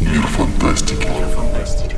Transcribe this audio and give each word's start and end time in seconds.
Мир 0.00 0.22
фантастики. 0.22 1.06
Мир 1.06 1.28
фантастики. 1.28 1.96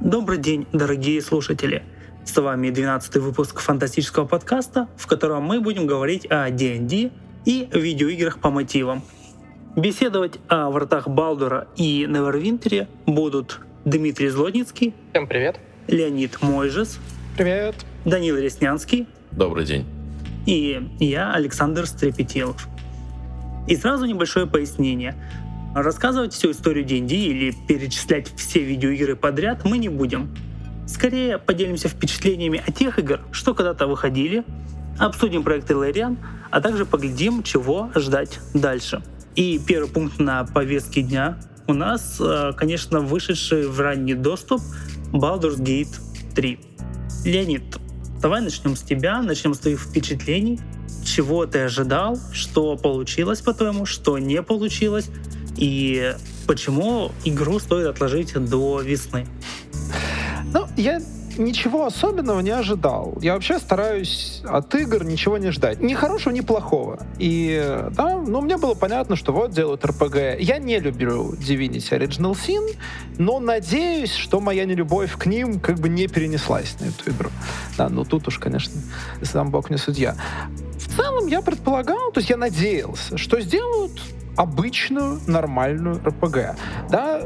Добрый 0.00 0.38
день, 0.38 0.66
дорогие 0.72 1.20
слушатели! 1.22 1.82
С 2.24 2.36
вами 2.40 2.70
12 2.70 3.16
выпуск 3.16 3.60
фантастического 3.60 4.26
подкаста, 4.26 4.88
в 4.96 5.06
котором 5.06 5.42
мы 5.44 5.60
будем 5.60 5.86
говорить 5.86 6.26
о 6.30 6.50
D&D 6.50 7.10
и 7.44 7.68
видеоиграх 7.72 8.38
по 8.38 8.50
мотивам. 8.50 9.02
Беседовать 9.76 10.38
о 10.48 10.70
вратах 10.70 11.08
Балдура 11.08 11.68
и 11.76 12.06
Невервинтере 12.08 12.86
будут 13.06 13.60
Дмитрий 13.84 14.28
Злотницкий, 14.30 14.94
Всем 15.12 15.26
привет. 15.26 15.60
Леонид 15.88 16.40
Мойжес, 16.40 16.98
Привет. 17.36 17.74
Данил 18.04 18.36
Реснянский 18.38 19.06
Добрый 19.30 19.66
день. 19.66 19.84
и 20.46 20.80
я, 21.00 21.32
Александр 21.34 21.86
Стрепетелов. 21.86 22.66
И 23.68 23.76
сразу 23.76 24.06
небольшое 24.06 24.46
пояснение. 24.46 25.14
Рассказывать 25.74 26.32
всю 26.32 26.52
историю 26.52 26.84
D&D 26.84 27.14
или 27.14 27.54
перечислять 27.66 28.32
все 28.36 28.60
видеоигры 28.62 29.16
подряд 29.16 29.64
мы 29.64 29.78
не 29.78 29.88
будем. 29.88 30.34
Скорее 30.86 31.38
поделимся 31.38 31.88
впечатлениями 31.88 32.62
о 32.64 32.70
тех 32.70 32.98
игр, 32.98 33.20
что 33.32 33.54
когда-то 33.54 33.86
выходили, 33.86 34.44
обсудим 34.98 35.42
проекты 35.42 35.74
Лэриан, 35.74 36.18
а 36.50 36.60
также 36.60 36.84
поглядим, 36.86 37.42
чего 37.42 37.90
ждать 37.96 38.38
дальше. 38.54 39.02
И 39.34 39.58
первый 39.58 39.88
пункт 39.90 40.18
на 40.20 40.44
повестке 40.44 41.02
дня 41.02 41.38
у 41.66 41.74
нас, 41.74 42.16
э, 42.20 42.52
конечно, 42.56 43.00
вышедший 43.00 43.66
в 43.66 43.80
ранний 43.80 44.14
доступ 44.14 44.60
Baldur's 45.12 45.58
Gate 45.58 45.96
3. 46.34 46.58
Леонид, 47.24 47.62
давай 48.20 48.42
начнем 48.42 48.76
с 48.76 48.82
тебя, 48.82 49.22
начнем 49.22 49.54
с 49.54 49.58
твоих 49.58 49.80
впечатлений. 49.80 50.60
Чего 51.04 51.46
ты 51.46 51.60
ожидал, 51.60 52.18
что 52.32 52.76
получилось 52.76 53.40
по-твоему, 53.40 53.86
что 53.86 54.18
не 54.18 54.42
получилось, 54.42 55.10
и 55.56 56.14
почему 56.46 57.12
игру 57.24 57.58
стоит 57.58 57.86
отложить 57.86 58.32
до 58.34 58.80
весны? 58.80 59.26
Ну, 60.52 60.66
я 60.76 61.00
ничего 61.38 61.86
особенного 61.86 62.40
не 62.40 62.50
ожидал. 62.50 63.16
Я 63.20 63.34
вообще 63.34 63.58
стараюсь 63.58 64.42
от 64.44 64.74
игр 64.74 65.04
ничего 65.04 65.38
не 65.38 65.50
ждать. 65.50 65.80
Ни 65.80 65.94
хорошего, 65.94 66.32
ни 66.32 66.40
плохого. 66.40 67.00
И 67.18 67.80
да, 67.92 68.18
ну, 68.18 68.40
мне 68.40 68.56
было 68.56 68.74
понятно, 68.74 69.16
что 69.16 69.32
вот 69.32 69.52
делают 69.52 69.84
РПГ. 69.84 70.40
Я 70.40 70.58
не 70.58 70.78
люблю 70.78 71.32
Divinity 71.32 71.90
Original 71.98 72.32
Sin, 72.32 72.76
но 73.18 73.40
надеюсь, 73.40 74.12
что 74.12 74.40
моя 74.40 74.64
нелюбовь 74.64 75.16
к 75.16 75.26
ним 75.26 75.60
как 75.60 75.78
бы 75.78 75.88
не 75.88 76.06
перенеслась 76.06 76.76
на 76.80 76.86
эту 76.86 77.10
игру. 77.10 77.30
Да, 77.76 77.88
ну 77.88 78.04
тут 78.04 78.28
уж, 78.28 78.38
конечно, 78.38 78.74
сам 79.22 79.50
Бог 79.50 79.70
не 79.70 79.76
судья. 79.76 80.16
В 80.78 80.96
целом 80.96 81.26
я 81.26 81.42
предполагал, 81.42 82.12
то 82.12 82.20
есть 82.20 82.30
я 82.30 82.36
надеялся, 82.36 83.18
что 83.18 83.40
сделают 83.40 84.00
обычную 84.36 85.20
нормальную 85.26 86.00
РПГ. 86.04 86.56
Да, 86.90 87.20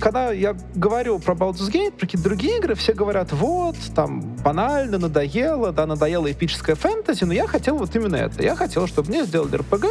когда 0.00 0.30
я 0.32 0.56
говорю 0.74 1.18
про 1.18 1.34
Baldur's 1.34 1.70
Gate, 1.70 1.92
про 1.92 2.06
какие-то 2.06 2.28
другие 2.28 2.58
игры, 2.58 2.74
все 2.74 2.92
говорят, 2.92 3.32
вот, 3.32 3.76
там, 3.94 4.20
банально, 4.44 4.98
надоело, 4.98 5.72
да, 5.72 5.86
надоело 5.86 6.30
эпическое 6.30 6.74
фэнтези, 6.74 7.24
но 7.24 7.32
я 7.32 7.46
хотел 7.46 7.76
вот 7.76 7.94
именно 7.96 8.16
это. 8.16 8.42
Я 8.42 8.56
хотел, 8.56 8.86
чтобы 8.86 9.10
мне 9.10 9.24
сделали 9.24 9.56
РПГ 9.56 9.86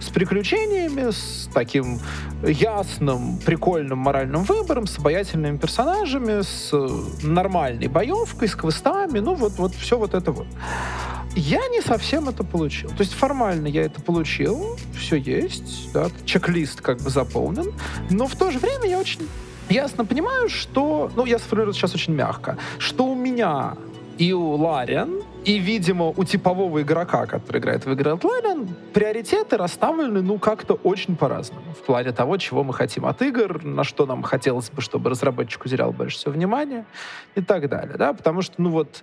с 0.00 0.08
приключениями, 0.08 1.10
с 1.10 1.48
таким 1.52 2.00
ясным, 2.42 3.38
прикольным 3.38 3.98
моральным 3.98 4.44
выбором, 4.44 4.86
с 4.86 4.98
обаятельными 4.98 5.56
персонажами, 5.56 6.42
с 6.42 6.72
нормальной 7.22 7.88
боевкой, 7.88 8.48
с 8.48 8.54
квестами, 8.54 9.18
ну, 9.18 9.34
вот, 9.34 9.52
вот 9.58 9.74
все 9.74 9.98
вот 9.98 10.14
это 10.14 10.32
вот. 10.32 10.46
Я 11.34 11.66
не 11.68 11.80
совсем 11.80 12.28
это 12.28 12.44
получил. 12.44 12.90
То 12.90 13.00
есть 13.00 13.14
формально 13.14 13.66
я 13.66 13.82
это 13.84 14.02
получил, 14.02 14.78
все 14.94 15.16
есть, 15.16 15.90
да, 15.92 16.08
чек-лист 16.26 16.82
как 16.82 16.98
бы 16.98 17.08
заполнен, 17.08 17.72
но 18.10 18.26
в 18.26 18.36
то 18.36 18.50
же 18.50 18.58
время 18.58 18.86
я 18.86 18.98
очень 18.98 19.26
ясно 19.70 20.04
понимаю, 20.04 20.50
что, 20.50 21.10
ну, 21.16 21.24
я 21.24 21.38
сформулирую 21.38 21.72
сейчас 21.72 21.94
очень 21.94 22.12
мягко, 22.12 22.58
что 22.78 23.06
у 23.06 23.14
меня 23.14 23.76
и 24.18 24.32
у 24.34 24.52
Лариан, 24.56 25.22
и, 25.44 25.58
видимо, 25.58 26.08
у 26.16 26.24
типового 26.24 26.82
игрока, 26.82 27.26
который 27.26 27.60
играет 27.60 27.86
в 27.86 27.92
игры 27.92 28.10
от 28.12 28.22
Лариан, 28.24 28.68
приоритеты 28.92 29.56
расставлены, 29.56 30.20
ну, 30.20 30.38
как-то 30.38 30.74
очень 30.74 31.16
по-разному. 31.16 31.72
В 31.72 31.84
плане 31.84 32.12
того, 32.12 32.36
чего 32.36 32.62
мы 32.62 32.74
хотим 32.74 33.06
от 33.06 33.22
игр, 33.22 33.64
на 33.64 33.84
что 33.84 34.04
нам 34.04 34.22
хотелось 34.22 34.70
бы, 34.70 34.82
чтобы 34.82 35.08
разработчик 35.10 35.64
уделял 35.64 35.92
больше 35.92 36.18
всего 36.18 36.32
внимания 36.32 36.84
и 37.34 37.40
так 37.40 37.68
далее, 37.70 37.96
да, 37.96 38.12
потому 38.12 38.42
что, 38.42 38.54
ну, 38.58 38.70
вот, 38.70 39.02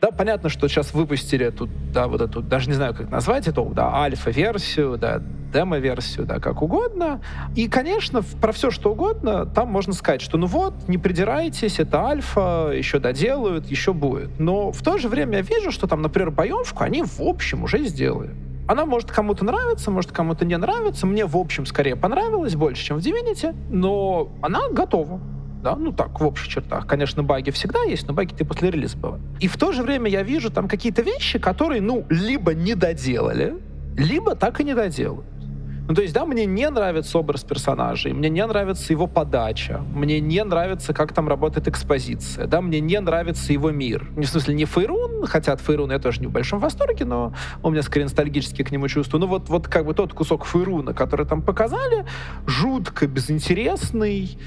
да, 0.00 0.10
понятно, 0.10 0.48
что 0.48 0.66
сейчас 0.68 0.94
выпустили 0.94 1.46
эту, 1.46 1.68
да, 1.92 2.08
вот 2.08 2.20
эту, 2.22 2.40
даже 2.40 2.68
не 2.68 2.74
знаю, 2.74 2.94
как 2.94 3.10
назвать 3.10 3.48
эту, 3.48 3.64
да, 3.66 3.94
альфа-версию, 3.94 4.96
да, 4.96 5.20
демо-версию, 5.52 6.26
да, 6.26 6.38
как 6.38 6.62
угодно. 6.62 7.20
И, 7.54 7.68
конечно, 7.68 8.22
про 8.40 8.52
все, 8.52 8.70
что 8.70 8.92
угодно, 8.92 9.44
там 9.46 9.68
можно 9.68 9.92
сказать, 9.92 10.22
что 10.22 10.38
ну 10.38 10.46
вот, 10.46 10.88
не 10.88 10.96
придирайтесь, 10.96 11.78
это 11.80 12.06
альфа, 12.06 12.72
еще 12.74 12.98
доделают, 12.98 13.66
еще 13.66 13.92
будет. 13.92 14.38
Но 14.38 14.72
в 14.72 14.80
то 14.82 14.96
же 14.96 15.08
время 15.08 15.38
я 15.38 15.42
вижу, 15.42 15.70
что 15.70 15.86
там, 15.86 16.02
например, 16.02 16.30
боевку 16.30 16.82
они 16.82 17.02
в 17.02 17.20
общем 17.20 17.64
уже 17.64 17.84
сделали. 17.84 18.30
Она 18.68 18.86
может 18.86 19.10
кому-то 19.10 19.44
нравиться, 19.44 19.90
может 19.90 20.12
кому-то 20.12 20.44
не 20.44 20.56
нравиться. 20.56 21.04
Мне, 21.04 21.26
в 21.26 21.36
общем, 21.36 21.66
скорее 21.66 21.96
понравилось 21.96 22.54
больше, 22.54 22.84
чем 22.84 23.00
в 23.00 23.04
Divinity, 23.04 23.54
но 23.68 24.30
она 24.42 24.68
готова. 24.70 25.20
Да, 25.62 25.76
ну 25.76 25.92
так, 25.92 26.18
в 26.20 26.26
общих 26.26 26.48
чертах. 26.48 26.86
Конечно, 26.86 27.22
баги 27.22 27.50
всегда 27.50 27.82
есть, 27.82 28.08
но 28.08 28.14
баги 28.14 28.34
ты 28.34 28.44
после 28.44 28.70
релиза 28.70 28.96
бывают. 28.96 29.22
И 29.40 29.48
в 29.48 29.58
то 29.58 29.72
же 29.72 29.82
время 29.82 30.08
я 30.08 30.22
вижу 30.22 30.50
там 30.50 30.68
какие-то 30.68 31.02
вещи, 31.02 31.38
которые, 31.38 31.82
ну, 31.82 32.06
либо 32.08 32.54
не 32.54 32.74
доделали, 32.74 33.56
либо 33.96 34.34
так 34.34 34.60
и 34.60 34.64
не 34.64 34.74
доделают. 34.74 35.26
Ну, 35.90 35.96
то 35.96 36.02
есть, 36.02 36.14
да, 36.14 36.24
мне 36.24 36.46
не 36.46 36.70
нравится 36.70 37.18
образ 37.18 37.42
персонажей, 37.42 38.12
мне 38.12 38.28
не 38.30 38.46
нравится 38.46 38.92
его 38.92 39.08
подача, 39.08 39.80
мне 39.92 40.20
не 40.20 40.44
нравится, 40.44 40.94
как 40.94 41.12
там 41.12 41.28
работает 41.28 41.66
экспозиция, 41.66 42.46
да, 42.46 42.60
мне 42.60 42.78
не 42.78 43.00
нравится 43.00 43.52
его 43.52 43.72
мир. 43.72 44.06
Не 44.14 44.24
в 44.24 44.28
смысле, 44.28 44.54
не 44.54 44.66
Фейрун, 44.66 45.26
хотя 45.26 45.52
от 45.52 45.60
Фейруна 45.60 45.94
я 45.94 45.98
тоже 45.98 46.20
не 46.20 46.28
в 46.28 46.30
большом 46.30 46.60
восторге, 46.60 47.04
но 47.06 47.34
у 47.64 47.70
меня 47.70 47.82
скорее 47.82 48.04
ностальгически 48.04 48.62
к 48.62 48.70
нему 48.70 48.86
чувство. 48.86 49.18
Ну, 49.18 49.26
вот, 49.26 49.48
вот 49.48 49.66
как 49.66 49.84
бы 49.84 49.92
тот 49.92 50.12
кусок 50.14 50.46
Фейруна, 50.46 50.94
который 50.94 51.26
там 51.26 51.42
показали, 51.42 52.06
жутко 52.46 53.08
безинтересный, 53.08 54.38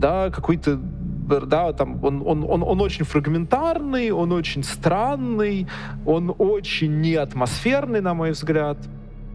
да, 0.00 0.30
какой-то 0.30 0.80
да, 1.26 1.74
там 1.74 2.02
он, 2.02 2.22
он, 2.24 2.42
он, 2.48 2.62
он 2.62 2.80
очень 2.80 3.04
фрагментарный, 3.04 4.12
он 4.12 4.32
очень 4.32 4.64
странный, 4.64 5.66
он 6.06 6.34
очень 6.38 7.02
неатмосферный, 7.02 8.00
на 8.00 8.14
мой 8.14 8.30
взгляд. 8.30 8.78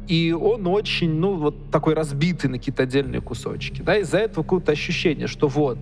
И 0.07 0.31
он 0.31 0.67
очень, 0.67 1.11
ну, 1.13 1.35
вот 1.35 1.71
такой 1.71 1.93
разбитый 1.93 2.49
на 2.49 2.57
какие-то 2.57 2.83
отдельные 2.83 3.21
кусочки. 3.21 3.81
Да, 3.81 3.97
из-за 3.97 4.17
этого 4.17 4.43
какое-то 4.43 4.71
ощущение, 4.71 5.27
что 5.27 5.47
вот 5.47 5.77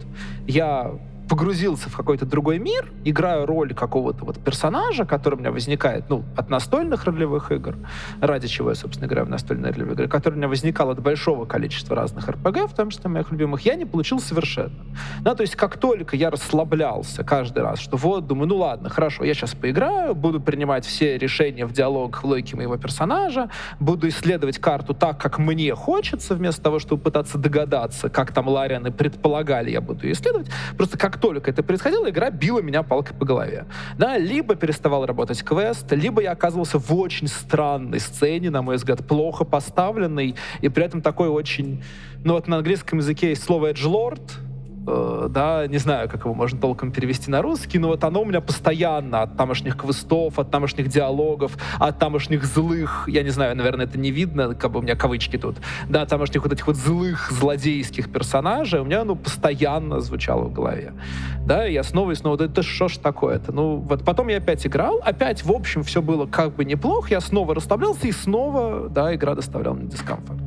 я 0.48 1.00
погрузился 1.30 1.90
в 1.90 1.96
какой-то 1.96 2.26
другой 2.26 2.58
мир, 2.58 2.92
играю 3.06 3.46
роль 3.46 3.74
какого-то 3.76 4.26
вот 4.26 4.40
персонажа, 4.40 5.06
который 5.06 5.36
у 5.36 5.38
меня 5.38 5.52
возникает, 5.52 6.10
ну, 6.10 6.24
от 6.36 6.50
настольных 6.50 7.06
ролевых 7.06 7.52
игр, 7.52 7.76
ради 8.20 8.48
чего 8.48 8.70
я, 8.70 8.76
собственно, 8.76 9.08
играю 9.08 9.28
в 9.28 9.30
настольные 9.30 9.72
ролевые 9.72 9.94
игры, 9.94 10.08
который 10.08 10.34
у 10.34 10.38
меня 10.38 10.48
возникал 10.48 10.90
от 10.90 11.00
большого 11.02 11.46
количества 11.46 11.96
разных 11.96 12.28
РПГ, 12.28 12.68
в 12.68 12.76
том 12.76 12.90
числе 12.90 13.10
моих 13.10 13.32
любимых, 13.32 13.62
я 13.62 13.76
не 13.76 13.86
получил 13.86 14.20
совершенно. 14.20 14.74
Да, 15.22 15.36
то 15.36 15.42
есть 15.42 15.56
как 15.56 15.78
только 15.78 16.16
я 16.16 16.32
расслаблялся 16.32 17.24
каждый 17.24 17.62
раз, 17.62 17.80
что 17.80 17.96
вот, 17.96 18.26
думаю, 18.26 18.48
ну 18.48 18.58
ладно, 18.58 18.90
хорошо, 18.90 19.24
я 19.24 19.36
сейчас 19.36 19.54
поиграю, 19.54 20.16
буду 20.16 20.42
принимать 20.42 20.86
все 20.86 21.18
решения 21.18 21.66
в 21.66 21.74
диалогах, 21.74 22.24
в 22.24 22.26
логике 22.26 22.56
моего 22.56 22.78
персонажа, 22.78 23.50
буду 23.80 24.08
исследовать 24.08 24.58
карту 24.58 24.96
так, 24.96 25.22
как 25.22 25.38
мне 25.38 25.76
хочется, 25.76 26.34
вместо 26.34 26.64
того, 26.64 26.80
чтобы 26.80 27.04
пытаться 27.04 27.38
догадаться, 27.38 28.10
как 28.10 28.32
там 28.32 28.48
Ларианы 28.48 28.92
предполагали, 28.92 29.70
я 29.70 29.82
буду 29.82 30.10
исследовать. 30.12 30.48
Просто 30.76 30.98
как 30.98 31.19
только 31.20 31.52
это 31.52 31.64
происходило, 31.64 32.10
игра 32.10 32.30
била 32.30 32.62
меня 32.62 32.84
палкой 32.84 33.16
по 33.16 33.26
голове. 33.26 33.66
Да, 33.98 34.18
либо 34.18 34.56
переставал 34.56 35.06
работать 35.06 35.44
квест, 35.44 35.92
либо 35.92 36.22
я 36.22 36.32
оказывался 36.32 36.80
в 36.80 36.94
очень 36.94 37.28
странной 37.28 38.00
сцене, 38.00 38.50
на 38.50 38.62
мой 38.62 38.78
взгляд, 38.78 39.06
плохо 39.06 39.46
поставленной, 39.46 40.36
и 40.62 40.70
при 40.70 40.86
этом 40.86 41.02
такой 41.02 41.30
очень... 41.30 41.84
Ну 42.24 42.34
вот 42.34 42.48
на 42.48 42.58
английском 42.58 43.00
языке 43.00 43.30
есть 43.30 43.44
слово 43.44 43.72
«эджлорд», 43.72 44.22
э, 44.90 45.28
да, 45.30 45.68
не 45.68 45.78
знаю, 45.78 46.10
как 46.10 46.26
его 46.26 46.34
можно 46.34 46.60
толком 46.60 46.92
перевести 46.92 47.30
на 47.30 47.42
русский, 47.42 47.80
но 47.80 47.90
вот 47.90 48.04
оно 48.04 48.22
у 48.22 48.26
меня 48.26 48.42
постоянно 48.42 49.22
от 49.22 49.38
тамошних 49.38 49.78
квестов, 49.78 50.40
от 50.40 50.52
тамошних 50.52 50.88
диалогов, 50.88 51.58
от 51.78 52.00
тамошних 52.00 52.44
злых, 52.46 53.06
я 53.08 53.24
не 53.24 53.30
знаю, 53.30 53.56
наверное, 53.56 53.86
это 53.86 54.00
не 54.00 54.12
видно, 54.12 54.56
как 54.56 54.72
бы 54.72 54.80
у 54.80 54.82
меня 54.82 54.96
кавычки 54.96 55.38
тут, 55.38 55.58
да, 55.88 56.06
тамошних 56.06 56.44
вот 56.44 56.54
этих 56.54 56.68
вот 56.68 56.76
злых 56.76 57.32
злодейских 57.32 58.12
персонажей, 58.12 58.80
у 58.80 58.86
меня 58.86 59.02
оно 59.02 59.16
постоянно 59.16 60.00
звучало 60.00 60.46
в 60.46 60.54
голове. 60.54 60.94
Да, 61.46 61.68
и 61.68 61.74
я 61.74 61.84
снова 61.84 62.12
и 62.12 62.16
снова, 62.16 62.38
да 62.38 62.46
это 62.46 62.64
что 62.64 62.88
ж 62.88 62.98
такое-то? 62.98 63.52
Ну, 63.52 63.78
вот 63.78 64.04
потом 64.04 64.28
я 64.28 64.38
опять 64.38 64.66
играл, 64.66 65.00
опять, 65.04 65.44
в 65.44 65.52
общем, 65.52 65.84
все 65.84 66.02
было 66.02 66.26
как 66.26 66.56
бы 66.56 66.66
неплохо, 66.66 67.10
я 67.12 67.22
снова 67.22 67.56
расслаблялся, 67.56 68.08
и 68.08 68.12
снова, 68.12 68.90
да, 68.90 69.14
игра 69.14 69.36
доставляла 69.36 69.76
мне 69.76 69.88
дискомфорт. 69.88 70.40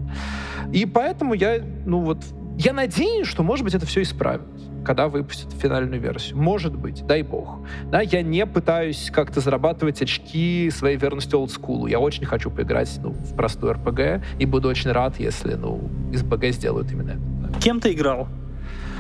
И 0.73 0.87
поэтому 0.87 1.35
я, 1.35 1.61
ну 1.85 2.01
вот, 2.01 2.19
Я 2.65 2.73
надеюсь, 2.73 3.27
что, 3.27 3.43
может 3.43 3.65
быть, 3.65 3.75
это 3.75 3.87
все 3.87 4.03
исправят 4.03 4.43
когда 4.85 5.07
выпустят 5.07 5.53
финальную 5.53 6.01
версию. 6.01 6.39
Может 6.39 6.75
быть, 6.75 7.07
дай 7.07 7.23
бог. 7.23 7.61
Да, 7.93 8.01
я 8.01 8.21
не 8.21 8.45
пытаюсь 8.47 9.13
как-то 9.13 9.39
зарабатывать 9.39 10.03
очки 10.03 10.71
своей 10.73 10.97
верности 10.97 11.37
олдскулу. 11.37 11.87
Я 11.87 12.01
очень 12.01 12.25
хочу 12.25 12.51
поиграть 12.51 12.99
ну, 13.01 13.11
в 13.11 13.37
простую 13.37 13.75
РПГ 13.75 14.25
и 14.41 14.45
буду 14.45 14.69
очень 14.69 14.91
рад, 14.91 15.21
если 15.21 15.55
ну, 15.55 15.89
из 16.13 16.25
БГ 16.25 16.47
сделают 16.47 16.91
именно 16.91 17.13
это. 17.13 17.61
Кем 17.61 17.79
ты 17.79 17.93
играл? 17.93 18.27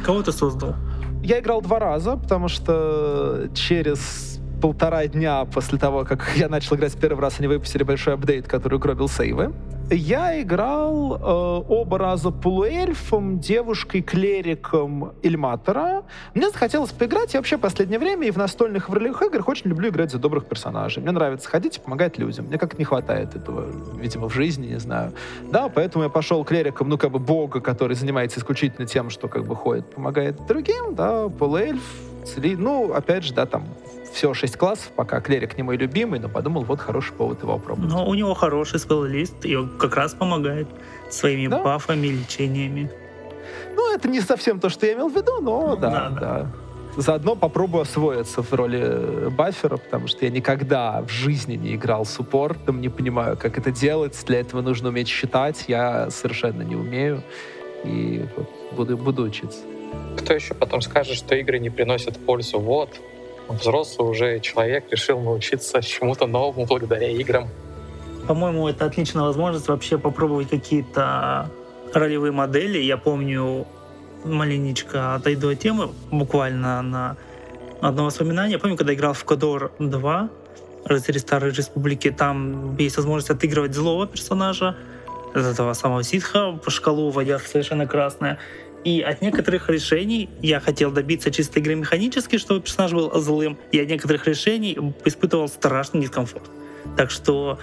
Кого 0.05 0.23
ты 0.23 0.31
создал? 0.31 0.77
Я 1.23 1.41
играл 1.41 1.63
два 1.63 1.81
раза, 1.81 2.17
потому 2.17 2.47
что 2.47 3.49
через 3.55 4.32
полтора 4.63 5.07
дня 5.09 5.45
после 5.45 5.77
того, 5.77 6.05
как 6.05 6.33
я 6.37 6.49
начал 6.49 6.77
играть 6.77 6.97
первый 6.97 7.21
раз, 7.21 7.35
они 7.39 7.49
выпустили 7.49 7.83
большой 7.83 8.15
апдейт, 8.15 8.47
который 8.47 8.77
угробил 8.77 9.09
сейвы. 9.09 9.53
Я 9.91 10.41
играл 10.41 11.17
э, 11.17 11.65
оба 11.69 11.99
раза 11.99 12.31
полуэльфом, 12.31 13.41
девушкой, 13.41 14.01
клериком 14.01 15.13
Ильматора. 15.23 16.05
Мне 16.33 16.49
захотелось 16.49 16.93
поиграть. 16.93 17.35
Я 17.35 17.41
вообще 17.41 17.59
в 17.59 17.61
последнее 17.61 17.99
время 17.99 18.29
и 18.29 18.31
в 18.31 18.39
настольных 18.39 18.89
в 18.89 18.95
ролевых 18.95 19.21
играх 19.23 19.49
очень 19.49 19.69
люблю 19.69 19.91
играть 19.91 20.13
за 20.13 20.19
добрых 20.19 20.47
персонажей. 20.47 21.03
Мне 21.03 21.11
нравится 21.11 21.51
ходить 21.51 21.77
и 21.77 21.81
помогать 21.81 22.17
людям. 22.17 22.47
Мне 22.47 22.57
как-то 22.57 22.79
не 22.79 22.85
хватает 22.85 23.35
этого, 23.35 23.67
видимо, 23.99 24.31
в 24.31 24.33
жизни, 24.33 24.69
не 24.69 24.79
знаю. 24.79 25.13
Да, 25.51 25.69
поэтому 25.69 26.05
я 26.05 26.11
пошел 26.11 26.43
клериком, 26.45 26.89
ну, 26.89 26.97
как 26.97 27.11
бы 27.11 27.19
бога, 27.19 27.61
который 27.61 27.97
занимается 27.97 28.41
исключительно 28.41 28.87
тем, 28.87 29.11
что 29.11 29.29
как 29.29 29.45
бы 29.45 29.57
ходит, 29.57 29.93
помогает 29.95 30.47
другим, 30.47 30.95
да, 30.95 31.29
полуэльф, 31.29 31.83
цели, 32.25 32.55
ну, 32.55 32.95
опять 32.95 33.25
же, 33.25 33.35
да, 33.35 33.45
там 33.45 33.65
всего 34.13 34.35
6 34.35 34.57
классов, 34.57 34.93
пока 34.95 35.21
клерик 35.21 35.57
не 35.57 35.63
мой 35.63 35.77
любимый, 35.77 36.21
но 36.21 36.29
подумал, 36.29 36.63
вот 36.65 36.81
хороший 36.81 37.13
повод 37.13 37.43
его 37.43 37.59
попробовать. 37.59 37.91
Но 37.91 38.07
у 38.07 38.15
него 38.15 38.35
хороший 38.35 38.79
спеллист, 38.79 39.45
и 39.45 39.57
он 39.57 39.69
как 39.79 39.97
раз 39.97 40.15
помогает 40.15 40.69
своими 41.11 41.49
да? 41.49 41.63
бафами, 41.63 42.09
лечениями. 42.09 42.91
Ну, 43.75 43.95
это 43.95 44.09
не 44.09 44.21
совсем 44.21 44.61
то, 44.61 44.69
что 44.69 44.87
я 44.87 44.95
имел 44.95 45.09
в 45.09 45.17
виду, 45.17 45.41
но 45.41 45.69
ну, 45.69 45.77
да, 45.77 45.91
да, 45.91 46.09
да. 46.09 46.21
да. 46.21 46.51
Заодно 46.97 47.37
попробую 47.37 47.83
освоиться 47.83 48.43
в 48.43 48.53
роли 48.53 48.81
э, 48.83 49.31
баффера, 49.31 49.79
потому 49.79 50.09
что 50.09 50.27
я 50.27 50.31
никогда 50.31 51.01
в 51.01 51.09
жизни 51.09 51.55
не 51.57 51.75
играл 51.75 52.05
суппортом, 52.05 52.83
не 52.83 52.91
понимаю, 52.91 53.39
как 53.39 53.57
это 53.57 53.71
делать. 53.71 54.23
Для 54.27 54.41
этого 54.41 54.61
нужно 54.61 54.91
уметь 54.91 55.09
считать. 55.09 55.65
Я 55.69 56.11
совершенно 56.11 56.61
не 56.61 56.77
умею. 56.77 57.23
И 57.85 58.27
вот 58.37 58.51
буду, 58.77 58.99
буду 58.99 59.23
учиться. 59.23 59.61
Кто 60.19 60.35
еще 60.35 60.53
потом 60.53 60.83
скажет, 60.83 61.17
что 61.17 61.35
игры 61.35 61.59
не 61.59 61.71
приносят 61.71 62.19
пользу? 62.19 62.59
Вот, 62.59 63.01
взрослый 63.49 64.09
уже 64.09 64.41
человек 64.41 64.91
решил 64.91 65.21
научиться 65.21 65.83
чему-то 65.83 66.27
новому 66.27 66.67
благодаря 66.67 67.11
играм. 67.11 67.49
По-моему, 68.27 68.69
это 68.69 68.85
отличная 68.85 69.25
возможность 69.25 69.69
вообще 69.69 69.99
попробовать 69.99 70.49
какие-то 70.49 71.51
ролевые 71.93 72.33
модели. 72.33 72.79
Я 72.79 72.97
помню, 72.97 73.67
маленечко 74.25 75.15
отойду 75.15 75.51
от 75.51 75.59
темы, 75.59 75.91
буквально 76.11 76.83
на 76.83 77.17
одно 77.81 78.05
воспоминание. 78.05 78.53
Я 78.53 78.59
помню, 78.59 78.77
когда 78.77 78.95
играл 78.95 79.13
в 79.13 79.25
Кодор 79.25 79.73
2, 79.79 80.31
рыцари 80.85 81.19
Старой 81.19 81.53
Республики, 81.53 82.11
там 82.11 82.77
есть 82.77 82.97
возможность 82.97 83.31
отыгрывать 83.31 83.75
злого 83.75 84.07
персонажа, 84.07 84.77
этого 85.35 85.73
самого 85.73 86.03
ситха, 86.03 86.53
по 86.53 86.71
шкалу 86.71 87.11
вводя 87.11 87.39
совершенно 87.39 87.87
красное. 87.87 88.39
И 88.85 89.01
от 89.01 89.23
некоторых 89.23 89.69
решений 89.69 90.29
я 90.41 90.59
хотел 90.59 90.91
добиться 90.91 91.31
чисто 91.31 91.61
игры 91.61 91.77
механически, 91.77 92.37
чтобы 92.37 92.61
персонаж 92.61 92.93
был 92.93 93.21
злым, 93.21 93.57
и 93.71 93.79
от 93.79 93.89
некоторых 93.89 94.27
решений 94.27 94.77
испытывал 95.05 95.49
страшный 95.49 96.01
дискомфорт. 96.01 96.51
Так 96.97 97.11
что, 97.11 97.59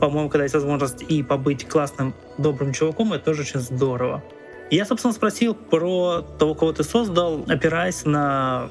по-моему, 0.00 0.28
когда 0.28 0.44
есть 0.44 0.54
возможность 0.54 1.04
и 1.08 1.22
побыть 1.22 1.68
классным, 1.68 2.14
добрым 2.38 2.72
чуваком, 2.72 3.12
это 3.12 3.26
тоже 3.26 3.42
очень 3.42 3.60
здорово. 3.60 4.22
Я, 4.70 4.84
собственно, 4.84 5.14
спросил 5.14 5.54
про 5.54 6.22
того, 6.38 6.54
кого 6.54 6.72
ты 6.72 6.82
создал, 6.82 7.44
опираясь 7.46 8.04
на... 8.04 8.68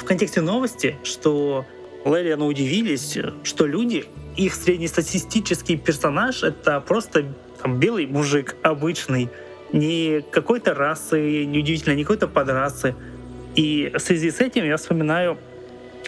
в 0.00 0.04
контексте 0.04 0.40
новости, 0.40 0.96
что 1.02 1.66
Лериана 2.06 2.46
удивились, 2.46 3.18
что 3.42 3.66
люди, 3.66 4.04
их 4.36 4.54
среднестатистический 4.54 5.76
персонаж— 5.76 6.42
это 6.44 6.80
просто 6.80 7.26
там, 7.60 7.78
белый 7.78 8.06
мужик 8.06 8.56
обычный, 8.62 9.28
не 9.72 10.22
какой-то 10.30 10.74
расы, 10.74 11.44
неудивительно, 11.44 11.94
не 11.94 12.04
какой-то 12.04 12.28
подрасы. 12.28 12.94
И 13.54 13.92
в 13.94 13.98
связи 14.00 14.30
с 14.30 14.40
этим 14.40 14.64
я 14.64 14.76
вспоминаю 14.76 15.38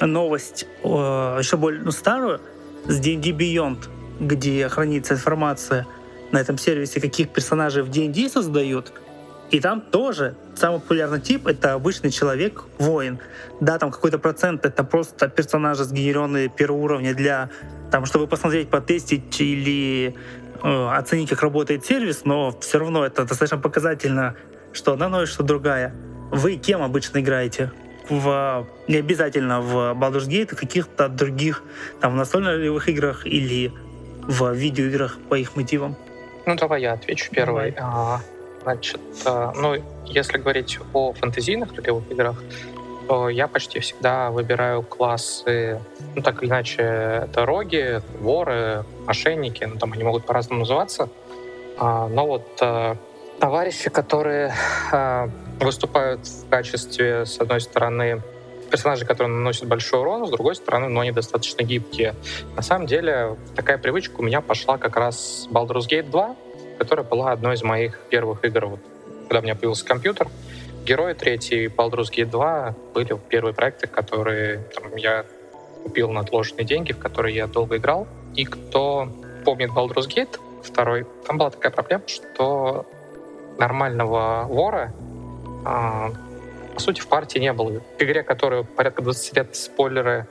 новость, 0.01 0.67
э, 0.83 0.87
еще 0.87 1.57
более 1.57 1.83
ну, 1.83 1.91
старую, 1.91 2.41
с 2.87 3.01
D&D 3.01 3.31
Beyond, 3.31 3.89
где 4.21 4.69
хранится 4.69 5.15
информация 5.15 5.87
на 6.31 6.39
этом 6.39 6.59
сервисе, 6.59 7.01
каких 7.01 7.31
персонажей 7.31 7.83
в 7.83 7.91
D&D 7.91 8.29
создают. 8.29 8.93
И 9.51 9.61
там 9.61 9.81
тоже 9.81 10.35
самый 10.55 10.81
популярный 10.81 11.21
тип— 11.21 11.47
это 11.47 11.73
обычный 11.73 12.11
человек, 12.11 12.65
воин. 12.79 13.19
Да, 13.61 13.79
там 13.79 13.91
какой-то 13.91 14.19
процент— 14.19 14.67
это 14.67 14.85
просто 14.85 15.29
персонажи, 15.29 15.85
сгенеренные 15.85 16.49
первого 16.49 16.79
уровня 16.79 17.15
для 17.15 17.49
там, 17.91 18.05
чтобы 18.05 18.27
посмотреть, 18.27 18.69
потестить 18.69 19.41
или 19.41 20.15
оценить, 20.63 21.31
как 21.31 21.43
работает 21.43 21.85
сервис, 21.85 22.23
но 22.25 22.53
все 22.61 22.79
равно 22.79 23.05
это 23.05 23.25
достаточно 23.25 23.59
показательно, 23.59 24.35
что 24.73 24.93
одна 24.93 25.09
новость, 25.09 25.33
что 25.33 25.43
другая. 25.43 25.95
Вы 26.31 26.57
кем 26.57 26.83
обычно 26.83 27.19
играете? 27.19 27.73
В, 28.09 28.67
не 28.87 28.97
обязательно 28.97 29.61
в 29.61 29.93
Baldur's 29.93 30.29
Gate, 30.29 30.55
в 30.55 30.59
каких-то 30.59 31.09
других 31.09 31.63
там 32.01 32.17
настольно-ролевых 32.17 32.89
играх 32.89 33.27
или 33.27 33.73
в 34.23 34.53
видеоиграх 34.53 35.19
по 35.29 35.35
их 35.35 35.57
мотивам? 35.57 35.97
Ну, 36.47 36.55
давай 36.57 36.83
я 36.83 36.95
отвечу 36.95 37.31
первый. 37.31 37.75
А, 37.79 38.21
значит, 38.63 39.01
а, 39.27 39.53
ну, 39.55 39.77
если 40.07 40.39
говорить 40.39 40.79
о 40.95 41.13
фэнтезийных 41.13 41.75
ролевых 41.75 42.11
играх, 42.11 42.43
то 43.09 43.31
я 43.31 43.49
почти 43.49 43.81
всегда 43.81 44.31
выбираю 44.31 44.83
классы, 44.83 45.81
ну, 46.15 46.23
так 46.23 46.43
или 46.43 46.51
иначе, 46.51 46.83
это 46.83 47.47
роги, 47.47 48.03
воры, 48.21 48.85
мошенники, 49.07 49.65
ну, 49.65 49.79
там 49.79 49.95
они 49.95 50.05
могут 50.05 50.27
по-разному 50.27 50.61
называться. 50.61 51.09
А, 51.79 52.07
но 52.09 52.27
вот 52.27 52.47
а, 52.61 52.97
товарищи, 53.41 53.89
которые 53.89 54.53
а, 54.93 55.31
выступают 55.59 56.27
в 56.27 56.49
качестве, 56.51 57.25
с 57.25 57.41
одной 57.41 57.63
стороны, 57.63 58.23
персонажи, 58.71 59.07
которые 59.07 59.33
наносят 59.33 59.67
большой 59.67 60.01
урон, 60.01 60.27
с 60.27 60.31
другой 60.31 60.55
стороны, 60.55 60.89
но 60.89 61.01
они 61.01 61.11
достаточно 61.11 61.63
гибкие. 61.63 62.15
На 62.57 62.63
самом 62.63 62.87
деле, 62.87 63.37
такая 63.57 63.79
привычка 63.79 64.17
у 64.19 64.23
меня 64.23 64.43
пошла 64.43 64.77
как 64.77 64.97
раз 64.97 65.45
с 65.45 65.49
Baldur's 65.49 65.89
Gate 65.91 66.11
2, 66.11 66.37
которая 66.79 67.07
была 67.07 67.33
одной 67.33 67.55
из 67.55 67.63
моих 67.63 67.99
первых 68.11 68.45
игр, 68.45 68.67
вот, 68.67 68.81
когда 69.23 69.41
у 69.41 69.43
меня 69.43 69.55
появился 69.55 69.87
компьютер. 69.87 70.29
Герои 70.89 71.13
3 71.13 71.35
и 71.51 71.67
Baldur's 71.67 72.11
Gate 72.11 72.31
2 72.31 72.75
были 72.95 73.19
первые 73.29 73.53
проекты, 73.53 73.87
которые 73.87 74.61
там, 74.75 74.97
я 74.97 75.27
купил 75.83 76.11
на 76.11 76.21
отложенные 76.21 76.65
деньги, 76.65 76.93
в 76.93 76.99
которые 76.99 77.37
я 77.37 77.47
долго 77.47 77.77
играл. 77.77 78.09
И 78.35 78.47
кто 78.47 79.07
помнит 79.45 79.69
Baldur's 79.69 80.09
Gate 80.09 80.39
2, 80.65 81.25
там 81.27 81.37
была 81.37 81.51
такая 81.51 81.73
проблема, 81.73 82.05
что 82.07 82.87
нормального 83.59 84.47
вора 84.49 84.95
а, 85.67 86.11
по 86.73 86.81
сути, 86.81 87.03
в 87.03 87.09
партии 87.09 87.39
не 87.39 87.53
было. 87.53 87.83
В 87.99 88.03
игре, 88.03 88.23
которую 88.23 88.65
порядка 88.65 89.03
20 89.03 89.37
лет 89.37 89.57
спойлеры, 89.57 90.27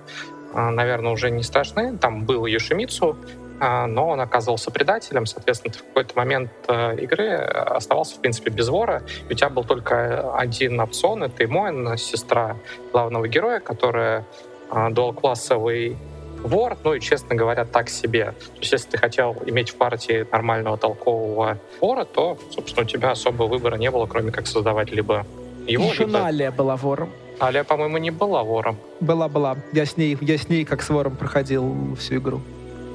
а, 0.54 0.72
наверное, 0.72 1.12
уже 1.12 1.30
не 1.30 1.44
страшны. 1.44 1.98
Там 2.00 2.26
был 2.26 2.48
Йошимицу, 2.48 3.16
но 3.60 4.10
он 4.10 4.22
оказывался 4.22 4.72
предателем, 4.72 5.26
соответственно, 5.26 5.74
ты 5.74 5.80
в 5.80 5.84
какой-то 5.88 6.16
момент 6.16 6.52
э, 6.68 6.98
игры 7.00 7.34
оставался, 7.36 8.16
в 8.16 8.20
принципе, 8.20 8.52
без 8.52 8.70
вора, 8.70 9.04
и 9.30 9.34
у 9.34 9.36
тебя 9.36 9.50
был 9.50 9.64
только 9.64 10.34
один 10.36 10.80
опцион, 10.80 11.24
это 11.24 11.44
Имоэн, 11.44 11.98
сестра 11.98 12.58
главного 12.92 13.28
героя, 13.28 13.60
которая 13.60 14.26
а, 14.70 14.90
дуал-классовый 14.90 15.98
вор, 16.44 16.78
ну 16.84 16.94
и, 16.94 17.00
честно 17.00 17.36
говоря, 17.36 17.66
так 17.66 17.90
себе. 17.90 18.26
То 18.26 18.60
есть, 18.60 18.72
если 18.72 18.90
ты 18.92 18.98
хотел 18.98 19.36
иметь 19.46 19.70
в 19.70 19.76
партии 19.76 20.26
нормального 20.32 20.78
толкового 20.78 21.58
вора, 21.82 22.06
то, 22.06 22.38
собственно, 22.52 22.86
у 22.86 22.88
тебя 22.88 23.12
особого 23.12 23.48
выбора 23.48 23.76
не 23.76 23.90
было, 23.90 24.06
кроме 24.06 24.32
как 24.32 24.48
создавать 24.48 24.92
либо 24.92 25.26
его, 25.68 25.86
Еще 25.86 26.06
либо... 26.06 26.20
Налия 26.20 26.52
была 26.52 26.76
вором. 26.76 27.10
Алия, 27.40 27.64
по-моему, 27.64 27.98
не 27.98 28.12
была 28.12 28.44
вором. 28.44 28.78
Была-была. 29.00 29.58
Я 29.74 29.86
с 29.86 29.98
ней, 29.98 30.18
я 30.22 30.38
с 30.38 30.50
ней 30.50 30.66
как 30.66 30.82
с 30.82 30.90
вором 30.90 31.16
проходил 31.16 31.96
всю 31.96 32.16
игру. 32.16 32.42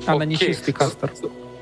Она 0.06 0.24
не 0.24 0.36
чистый 0.36 0.72
кастер. 0.72 1.12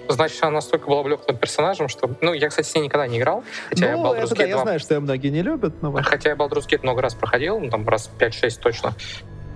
Значит, 0.08 0.42
она 0.42 0.52
настолько 0.52 0.88
была 0.88 1.00
увлечена 1.00 1.34
персонажем, 1.34 1.88
что... 1.88 2.10
Ну, 2.20 2.32
я, 2.32 2.48
кстати, 2.48 2.66
с 2.66 2.74
ней 2.74 2.82
никогда 2.82 3.06
не 3.06 3.18
играл. 3.18 3.44
Хотя 3.68 3.96
ну, 3.96 4.12
я 4.14 4.22
это 4.22 4.34
да, 4.34 4.34
2... 4.34 4.44
я 4.44 4.58
знаю, 4.58 4.80
что 4.80 4.94
ее 4.94 5.00
многие 5.00 5.28
не 5.28 5.42
любят. 5.42 5.80
Но... 5.82 5.92
Хотя 6.02 6.30
я 6.30 6.34
Baldur's 6.34 6.66
Gate 6.68 6.80
много 6.82 7.00
раз 7.00 7.14
проходил, 7.14 7.60
ну, 7.60 7.70
там 7.70 7.86
раз 7.88 8.10
5-6 8.18 8.60
точно. 8.60 8.94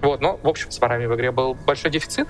Вот, 0.01 0.21
но, 0.21 0.39
в 0.41 0.49
общем, 0.49 0.71
с 0.71 0.79
ворами 0.79 1.07
в 1.07 1.15
игре 1.17 1.33
был 1.33 1.55
большой 1.55 1.91
дефицит. 1.91 2.29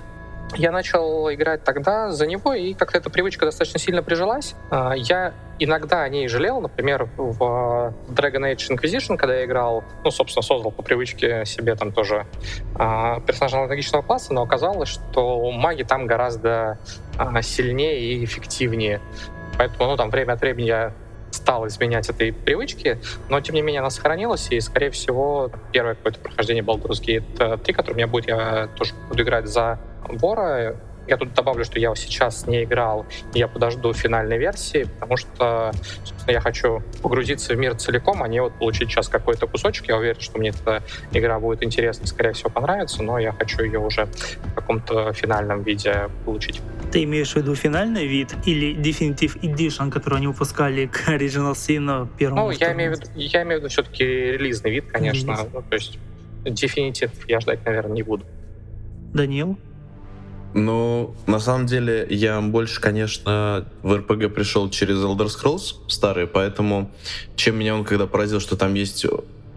Я 0.57 0.71
начал 0.71 1.33
играть 1.33 1.65
тогда 1.65 2.11
за 2.11 2.27
него, 2.27 2.55
и 2.55 2.75
как-то 2.75 2.99
эта 2.99 3.11
привычка 3.11 3.45
достаточно 3.45 3.81
сильно 3.81 4.03
прижилась. 4.03 4.55
А, 4.71 4.93
я 4.95 5.35
иногда 5.59 6.03
о 6.03 6.09
ней 6.09 6.29
жалел. 6.29 6.61
Например, 6.61 7.09
в 7.17 7.93
Dragon 8.09 8.53
Age 8.53 8.71
Inquisition, 8.71 9.17
когда 9.17 9.37
я 9.37 9.45
играл, 9.45 9.85
ну, 10.05 10.11
собственно, 10.11 10.43
создал 10.43 10.71
по 10.71 10.83
привычке 10.83 11.45
себе 11.45 11.75
там 11.75 11.93
тоже 11.93 12.27
э, 12.79 13.21
персонажа 13.27 13.59
аналогичного 13.59 14.03
класса, 14.03 14.33
но 14.33 14.43
оказалось, 14.43 14.89
что 14.89 15.51
маги 15.51 15.83
там 15.83 16.07
гораздо 16.07 16.79
э, 17.19 17.43
сильнее 17.43 18.01
и 18.01 18.25
эффективнее. 18.25 19.01
Поэтому, 19.59 19.91
ну, 19.91 19.97
там 19.97 20.11
время 20.11 20.33
от 20.33 20.41
времени 20.41 20.67
я 20.67 20.93
стал 21.31 21.67
изменять 21.67 22.09
этой 22.09 22.33
привычки, 22.33 23.01
но 23.29 23.41
тем 23.41 23.57
не 23.57 23.63
менее 23.63 23.81
она 23.81 23.91
сохранилась, 23.91 24.49
и, 24.51 24.61
скорее 24.61 24.91
всего, 24.91 25.51
первое 25.73 25.95
какое-то 25.97 26.21
прохождение 26.21 26.63
Baldur's 26.63 27.03
Gate 27.03 27.59
3, 27.59 27.75
которое 27.75 27.95
у 27.95 27.97
меня 27.97 28.07
будет, 28.07 28.29
я 28.29 28.69
тоже 28.77 28.95
буду 29.09 29.23
играть 29.25 29.47
за 29.47 29.81
вора, 30.08 30.76
я 31.06 31.16
тут 31.16 31.34
добавлю, 31.34 31.64
что 31.64 31.78
я 31.78 31.94
сейчас 31.94 32.46
не 32.46 32.64
играл, 32.64 33.06
я 33.34 33.46
подожду 33.46 33.92
финальной 33.92 34.38
версии, 34.38 34.84
потому 34.84 35.16
что, 35.16 35.73
собственно, 36.02 36.32
я 36.32 36.40
хочу 36.40 36.82
погрузиться 37.02 37.54
в 37.54 37.58
мир 37.58 37.75
целиком, 37.76 38.23
а 38.23 38.28
не 38.28 38.40
вот 38.40 38.54
получить 38.54 38.90
сейчас 38.90 39.08
какой-то 39.08 39.46
кусочек. 39.46 39.88
Я 39.88 39.99
уверен, 39.99 40.20
что 40.20 40.38
мне 40.38 40.50
эта 40.50 40.82
игра 41.12 41.38
будет 41.38 41.62
интересна, 41.62 42.06
скорее 42.06 42.32
всего, 42.32 42.50
понравится, 42.50 43.02
но 43.02 43.18
я 43.18 43.32
хочу 43.32 43.62
ее 43.62 43.80
уже 43.80 44.06
в 44.06 44.54
каком-то 44.54 45.12
финальном 45.12 45.62
виде 45.62 46.08
получить. 46.25 46.61
Ты 46.90 47.04
имеешь 47.04 47.32
в 47.32 47.37
виду 47.37 47.54
финальный 47.54 48.06
вид 48.06 48.34
или 48.46 48.75
Definitive 48.75 49.40
Edition, 49.40 49.90
который 49.90 50.18
они 50.18 50.28
выпускали 50.28 50.87
к 50.87 51.08
Original 51.08 51.52
Sin 51.52 52.08
первому? 52.16 52.46
Ну, 52.46 52.50
я 52.50 52.73
имею, 52.73 52.94
в 52.94 53.00
виду, 53.00 53.11
я 53.14 53.42
имею 53.42 53.58
в 53.58 53.62
виду 53.62 53.68
все-таки 53.68 54.04
релизный 54.04 54.70
вид, 54.70 54.87
конечно. 54.90 55.32
Релиз. 55.32 55.46
Ну, 55.52 55.62
то 55.68 55.75
есть 55.75 55.99
Definitive 56.44 57.12
я 57.28 57.40
ждать, 57.40 57.64
наверное, 57.66 57.92
не 57.94 58.02
буду. 58.02 58.25
Данил? 59.12 59.58
Ну, 60.54 61.16
на 61.26 61.40
самом 61.40 61.66
деле, 61.66 62.06
я 62.08 62.40
больше, 62.40 62.80
конечно, 62.80 63.66
в 63.82 63.96
РПГ 63.96 64.32
пришел 64.32 64.70
через 64.70 64.99
Elder 64.99 65.26
Scrolls 65.26 65.75
старые, 65.88 66.28
поэтому 66.28 66.92
чем 67.34 67.58
меня 67.58 67.75
он 67.75 67.84
когда 67.84 68.06
поразил, 68.06 68.38
что 68.38 68.56
там 68.56 68.75
есть 68.75 69.04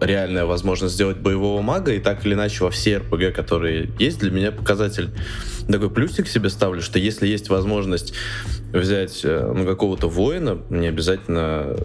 реальная 0.00 0.44
возможность 0.44 0.94
сделать 0.94 1.18
боевого 1.18 1.62
мага, 1.62 1.92
и 1.92 2.00
так 2.00 2.26
или 2.26 2.34
иначе 2.34 2.64
во 2.64 2.70
все 2.70 2.98
РПГ, 2.98 3.34
которые 3.34 3.90
есть, 3.98 4.18
для 4.18 4.30
меня 4.30 4.52
показатель 4.52 5.10
такой 5.68 5.90
плюсик 5.90 6.26
себе 6.26 6.48
ставлю, 6.50 6.82
что 6.82 6.98
если 6.98 7.26
есть 7.26 7.48
возможность 7.48 8.12
взять 8.72 9.20
э, 9.24 9.52
ну, 9.54 9.64
какого-то 9.66 10.08
воина, 10.08 10.58
не 10.70 10.88
обязательно 10.88 11.76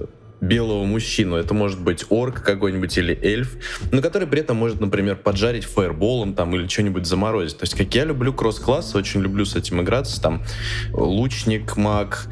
белого 0.44 0.84
мужчину. 0.84 1.36
Это 1.36 1.54
может 1.54 1.80
быть 1.80 2.06
орк 2.10 2.44
какой-нибудь 2.44 2.98
или 2.98 3.18
эльф, 3.22 3.56
но 3.92 4.02
который 4.02 4.28
при 4.28 4.42
этом 4.42 4.58
может, 4.58 4.80
например, 4.80 5.16
поджарить 5.16 5.64
фаерболом 5.64 6.34
там 6.34 6.56
или 6.56 6.68
что-нибудь 6.68 7.06
заморозить. 7.06 7.58
То 7.58 7.64
есть, 7.64 7.76
как 7.76 7.94
я 7.96 8.06
люблю 8.06 8.34
кросс-классы, 8.34 8.98
очень 8.98 9.22
люблю 9.22 9.46
с 9.46 9.56
этим 9.56 9.82
играться, 9.82 10.22
там 10.22 10.44
лучник 10.92 11.78
маг, 11.78 12.28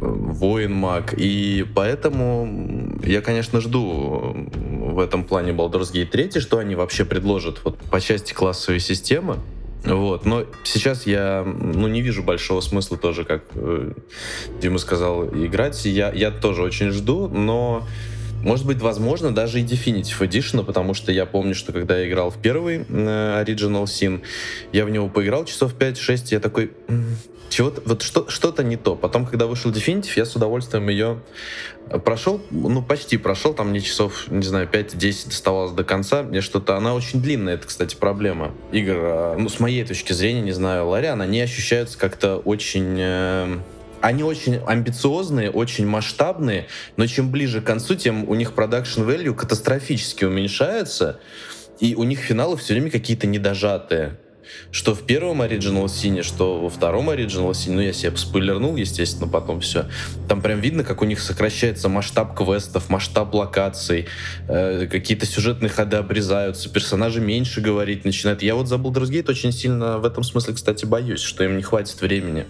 воин 0.00 0.74
маг, 0.74 1.14
и 1.16 1.64
поэтому 1.74 2.98
я, 3.04 3.22
конечно, 3.22 3.60
жду 3.60 4.50
в 4.56 4.98
этом 4.98 5.24
плане 5.24 5.52
Baldur's 5.52 5.92
Gate 5.92 6.06
3, 6.06 6.40
что 6.40 6.58
они 6.58 6.74
вообще 6.74 7.04
предложат 7.04 7.60
вот 7.64 7.78
по 7.78 8.00
части 8.00 8.32
классовой 8.34 8.80
системы, 8.80 9.38
вот. 9.84 10.24
Но 10.24 10.44
сейчас 10.64 11.06
я 11.06 11.44
ну, 11.44 11.88
не 11.88 12.00
вижу 12.00 12.22
большого 12.22 12.60
смысла 12.60 12.96
тоже, 12.96 13.24
как 13.24 13.42
э, 13.54 13.92
Дима 14.60 14.78
сказал, 14.78 15.26
играть. 15.26 15.84
Я, 15.84 16.10
я 16.12 16.30
тоже 16.30 16.62
очень 16.62 16.90
жду, 16.90 17.28
но 17.28 17.86
может 18.44 18.66
быть, 18.66 18.80
возможно, 18.80 19.34
даже 19.34 19.60
и 19.60 19.64
Definitive 19.64 20.18
Edition, 20.20 20.64
потому 20.64 20.94
что 20.94 21.10
я 21.10 21.26
помню, 21.26 21.54
что 21.54 21.72
когда 21.72 21.98
я 21.98 22.08
играл 22.08 22.30
в 22.30 22.36
первый 22.36 22.84
э, 22.88 23.44
Original 23.44 23.84
Sin, 23.84 24.22
я 24.72 24.84
в 24.84 24.90
него 24.90 25.08
поиграл 25.08 25.44
часов 25.46 25.74
5-6, 25.74 26.26
я 26.30 26.40
такой, 26.40 26.72
чего-то, 27.48 27.82
вот 27.86 28.02
что, 28.02 28.28
что-то 28.28 28.62
не 28.62 28.76
то. 28.76 28.96
Потом, 28.96 29.26
когда 29.26 29.46
вышел 29.46 29.70
Definitive, 29.70 30.12
я 30.16 30.26
с 30.26 30.36
удовольствием 30.36 30.88
ее 30.88 31.20
прошел, 32.04 32.40
ну, 32.50 32.82
почти 32.82 33.16
прошел, 33.16 33.54
там 33.54 33.70
мне 33.70 33.80
часов, 33.80 34.28
не 34.28 34.42
знаю, 34.42 34.68
5-10 34.70 35.28
доставалось 35.28 35.72
до 35.72 35.84
конца, 35.84 36.22
мне 36.22 36.40
что-то, 36.40 36.76
она 36.76 36.94
очень 36.94 37.22
длинная, 37.22 37.54
это, 37.54 37.66
кстати, 37.66 37.96
проблема. 37.96 38.52
Игр, 38.72 38.94
а, 38.96 39.36
ну, 39.38 39.48
с 39.48 39.60
моей 39.60 39.84
точки 39.84 40.12
зрения, 40.12 40.42
не 40.42 40.52
знаю, 40.52 40.88
Лариан, 40.88 41.20
они 41.20 41.40
ощущаются 41.40 41.98
как-то 41.98 42.36
очень... 42.36 42.96
Э, 42.98 43.58
они 44.04 44.22
очень 44.22 44.56
амбициозные, 44.56 45.50
очень 45.50 45.86
масштабные, 45.86 46.66
но 46.98 47.06
чем 47.06 47.30
ближе 47.30 47.62
к 47.62 47.64
концу, 47.64 47.94
тем 47.94 48.28
у 48.28 48.34
них 48.34 48.52
продакшн 48.52 49.00
value 49.00 49.34
катастрофически 49.34 50.26
уменьшается, 50.26 51.20
и 51.80 51.94
у 51.94 52.04
них 52.04 52.18
финалы 52.18 52.58
все 52.58 52.74
время 52.74 52.90
какие-то 52.90 53.26
недожатые 53.26 54.18
что 54.70 54.94
в 54.94 55.06
первом 55.06 55.42
Original 55.42 55.86
Sin, 55.86 56.22
что 56.22 56.60
во 56.60 56.68
втором 56.68 57.10
Original 57.10 57.50
Sin, 57.50 57.72
ну, 57.72 57.80
я 57.80 57.92
себе 57.92 58.16
спойлернул, 58.16 58.76
естественно, 58.76 59.28
потом 59.28 59.60
все. 59.60 59.86
Там 60.28 60.40
прям 60.40 60.60
видно, 60.60 60.84
как 60.84 61.02
у 61.02 61.04
них 61.04 61.20
сокращается 61.20 61.88
масштаб 61.88 62.36
квестов, 62.36 62.88
масштаб 62.88 63.34
локаций, 63.34 64.06
э, 64.48 64.86
какие-то 64.90 65.26
сюжетные 65.26 65.70
ходы 65.70 65.96
обрезаются, 65.96 66.68
персонажи 66.68 67.20
меньше 67.20 67.60
говорить 67.60 68.04
начинают. 68.04 68.42
Я 68.42 68.54
вот 68.54 68.68
за 68.68 68.76
Baldur's 68.76 69.10
Gate 69.10 69.30
очень 69.30 69.52
сильно 69.52 69.98
в 69.98 70.04
этом 70.04 70.24
смысле, 70.24 70.54
кстати, 70.54 70.84
боюсь, 70.84 71.20
что 71.20 71.44
им 71.44 71.56
не 71.56 71.62
хватит 71.62 72.00
времени 72.00 72.46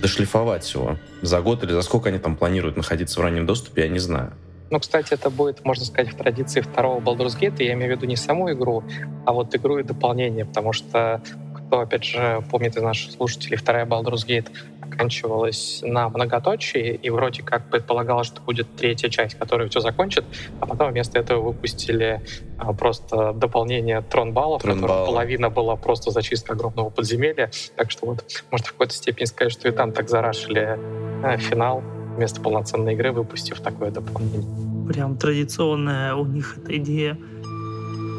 дошлифовать 0.00 0.72
его 0.74 0.98
за 1.22 1.40
год 1.40 1.64
или 1.64 1.72
за 1.72 1.82
сколько 1.82 2.10
они 2.10 2.18
там 2.18 2.36
планируют 2.36 2.76
находиться 2.76 3.20
в 3.20 3.22
раннем 3.22 3.46
доступе, 3.46 3.82
я 3.82 3.88
не 3.88 3.98
знаю. 3.98 4.32
Ну, 4.70 4.80
кстати, 4.80 5.14
это 5.14 5.30
будет, 5.30 5.64
можно 5.64 5.84
сказать, 5.84 6.12
в 6.12 6.16
традиции 6.16 6.60
второго 6.60 7.00
Baldur's 7.00 7.38
Gate. 7.38 7.62
Я 7.62 7.74
имею 7.74 7.92
в 7.92 7.96
виду 7.96 8.06
не 8.06 8.16
саму 8.16 8.50
игру, 8.52 8.82
а 9.24 9.32
вот 9.32 9.54
игру 9.54 9.78
и 9.78 9.82
дополнение, 9.82 10.44
потому 10.44 10.72
что 10.72 11.20
кто, 11.54 11.80
опять 11.80 12.04
же, 12.04 12.42
помнит 12.50 12.76
из 12.76 12.82
наших 12.82 13.12
слушателей, 13.12 13.56
вторая 13.56 13.86
Baldur's 13.86 14.26
Gate 14.26 14.48
оканчивалась 14.80 15.80
на 15.82 16.08
многоточии, 16.08 16.94
и 16.94 17.10
вроде 17.10 17.42
как 17.42 17.70
предполагалось, 17.70 18.28
что 18.28 18.40
будет 18.40 18.74
третья 18.76 19.08
часть, 19.08 19.36
которая 19.36 19.68
все 19.68 19.80
закончит, 19.80 20.24
а 20.60 20.66
потом 20.66 20.90
вместо 20.90 21.18
этого 21.18 21.40
выпустили 21.40 22.22
а, 22.58 22.72
просто 22.72 23.32
дополнение 23.32 24.00
Трон 24.02 24.32
Баллов, 24.32 24.62
Трон 24.62 24.80
которое 24.80 25.06
половина 25.06 25.50
была 25.50 25.76
просто 25.76 26.10
зачистка 26.10 26.54
огромного 26.54 26.90
подземелья, 26.90 27.50
так 27.76 27.90
что 27.90 28.06
вот 28.06 28.24
можно 28.50 28.66
в 28.68 28.72
какой-то 28.72 28.94
степени 28.94 29.26
сказать, 29.26 29.52
что 29.52 29.68
и 29.68 29.72
там 29.72 29.92
так 29.92 30.08
зарашили 30.08 30.78
э, 31.24 31.38
финал, 31.38 31.82
вместо 32.16 32.40
полноценной 32.40 32.94
игры, 32.94 33.12
выпустив 33.12 33.60
такое 33.60 33.90
дополнение. 33.90 34.88
Прям 34.88 35.16
традиционная 35.16 36.14
у 36.14 36.24
них 36.24 36.56
эта 36.58 36.76
идея. 36.76 37.18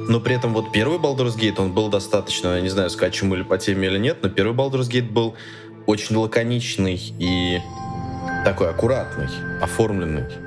Но 0.07 0.21
при 0.21 0.35
этом 0.35 0.53
вот 0.53 0.71
первый 0.71 0.99
Baldur's 0.99 1.37
Gate, 1.37 1.59
он 1.59 1.73
был 1.73 1.89
достаточно, 1.89 2.55
я 2.55 2.61
не 2.61 2.69
знаю, 2.69 2.89
скачем 2.89 3.33
или 3.33 3.43
по 3.43 3.57
теме 3.57 3.87
или 3.87 3.99
нет, 3.99 4.19
но 4.21 4.29
первый 4.29 4.55
Baldur's 4.55 4.89
Gate 4.89 5.11
был 5.11 5.35
очень 5.85 6.15
лаконичный 6.15 6.99
и 7.19 7.59
такой 8.45 8.69
аккуратный, 8.69 9.27
оформленный. 9.61 10.46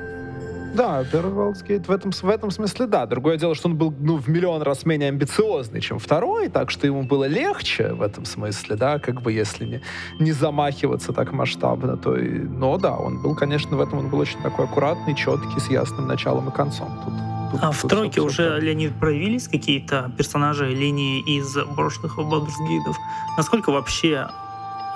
Да, 0.74 1.04
первый 1.10 1.52
Gate 1.52 1.86
в 1.86 1.90
этом, 1.90 2.12
в 2.12 2.28
этом 2.28 2.50
смысле 2.50 2.86
да. 2.86 3.06
Другое 3.06 3.36
дело, 3.36 3.54
что 3.54 3.68
он 3.68 3.76
был 3.76 3.92
ну, 3.98 4.16
в 4.16 4.28
миллион 4.28 4.62
раз 4.62 4.86
менее 4.86 5.08
амбициозный, 5.08 5.80
чем 5.80 5.98
второй, 5.98 6.48
так 6.48 6.70
что 6.70 6.86
ему 6.86 7.02
было 7.02 7.24
легче 7.24 7.92
в 7.92 8.02
этом 8.02 8.24
смысле, 8.24 8.76
да, 8.76 8.98
как 8.98 9.22
бы 9.22 9.32
если 9.32 9.64
не, 9.64 9.82
не 10.18 10.32
замахиваться 10.32 11.12
так 11.12 11.32
масштабно, 11.32 11.96
то 11.96 12.16
и... 12.16 12.40
Но 12.40 12.78
да, 12.78 12.96
он 12.96 13.20
был, 13.20 13.34
конечно, 13.34 13.76
в 13.76 13.80
этом 13.80 13.98
он 13.98 14.08
был 14.10 14.18
очень 14.20 14.40
такой 14.42 14.66
аккуратный, 14.66 15.14
четкий, 15.14 15.58
с 15.58 15.68
ясным 15.68 16.06
началом 16.06 16.48
и 16.48 16.52
концом. 16.52 16.88
Тут, 17.04 17.14
тут, 17.52 17.60
а 17.62 17.66
тут, 17.68 17.76
в 17.76 17.88
тройке 17.88 18.20
уже, 18.20 18.60
Леонид, 18.60 18.98
проявились 18.98 19.48
какие-то 19.48 20.12
персонажи, 20.16 20.66
линии 20.68 21.20
из 21.20 21.56
прошлых 21.74 22.18
Baldur's 22.18 22.54
Gate? 22.68 22.94
Насколько 23.36 23.70
вообще 23.70 24.28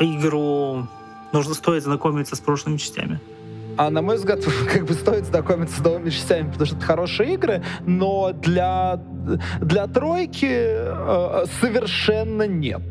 игру 0.01 0.87
нужно 1.33 1.55
стоит 1.55 1.83
знакомиться 1.83 2.37
с 2.37 2.41
прошлыми 2.41 2.77
частями? 2.77 3.21
А 3.77 3.91
на 3.91 4.03
мой 4.03 4.17
взгляд, 4.17 4.41
как 4.73 4.85
бы 4.85 4.95
стоит 4.95 5.25
знакомиться 5.25 5.81
с 5.81 5.85
новыми 5.85 6.11
частями, 6.11 6.49
потому 6.51 6.67
что 6.67 6.77
это 6.77 6.85
хорошие 6.85 7.35
игры, 7.35 7.63
но 7.87 8.33
для, 8.33 9.01
для 9.61 9.87
тройки 9.87 10.49
э, 10.51 11.45
совершенно 11.61 12.47
нет. 12.47 12.83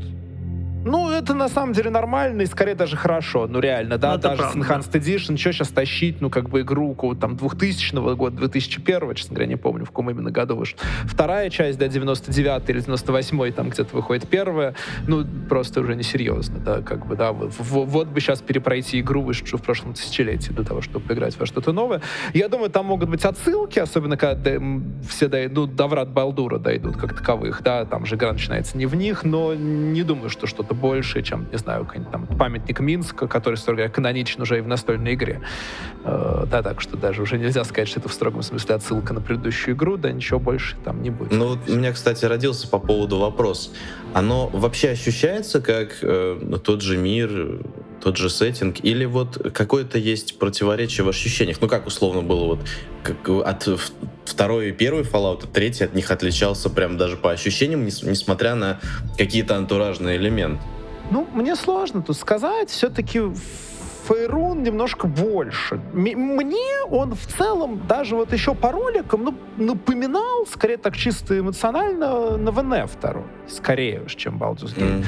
Ну, 0.86 1.10
это 1.10 1.34
на 1.34 1.50
самом 1.50 1.74
деле 1.74 1.90
нормально 1.90 2.42
и 2.42 2.46
скорее 2.46 2.76
даже 2.76 2.98
хорошо. 2.98 3.48
Ну, 3.48 3.60
реально, 3.60 3.98
да, 3.98 4.14
ну, 4.14 4.18
даже 4.20 4.38
правда, 4.38 4.64
с 4.64 4.68
Enhanced. 4.68 4.92
Edition, 4.92 5.38
что 5.38 5.54
сейчас 5.54 5.70
тащить, 5.70 6.22
ну, 6.22 6.30
как 6.30 6.50
бы 6.50 6.62
игру 6.62 6.96
там 7.20 7.38
2000 7.38 8.16
года, 8.16 8.38
2001, 8.38 9.16
честно 9.16 9.36
говоря, 9.36 9.48
не 9.48 9.56
помню, 9.56 9.86
в 9.86 9.90
каком 9.90 10.10
именно 10.10 10.32
году 10.32 10.56
вышла. 10.56 10.80
Вторая 11.06 11.50
часть, 11.50 11.80
да, 11.80 11.88
99 11.88 12.70
или 12.70 12.80
98 12.80 13.52
там 13.52 13.70
где-то 13.70 13.96
выходит 13.96 14.28
первая, 14.28 14.76
ну, 15.08 15.26
просто 15.50 15.82
уже 15.82 15.96
несерьезно, 15.96 16.60
да, 16.60 16.82
как 16.82 17.06
бы, 17.08 17.16
да, 17.16 17.32
вот, 17.32 17.54
вот 17.60 18.08
бы 18.08 18.20
сейчас 18.20 18.42
перепройти 18.42 19.00
игру, 19.00 19.22
вышедшую 19.22 19.60
в 19.60 19.64
прошлом 19.64 19.94
тысячелетии, 19.94 20.52
для 20.52 20.64
того, 20.64 20.82
чтобы 20.82 21.08
поиграть 21.08 21.38
во 21.40 21.46
что-то 21.46 21.72
новое. 21.72 22.02
Я 22.34 22.50
думаю, 22.50 22.70
там 22.70 22.88
могут 22.88 23.10
быть 23.10 23.24
отсылки, 23.26 23.80
особенно 23.80 24.18
когда 24.18 24.60
все 25.08 25.28
дойдут 25.28 25.76
до 25.76 25.88
врат 25.88 26.10
Балдура 26.10 26.60
дойдут 26.60 26.98
как 26.98 27.16
таковых, 27.16 27.62
да, 27.64 27.86
там 27.86 28.06
же 28.06 28.16
игра 28.16 28.34
начинается 28.34 28.78
не 28.78 28.86
в 28.86 28.96
них, 28.96 29.24
но 29.24 29.54
не 29.54 30.04
думаю, 30.04 30.30
что 30.30 30.48
что-то 30.48 30.73
что 30.74 30.82
больше, 30.82 31.22
чем, 31.22 31.48
не 31.52 31.58
знаю, 31.58 31.88
там 32.12 32.28
памятник 32.28 32.80
Минска, 32.80 33.28
который, 33.28 33.56
строго 33.56 33.78
говоря, 33.78 33.94
каноничен 33.94 34.42
уже 34.42 34.58
и 34.58 34.62
в 34.62 34.68
настольной 34.68 35.14
игре. 35.14 35.42
Э, 36.04 36.46
да, 36.50 36.62
так 36.62 36.82
что 36.82 36.98
даже 36.98 37.22
уже 37.22 37.38
нельзя 37.38 37.64
сказать, 37.64 37.88
что 37.88 38.00
это 38.00 38.10
в 38.10 38.14
строгом 38.14 38.42
смысле 38.42 38.76
отсылка 38.76 39.14
на 39.14 39.22
предыдущую 39.22 39.76
игру, 39.76 39.98
да 39.98 40.12
ничего 40.12 40.40
больше 40.40 40.76
там 40.84 41.02
не 41.02 41.10
будет. 41.10 41.32
Ну, 41.32 41.50
вот 41.50 41.60
у 41.70 41.76
меня, 41.76 41.92
кстати, 41.92 42.26
родился 42.26 42.68
по 42.68 42.80
поводу 42.80 43.20
вопрос. 43.20 43.72
Оно 44.14 44.48
вообще 44.48 44.90
ощущается 44.90 45.62
как 45.62 45.98
э, 46.02 46.58
тот 46.64 46.82
же 46.82 46.98
мир, 46.98 47.60
тот 48.02 48.18
же 48.18 48.30
сеттинг, 48.30 48.84
или 48.84 49.06
вот 49.06 49.52
какое-то 49.54 49.98
есть 49.98 50.40
противоречие 50.40 51.06
в 51.06 51.10
ощущениях? 51.10 51.58
Ну, 51.62 51.68
как 51.68 51.88
условно 51.88 52.22
было 52.22 52.46
вот 52.46 52.60
как 53.04 53.30
от 53.30 53.68
второй 54.26 54.70
и 54.70 54.72
первый 54.72 55.04
Fallout, 55.04 55.42
а 55.44 55.48
третий 55.48 55.84
от 55.84 55.94
них 55.94 56.12
отличался 56.12 56.70
прям 56.70 56.98
даже 56.98 57.18
по 57.18 57.32
ощущениям, 57.32 57.86
несмотря 57.86 58.56
на 58.56 58.80
какие-то 59.18 59.56
антуражные 59.56 60.18
элементы? 60.18 60.62
Ну, 61.12 61.28
мне 61.34 61.56
сложно 61.56 62.02
тут 62.02 62.18
сказать. 62.18 62.70
Все-таки 62.70 63.22
Фейрун 64.08 64.64
немножко 64.64 65.08
больше. 65.08 65.80
Мне 65.94 66.84
он 66.90 67.16
в 67.16 67.26
целом 67.26 67.86
даже 67.88 68.16
вот 68.16 68.34
еще 68.34 68.54
по 68.54 68.72
роликам 68.72 69.24
ну, 69.24 69.36
напоминал, 69.58 70.46
скорее 70.46 70.78
так 70.78 70.96
чисто 70.96 71.40
эмоционально, 71.40 72.38
на 72.38 72.52
ВН 72.52 72.88
второй. 72.88 73.26
Скорее 73.48 74.02
уж, 74.02 74.16
чем 74.16 74.38
Baldur's 74.38 74.76
Gate. 74.76 74.98
Мгм. 74.98 75.06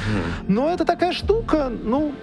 Но 0.48 0.70
это 0.70 0.84
такая 0.84 1.12
штука, 1.12 1.70
ну, 1.70 2.14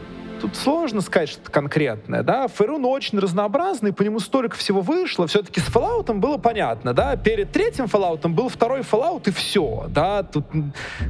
тут 0.43 0.57
сложно 0.57 1.00
сказать 1.00 1.29
что-то 1.29 1.50
конкретное, 1.50 2.21
да. 2.21 2.50
Фейрун 2.50 2.83
очень 2.83 3.17
разнообразный, 3.17 3.93
по 3.93 4.01
нему 4.01 4.19
столько 4.19 4.57
всего 4.57 4.81
вышло. 4.81 5.25
Все-таки 5.25 5.62
с 5.62 5.69
Fallout 5.69 6.12
было 6.15 6.38
понятно, 6.38 6.93
да. 6.93 7.15
Перед 7.15 7.53
третьим 7.53 7.85
Fallout 7.85 8.27
был 8.27 8.50
второй 8.50 8.81
Fallout 8.81 9.29
и 9.29 9.31
все, 9.31 9.85
да. 9.88 10.21
Тут 10.23 10.45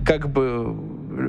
как 0.05 0.29
бы 0.29 0.77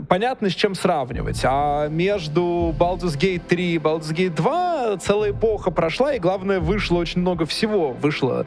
понятно, 0.07 0.51
с 0.51 0.53
чем 0.53 0.75
сравнивать. 0.75 1.41
А 1.45 1.89
между 1.89 2.75
Baldur's 2.79 3.19
Gate 3.19 3.41
3 3.49 3.73
и 3.73 3.79
Baldur's 3.79 4.15
Gate 4.15 4.35
2 4.35 4.99
целая 4.99 5.31
эпоха 5.31 5.71
прошла, 5.71 6.13
и 6.13 6.19
главное, 6.19 6.61
вышло 6.61 6.99
очень 6.99 7.23
много 7.23 7.47
всего. 7.47 7.93
Вышло 7.93 8.45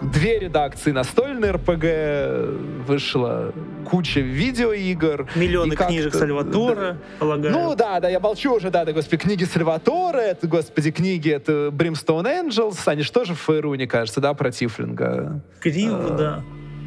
две 0.00 0.38
редакции 0.38 0.92
настольной 0.92 1.50
РПГ, 1.50 2.86
вышло 2.86 3.52
куча 3.88 4.20
видеоигр. 4.20 5.28
Миллионы 5.34 5.74
книжек 5.74 6.14
Сальватора, 6.14 6.98
полагаю. 7.18 7.52
Ну 7.52 7.74
да, 7.74 8.00
да, 8.00 8.08
я 8.08 8.20
молчу 8.20 8.54
уже, 8.54 8.70
да, 8.70 8.84
да, 8.84 8.92
господи, 8.92 9.16
книги 9.16 9.44
Сальватора, 9.44 10.18
это, 10.18 10.46
господи, 10.46 10.90
книги, 10.90 11.30
это 11.30 11.70
Brimstone 11.72 12.48
Angels, 12.48 12.80
они 12.86 13.02
же 13.02 13.10
тоже 13.10 13.34
в 13.34 13.38
Фейруне, 13.38 13.86
кажется, 13.86 14.20
да, 14.20 14.34
про 14.34 14.50
Тифлинга. 14.50 15.40
Криву, 15.60 16.16
да. 16.16 16.42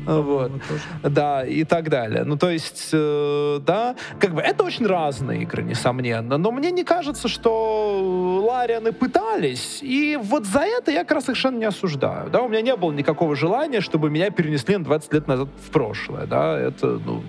Вот. 0.06 0.24
по-моему, 0.26 0.60
тоже. 0.68 0.82
Да, 1.04 1.46
и 1.46 1.64
так 1.64 1.90
далее. 1.90 2.24
Ну, 2.24 2.38
то 2.38 2.50
есть, 2.50 2.90
э, 2.94 3.60
да, 3.66 3.96
как 4.20 4.34
бы 4.34 4.42
это 4.42 4.64
очень 4.64 4.86
разные 4.88 5.44
игры, 5.44 5.64
несомненно. 5.64 6.38
Но 6.38 6.52
мне 6.52 6.72
не 6.72 6.84
кажется, 6.84 7.28
что 7.28 8.42
Ларианы 8.46 8.92
пытались. 8.92 9.80
И 9.82 10.18
вот 10.22 10.46
за 10.46 10.62
это 10.62 10.92
я 10.92 11.02
как 11.04 11.12
раз 11.12 11.26
совершенно 11.26 11.58
не 11.58 11.66
осуждаю. 11.66 12.30
Да, 12.30 12.42
у 12.42 12.50
меня 12.50 12.62
не 12.62 12.76
было 12.76 12.92
никакого 12.92 13.36
желания, 13.36 13.82
чтобы 13.82 14.10
меня 14.10 14.30
перенесли 14.32 14.78
на 14.78 14.84
20 14.84 15.14
лет 15.14 15.28
назад 15.28 15.50
в 15.66 15.72
прошлое. 15.72 16.26
Да, 16.26 16.58
это, 16.60 17.00
ну, 17.06 17.24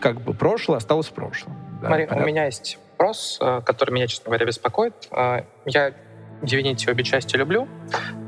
как 0.00 0.20
бы 0.20 0.34
прошлое 0.34 0.78
осталось 0.78 1.08
в 1.08 1.12
прошлом. 1.12 1.54
Да, 1.80 1.88
Смотри, 1.88 2.04
у 2.04 2.08
понятно. 2.08 2.28
меня 2.28 2.44
есть 2.46 2.78
вопрос, 2.98 3.38
э, 3.40 3.60
который 3.64 3.92
меня, 3.92 4.06
честно 4.06 4.26
говоря, 4.26 4.46
беспокоит. 4.46 4.94
Э, 5.10 5.42
Я 5.64 5.92
Divinity 6.42 6.90
обе 6.90 7.04
части 7.04 7.36
люблю, 7.36 7.68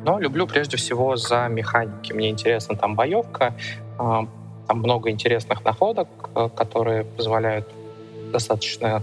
но 0.04 0.18
люблю 0.18 0.46
прежде 0.46 0.76
всего 0.76 1.16
за 1.16 1.48
механики. 1.48 2.12
Мне 2.12 2.28
интересна 2.28 2.76
там 2.76 2.94
боевка, 2.94 3.54
там 3.98 4.78
много 4.78 5.10
интересных 5.10 5.64
находок, 5.64 6.08
э, 6.34 6.48
которые 6.54 7.04
позволяют 7.04 7.68
достаточно 8.32 9.02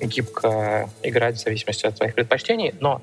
гибко 0.00 0.90
играть 1.02 1.36
в 1.36 1.42
зависимости 1.42 1.86
от 1.86 1.96
своих 1.96 2.14
предпочтений, 2.14 2.74
но 2.80 3.00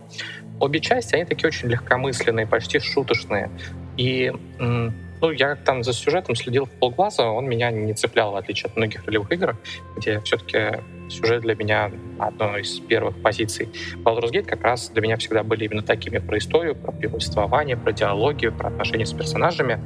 обе 0.59 0.79
части, 0.79 1.15
они 1.15 1.25
такие 1.25 1.47
очень 1.47 1.67
легкомысленные, 1.69 2.45
почти 2.45 2.79
шуточные. 2.79 3.49
И 3.97 4.31
ну, 4.59 5.31
я 5.31 5.55
там 5.55 5.83
за 5.83 5.93
сюжетом 5.93 6.35
следил 6.35 6.65
в 6.65 6.69
полглаза, 6.69 7.23
он 7.23 7.47
меня 7.47 7.71
не 7.71 7.93
цеплял, 7.93 8.31
в 8.31 8.35
отличие 8.35 8.69
от 8.69 8.75
многих 8.75 9.05
ролевых 9.05 9.31
игр, 9.31 9.55
где 9.95 10.19
все-таки 10.19 10.81
сюжет 11.13 11.41
для 11.41 11.55
меня 11.55 11.91
одной 12.19 12.61
из 12.61 12.79
первых 12.79 13.21
позиций. 13.21 13.69
Baldur's 14.03 14.31
Gate 14.31 14.45
как 14.45 14.61
раз 14.63 14.89
для 14.89 15.01
меня 15.01 15.17
всегда 15.17 15.43
были 15.43 15.65
именно 15.65 15.81
такими 15.81 16.17
про 16.17 16.37
историю, 16.37 16.75
про 16.75 16.91
повествование, 16.91 17.77
про 17.77 17.91
диалоги, 17.91 18.49
про 18.49 18.69
отношения 18.69 19.05
с 19.05 19.13
персонажами. 19.13 19.79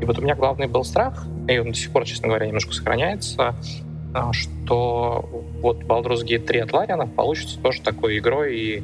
И 0.00 0.04
вот 0.04 0.18
у 0.18 0.22
меня 0.22 0.34
главный 0.34 0.66
был 0.66 0.84
страх, 0.84 1.26
и 1.48 1.58
он 1.58 1.72
до 1.72 1.74
сих 1.74 1.92
пор, 1.92 2.04
честно 2.04 2.28
говоря, 2.28 2.46
немножко 2.46 2.72
сохраняется, 2.72 3.54
а, 4.14 4.32
что 4.32 5.28
вот 5.60 5.82
Baldur's 5.84 6.24
Gate 6.24 6.46
3 6.46 6.60
от 6.60 6.72
Лариана 6.72 7.06
получится 7.06 7.58
тоже 7.60 7.80
такой 7.82 8.18
игрой 8.18 8.56
и 8.56 8.82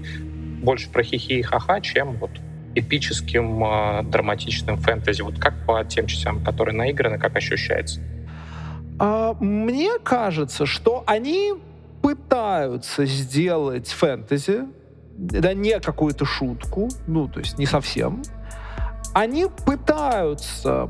больше 0.63 0.91
про 0.91 1.03
хихи 1.03 1.39
и 1.39 1.43
ха-ха, 1.43 1.81
чем 1.81 2.17
вот 2.17 2.31
эпическим, 2.75 3.63
а, 3.65 4.03
драматичным 4.03 4.77
фэнтези. 4.77 5.23
Вот 5.23 5.39
как 5.39 5.55
по 5.67 5.85
тем 5.85 6.07
частям, 6.07 6.43
которые 6.43 6.75
наиграны, 6.75 7.19
как 7.19 7.37
ощущается? 7.37 8.01
А, 8.99 9.35
мне 9.41 9.99
кажется, 10.03 10.67
что 10.67 11.05
они 11.07 11.55
пытаются 12.09 13.05
сделать 13.05 13.89
фэнтези, 13.89 14.63
да 15.19 15.53
не 15.53 15.79
какую-то 15.79 16.25
шутку, 16.25 16.89
ну, 17.07 17.29
то 17.29 17.41
есть 17.41 17.59
не 17.59 17.67
совсем. 17.67 18.23
Они 19.13 19.45
пытаются 19.67 20.89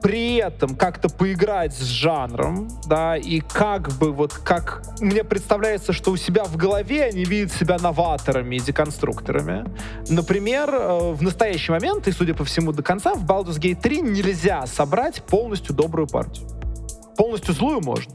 при 0.00 0.36
этом 0.36 0.74
как-то 0.74 1.10
поиграть 1.10 1.74
с 1.74 1.82
жанром, 1.82 2.70
да, 2.86 3.14
и 3.18 3.40
как 3.40 3.90
бы 3.98 4.10
вот 4.10 4.32
как 4.32 4.82
мне 5.00 5.22
представляется, 5.22 5.92
что 5.92 6.12
у 6.12 6.16
себя 6.16 6.44
в 6.44 6.56
голове 6.56 7.04
они 7.04 7.26
видят 7.26 7.52
себя 7.52 7.76
новаторами 7.76 8.56
и 8.56 8.60
деконструкторами. 8.60 9.66
Например, 10.08 10.70
э, 10.72 11.12
в 11.12 11.22
настоящий 11.22 11.72
момент, 11.72 12.08
и 12.08 12.12
судя 12.12 12.32
по 12.32 12.46
всему 12.46 12.72
до 12.72 12.82
конца, 12.82 13.12
в 13.12 13.26
Baldur's 13.26 13.60
Gate 13.60 13.82
3 13.82 14.00
нельзя 14.00 14.66
собрать 14.66 15.22
полностью 15.24 15.74
добрую 15.74 16.08
партию. 16.08 16.48
Полностью 17.18 17.52
злую 17.52 17.82
можно. 17.82 18.14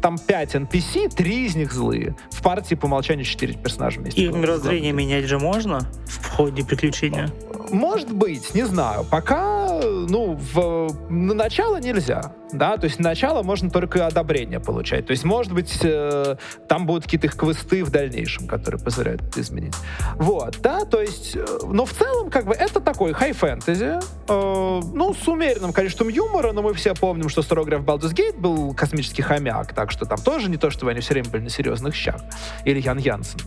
Там 0.00 0.18
5 0.18 0.54
NPC, 0.54 1.08
3 1.14 1.46
из 1.46 1.56
них 1.56 1.72
злые. 1.72 2.14
В 2.30 2.42
партии 2.42 2.74
по 2.74 2.86
умолчанию 2.86 3.24
4 3.24 3.54
персонажа 3.54 4.00
вместе. 4.00 4.22
Их 4.22 4.32
мирозрение 4.32 4.92
менять 4.92 5.24
же 5.24 5.38
можно 5.38 5.90
в 6.06 6.28
ходе 6.28 6.64
приключения? 6.64 7.32
Может 7.70 8.12
быть, 8.12 8.54
не 8.54 8.64
знаю. 8.64 9.04
Пока, 9.10 9.80
ну, 9.82 10.38
в, 10.52 10.88
на 11.08 11.34
начало 11.34 11.80
нельзя. 11.80 12.32
Да, 12.52 12.78
то 12.78 12.84
есть 12.84 12.98
на 12.98 13.10
начало 13.10 13.42
можно 13.42 13.70
только 13.70 14.06
одобрение 14.06 14.58
получать. 14.60 15.06
То 15.06 15.10
есть, 15.10 15.24
может 15.24 15.52
быть, 15.52 15.80
э, 15.82 16.36
там 16.66 16.86
будут 16.86 17.04
какие-то 17.04 17.26
их 17.26 17.36
квесты 17.36 17.84
в 17.84 17.90
дальнейшем, 17.90 18.46
которые 18.46 18.82
позволяют 18.82 19.22
это 19.22 19.40
изменить. 19.40 19.74
Вот, 20.14 20.56
да, 20.62 20.84
то 20.84 21.00
есть, 21.00 21.36
э, 21.36 21.44
но 21.66 21.84
в 21.84 21.92
целом, 21.92 22.30
как 22.30 22.46
бы, 22.46 22.54
это 22.54 22.80
такой 22.80 23.12
хай-фэнтези, 23.12 23.98
э, 24.28 24.80
ну, 24.94 25.14
с 25.14 25.28
умеренным 25.28 25.72
количеством 25.72 26.08
юмора, 26.08 26.52
но 26.52 26.62
мы 26.62 26.72
все 26.72 26.94
помним, 26.94 27.28
что 27.28 27.42
в 27.42 27.46
Baldur's 27.50 28.14
Gate 28.14 28.38
был 28.38 28.74
космический 28.74 29.22
хомяк, 29.22 29.74
так 29.74 29.90
что 29.90 30.06
там 30.06 30.18
тоже 30.18 30.48
не 30.48 30.56
то, 30.56 30.70
чтобы 30.70 30.92
они 30.92 31.00
все 31.00 31.14
время 31.14 31.28
были 31.28 31.42
на 31.42 31.50
серьезных 31.50 31.94
щах. 31.94 32.22
Или 32.64 32.80
Ян 32.80 32.98
Янсен. 32.98 33.40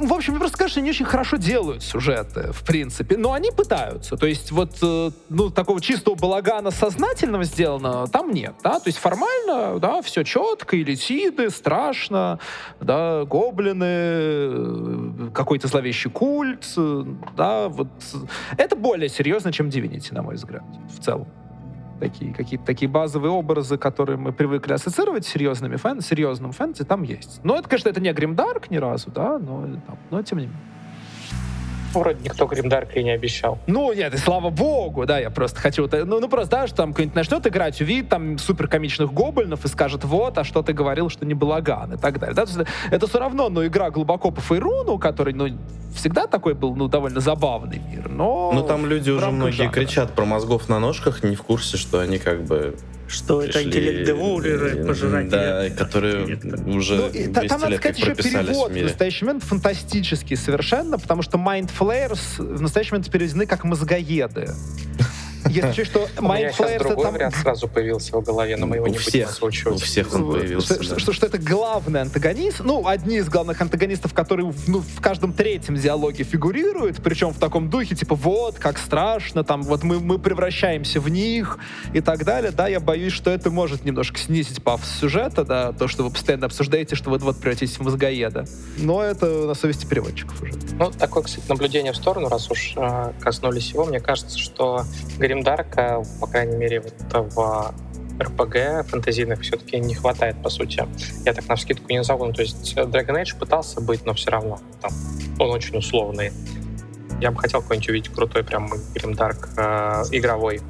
В 0.00 0.12
общем, 0.12 0.32
мне 0.32 0.40
просто 0.40 0.58
кажется, 0.58 0.80
они 0.80 0.86
не 0.86 0.90
очень 0.90 1.06
хорошо 1.06 1.38
делают 1.38 1.82
сюжеты, 1.82 2.52
в 2.52 2.62
принципе. 2.62 3.16
Но 3.16 3.32
они 3.32 3.50
пытаются. 3.50 3.67
То 4.16 4.26
есть 4.26 4.50
вот, 4.50 4.78
э, 4.82 5.10
ну, 5.28 5.50
такого 5.50 5.80
чистого 5.80 6.14
балагана 6.14 6.70
сознательного 6.70 7.44
сделанного 7.44 8.08
там 8.08 8.30
нет, 8.30 8.54
да. 8.62 8.80
То 8.80 8.88
есть 8.88 8.98
формально, 8.98 9.78
да, 9.78 10.02
все 10.02 10.24
четко, 10.24 10.80
элитиды, 10.80 11.50
страшно, 11.50 12.38
да, 12.80 13.24
гоблины, 13.24 13.84
э, 13.84 15.30
какой-то 15.32 15.68
зловещий 15.68 16.10
культ, 16.10 16.66
э, 16.76 17.04
да, 17.36 17.68
вот. 17.68 17.88
Это 18.56 18.76
более 18.76 19.08
серьезно, 19.08 19.52
чем 19.52 19.68
Divinity, 19.68 20.12
на 20.12 20.22
мой 20.22 20.36
взгляд, 20.36 20.64
в 20.96 21.04
целом 21.04 21.26
такие 21.98 22.32
какие-то 22.32 22.64
такие 22.64 22.88
базовые 22.88 23.32
образы, 23.32 23.76
которые 23.76 24.16
мы 24.16 24.32
привыкли 24.32 24.72
ассоциировать 24.72 25.26
с 25.26 25.28
серьезными 25.28 25.76
фэн, 25.76 26.00
серьезным 26.00 26.52
фэнтези, 26.52 26.84
там 26.84 27.02
есть. 27.02 27.40
Но 27.42 27.56
это, 27.56 27.68
конечно, 27.68 27.88
это 27.88 28.00
не 28.00 28.12
Гримдарк 28.12 28.70
ни 28.70 28.76
разу, 28.76 29.10
да, 29.10 29.38
но, 29.38 29.62
там, 29.86 29.98
но 30.10 30.22
тем 30.22 30.38
не 30.38 30.46
менее. 30.46 30.60
Вроде 31.94 32.18
никто 32.22 32.46
Гримдарк 32.46 32.96
и 32.96 33.02
не 33.02 33.10
обещал. 33.10 33.58
Ну, 33.66 33.92
нет, 33.92 34.14
и 34.14 34.16
слава 34.18 34.50
богу, 34.50 35.06
да, 35.06 35.18
я 35.18 35.30
просто 35.30 35.60
хочу... 35.60 35.88
Ну, 35.90 36.20
ну 36.20 36.28
просто, 36.28 36.50
да, 36.50 36.66
что 36.66 36.76
там 36.76 36.92
кто-нибудь 36.92 37.14
начнет 37.14 37.46
играть, 37.46 37.80
увидит 37.80 38.08
там 38.08 38.38
суперкомичных 38.38 39.12
гоблинов 39.12 39.64
и 39.64 39.68
скажет, 39.68 40.04
вот, 40.04 40.36
а 40.38 40.44
что 40.44 40.62
ты 40.62 40.72
говорил, 40.72 41.08
что 41.08 41.24
не 41.26 41.34
балаган 41.34 41.94
и 41.94 41.96
так 41.96 42.18
далее. 42.18 42.34
Да? 42.34 42.46
То 42.46 42.52
есть 42.52 42.70
это 42.90 43.06
все 43.06 43.18
равно, 43.18 43.48
ну, 43.48 43.66
игра 43.66 43.90
глубоко 43.90 44.30
по 44.30 44.40
Фейруну, 44.40 44.98
который, 44.98 45.32
ну, 45.34 45.48
всегда 45.94 46.26
такой 46.26 46.54
был, 46.54 46.74
ну, 46.76 46.88
довольно 46.88 47.20
забавный 47.20 47.78
мир, 47.78 48.08
но... 48.08 48.52
Ну 48.52 48.62
там 48.62 48.86
люди 48.86 49.10
уже 49.10 49.30
многие 49.30 49.56
жанра. 49.56 49.72
кричат 49.72 50.12
про 50.12 50.24
мозгов 50.24 50.68
на 50.68 50.78
ножках, 50.78 51.22
не 51.22 51.36
в 51.36 51.42
курсе, 51.42 51.76
что 51.76 52.00
они 52.00 52.18
как 52.18 52.44
бы 52.44 52.76
Что 53.08 53.42
это 53.42 53.52
пришли, 53.54 53.68
интеллект 53.68 54.06
девоулеры, 54.06 54.70
э, 54.80 54.86
пожиратели. 54.86 55.30
Да, 55.30 55.70
которые 55.70 56.34
Интеллекта. 56.34 56.62
уже 56.70 56.96
Ну, 56.96 57.06
и 57.08 57.26
та- 57.28 57.40
200 57.40 57.48
там, 57.48 57.60
надо 57.62 57.76
сказать, 57.76 57.98
еще 57.98 58.14
перевод 58.14 58.70
в 58.72 58.74
в 58.74 58.82
настоящий 58.82 59.24
момент 59.24 59.44
фантастический 59.44 60.36
совершенно, 60.36 60.98
потому 60.98 61.22
что 61.22 61.38
Mind 61.38 61.70
Flayers 61.78 62.20
в 62.38 62.60
настоящий 62.60 62.92
момент 62.92 63.10
переведены 63.10 63.46
как 63.46 63.64
мозгоеды. 63.64 64.50
Если 65.48 65.84
что 65.84 66.08
Flayers 66.16 66.78
другой 66.78 67.04
это 67.06 67.10
вариант 67.12 67.36
сразу 67.36 67.68
появился 67.68 68.16
в 68.16 68.22
голове, 68.22 68.56
но 68.56 68.66
мы 68.66 68.76
его 68.76 68.84
у 68.84 68.88
не 68.88 68.94
будем 68.94 69.08
всех, 69.08 69.28
у 69.28 69.30
озвучивать. 69.30 69.80
всех 69.82 70.14
он 70.14 70.32
появился. 70.32 70.82
что, 70.82 70.94
да. 70.94 70.98
что- 71.00 71.12
что 71.12 71.26
это 71.26 71.38
главный 71.38 72.00
антагонист, 72.02 72.60
ну, 72.60 72.86
одни 72.86 73.16
из 73.16 73.28
главных 73.28 73.60
антагонистов, 73.60 74.12
которые 74.14 74.50
в- 74.50 74.68
ну, 74.68 74.80
в 74.80 75.00
каждом 75.00 75.32
третьем 75.32 75.76
диалоге 75.76 76.24
фигурируют, 76.24 76.96
причем 77.02 77.30
в 77.30 77.38
таком 77.38 77.70
духе, 77.70 77.94
типа, 77.94 78.14
вот, 78.14 78.58
как 78.58 78.78
страшно, 78.78 79.44
там, 79.44 79.62
вот 79.62 79.82
мы, 79.84 80.00
мы 80.00 80.18
превращаемся 80.18 81.00
в 81.00 81.08
них 81.08 81.58
и 81.92 82.00
так 82.00 82.24
далее, 82.24 82.50
да, 82.50 82.68
я 82.68 82.80
боюсь, 82.80 83.12
что 83.12 83.30
это 83.30 83.50
может 83.50 83.84
немножко 83.84 84.18
снизить 84.18 84.62
пафос 84.62 84.88
сюжета, 85.00 85.44
да, 85.44 85.72
то, 85.72 85.88
что 85.88 86.04
вы 86.04 86.10
постоянно 86.10 86.46
обсуждаете, 86.46 86.94
что 86.96 87.10
вы 87.10 87.18
вот 87.18 87.38
превратитесь 87.38 87.78
в 87.78 87.82
мозгоеда. 87.82 88.44
Но 88.78 89.02
это 89.02 89.26
на 89.46 89.54
совести 89.54 89.86
переводчиков 89.86 90.40
уже. 90.42 90.52
Ну, 90.78 90.90
такое, 90.90 91.22
кстати, 91.22 91.44
наблюдение 91.48 91.92
в 91.92 91.96
сторону, 91.96 92.28
раз 92.28 92.50
уж 92.50 92.74
э, 92.76 93.12
коснулись 93.20 93.70
его, 93.70 93.84
мне 93.84 94.00
кажется, 94.00 94.38
что 94.38 94.84
Гримдарка, 95.38 96.02
по 96.20 96.26
крайней 96.26 96.56
мере, 96.56 96.80
вот 96.80 97.32
в 97.34 97.74
RPG 98.18 98.88
фэнтезийных 98.88 99.40
все-таки 99.42 99.78
не 99.78 99.94
хватает, 99.94 100.42
по 100.42 100.50
сути. 100.50 100.84
Я 101.24 101.32
так 101.32 101.46
на 101.48 101.54
вскидку 101.54 101.84
не 101.88 101.98
назову. 101.98 102.24
Ну, 102.24 102.32
то 102.32 102.42
есть 102.42 102.76
Dragon 102.76 103.22
Age 103.22 103.38
пытался 103.38 103.80
быть, 103.80 104.04
но 104.04 104.14
все 104.14 104.30
равно 104.32 104.58
там, 104.80 104.90
он 105.38 105.50
очень 105.50 105.76
условный. 105.78 106.32
Я 107.20 107.30
бы 107.30 107.38
хотел 107.38 107.62
какой-нибудь 107.62 107.88
увидеть 107.88 108.12
крутой 108.12 108.42
прям 108.42 108.68
grimdark 108.94 109.50
э, 109.56 110.02
игровой. 110.10 110.60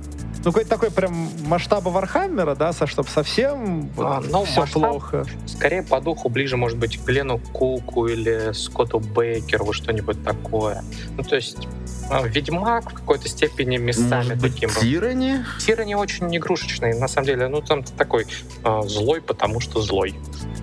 Ну, 0.45 0.53
какой-то 0.53 0.71
такой 0.71 0.91
прям 0.91 1.29
масштаба 1.47 1.89
Вархаммера, 1.89 2.55
да, 2.55 2.73
со, 2.73 2.87
чтобы 2.87 3.09
совсем 3.09 3.89
вот, 3.97 4.07
А, 4.07 4.23
ну, 4.31 4.45
все 4.45 4.61
масштаб- 4.63 4.91
плохо. 4.91 5.27
Скорее 5.47 5.83
по 5.83 6.01
духу 6.01 6.29
ближе, 6.29 6.57
может 6.57 6.79
быть, 6.79 6.97
к 6.99 7.05
Глену 7.05 7.39
Куку 7.53 8.07
или 8.07 8.53
Скотту 8.53 9.01
Бэккеру, 9.01 9.73
что-нибудь 9.73 10.23
такое. 10.25 10.83
Ну, 11.17 11.23
то 11.25 11.37
есть 11.37 11.67
э, 12.11 12.29
Ведьмак 12.29 12.91
в 12.93 12.95
какой-то 12.95 13.29
степени 13.29 13.77
местами 13.79 14.29
Может 14.29 14.39
быть, 14.41 14.55
таким. 14.55 14.71
Tyranny? 14.71 15.39
Tyranny 15.59 15.97
очень 15.97 16.35
игрушечный, 16.37 16.99
на 16.99 17.09
самом 17.09 17.27
деле. 17.27 17.49
Ну, 17.49 17.61
там 17.61 17.83
такой 17.83 18.27
э, 18.65 18.83
злой, 18.87 19.21
потому 19.21 19.61
что 19.61 19.83
злой. 19.83 20.15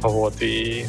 Вот, 0.02 0.36
и... 0.42 0.88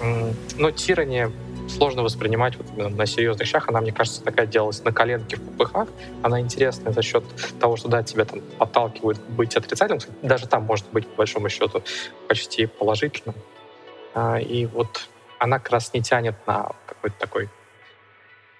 м, 0.00 0.34
Но 0.56 0.70
Тирани 0.70 1.26
сложно 1.68 2.02
воспринимать 2.02 2.56
вот 2.56 2.66
именно 2.74 2.88
на 2.88 3.06
серьезных 3.06 3.46
щах. 3.46 3.68
Она, 3.68 3.80
мне 3.80 3.92
кажется, 3.92 4.22
такая 4.22 4.46
делалась 4.46 4.82
на 4.84 4.92
коленке 4.92 5.36
в 5.36 5.40
ППХ. 5.40 5.88
Она 6.22 6.40
интересная 6.40 6.92
за 6.92 7.02
счет 7.02 7.24
того, 7.60 7.76
что, 7.76 7.88
да, 7.88 8.02
тебя 8.02 8.24
там 8.24 8.40
подталкивают 8.58 9.18
быть 9.28 9.56
отрицательным. 9.56 10.00
Даже 10.22 10.46
там 10.46 10.64
может 10.64 10.86
быть, 10.92 11.06
по 11.06 11.16
большому 11.18 11.48
счету, 11.48 11.82
почти 12.28 12.66
положительным. 12.66 13.36
А, 14.14 14.38
И 14.40 14.66
вот 14.66 15.08
она 15.38 15.58
как 15.58 15.70
раз 15.70 15.92
не 15.94 16.02
тянет 16.02 16.34
на 16.46 16.72
какой-то 16.86 17.16
такой 17.18 17.48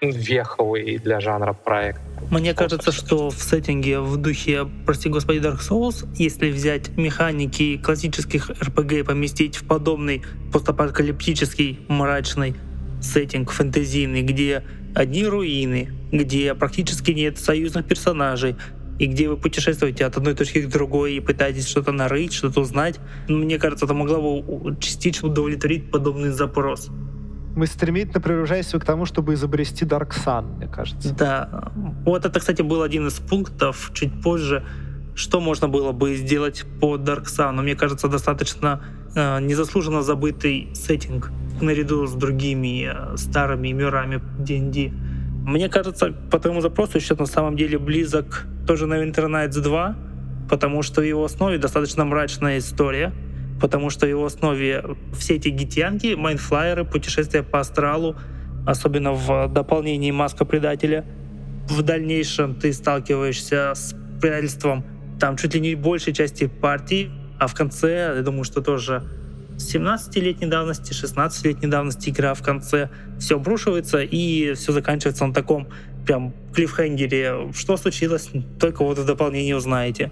веховый 0.01 0.99
для 0.99 1.21
жанра 1.21 1.53
проект. 1.53 2.01
Мне 2.31 2.55
кажется, 2.55 2.92
что 2.92 3.31
в 3.31 3.42
сеттинге 3.42 4.01
в 4.01 4.16
духе, 4.16 4.66
прости 4.87 5.09
господи, 5.09 5.38
Dark 5.38 5.59
Souls, 5.59 6.07
если 6.14 6.51
взять 6.51 6.90
механики 6.97 7.79
классических 7.79 8.51
RPG 8.51 9.01
и 9.01 9.03
поместить 9.03 9.57
в 9.57 9.66
подобный 9.66 10.23
постапокалиптический 10.53 11.81
мрачный 11.88 12.55
сеттинг 13.01 13.51
фэнтезийный, 13.51 14.23
где 14.23 14.63
одни 14.95 15.25
руины, 15.27 15.91
где 16.13 16.55
практически 16.55 17.13
нет 17.13 17.39
союзных 17.39 17.87
персонажей, 17.87 18.57
и 18.99 19.07
где 19.07 19.29
вы 19.29 19.37
путешествуете 19.37 20.05
от 20.05 20.17
одной 20.17 20.35
точки 20.35 20.61
к 20.61 20.69
другой 20.69 21.15
и 21.15 21.21
пытаетесь 21.21 21.69
что-то 21.69 21.93
нарыть, 21.93 22.33
что-то 22.33 22.61
узнать, 22.61 22.99
мне 23.29 23.59
кажется, 23.59 23.85
это 23.85 23.95
могло 23.95 24.43
бы 24.43 24.77
частично 24.81 25.29
удовлетворить 25.29 25.91
подобный 25.91 26.31
запрос. 26.31 26.91
Мы 27.55 27.67
стремительно 27.67 28.21
приближаемся 28.21 28.79
к 28.79 28.85
тому, 28.85 29.05
чтобы 29.05 29.35
изобрести 29.35 29.85
Dark 29.85 30.11
Sun, 30.11 30.57
мне 30.57 30.69
кажется. 30.69 31.15
Да, 31.15 31.73
вот 32.05 32.25
это, 32.25 32.39
кстати, 32.39 32.63
был 32.63 32.83
один 32.83 33.07
из 33.07 33.15
пунктов 33.15 33.91
чуть 33.95 34.21
позже, 34.23 34.65
что 35.19 35.41
можно 35.41 35.69
было 35.69 35.91
бы 35.91 36.15
сделать 36.15 36.65
по 36.81 36.97
Dark 36.97 37.25
Sun. 37.25 37.51
Но 37.51 37.63
мне 37.63 37.75
кажется, 37.75 38.07
достаточно 38.07 38.81
э, 39.17 39.41
незаслуженно 39.41 40.03
забытый 40.03 40.69
сеттинг 40.75 41.33
наряду 41.61 42.07
с 42.07 42.15
другими 42.15 42.89
э, 42.89 43.17
старыми 43.17 43.73
мирами 43.73 44.21
D&D. 44.39 44.93
Мне 45.45 45.69
кажется, 45.69 46.13
по 46.31 46.39
твоему 46.39 46.61
запросу 46.61 47.01
сейчас 47.01 47.19
на 47.19 47.27
самом 47.27 47.57
деле 47.57 47.79
близок 47.79 48.47
тоже 48.65 48.87
Neverwinter 48.87 49.27
Nights 49.27 49.61
2, 49.61 49.97
потому 50.49 50.83
что 50.83 51.01
в 51.01 51.05
его 51.05 51.25
основе 51.25 51.59
достаточно 51.59 52.05
мрачная 52.05 52.59
история, 52.59 53.13
потому 53.61 53.91
что 53.91 54.07
в 54.07 54.09
его 54.09 54.25
основе 54.25 54.85
все 55.19 55.35
эти 55.35 55.49
гитянки, 55.49 56.15
майнфлайеры, 56.15 56.85
путешествия 56.85 57.43
по 57.43 57.59
астралу, 57.59 58.15
особенно 58.67 59.13
в 59.15 59.49
дополнении 59.49 60.13
«Маска 60.13 60.45
предателя», 60.45 61.05
в 61.69 61.83
дальнейшем 61.83 62.55
ты 62.55 62.73
сталкиваешься 62.73 63.73
с 63.75 63.97
предательством 64.21 64.85
там 65.21 65.37
чуть 65.37 65.55
ли 65.55 65.61
не 65.61 65.75
большей 65.75 66.13
части 66.13 66.47
партии, 66.47 67.11
а 67.39 67.47
в 67.47 67.55
конце, 67.55 68.15
я 68.17 68.23
думаю, 68.23 68.45
что 68.45 68.63
тоже 68.63 69.03
17-летней 69.57 70.47
давности, 70.47 70.93
16-летней 70.93 71.69
давности 71.69 72.11
игра 72.11 72.35
в 72.35 72.43
конце 72.43 72.91
все 73.19 73.37
обрушивается 73.37 74.01
и 74.01 74.55
все 74.55 74.73
заканчивается 74.73 75.27
на 75.27 75.35
таком 75.35 75.69
прям 76.07 76.33
клиффхенгере. 76.55 77.53
Что 77.55 77.77
случилось, 77.77 78.31
только 78.61 78.85
вот 78.85 78.99
в 78.99 79.05
дополнении 79.05 79.53
узнаете. 79.53 80.11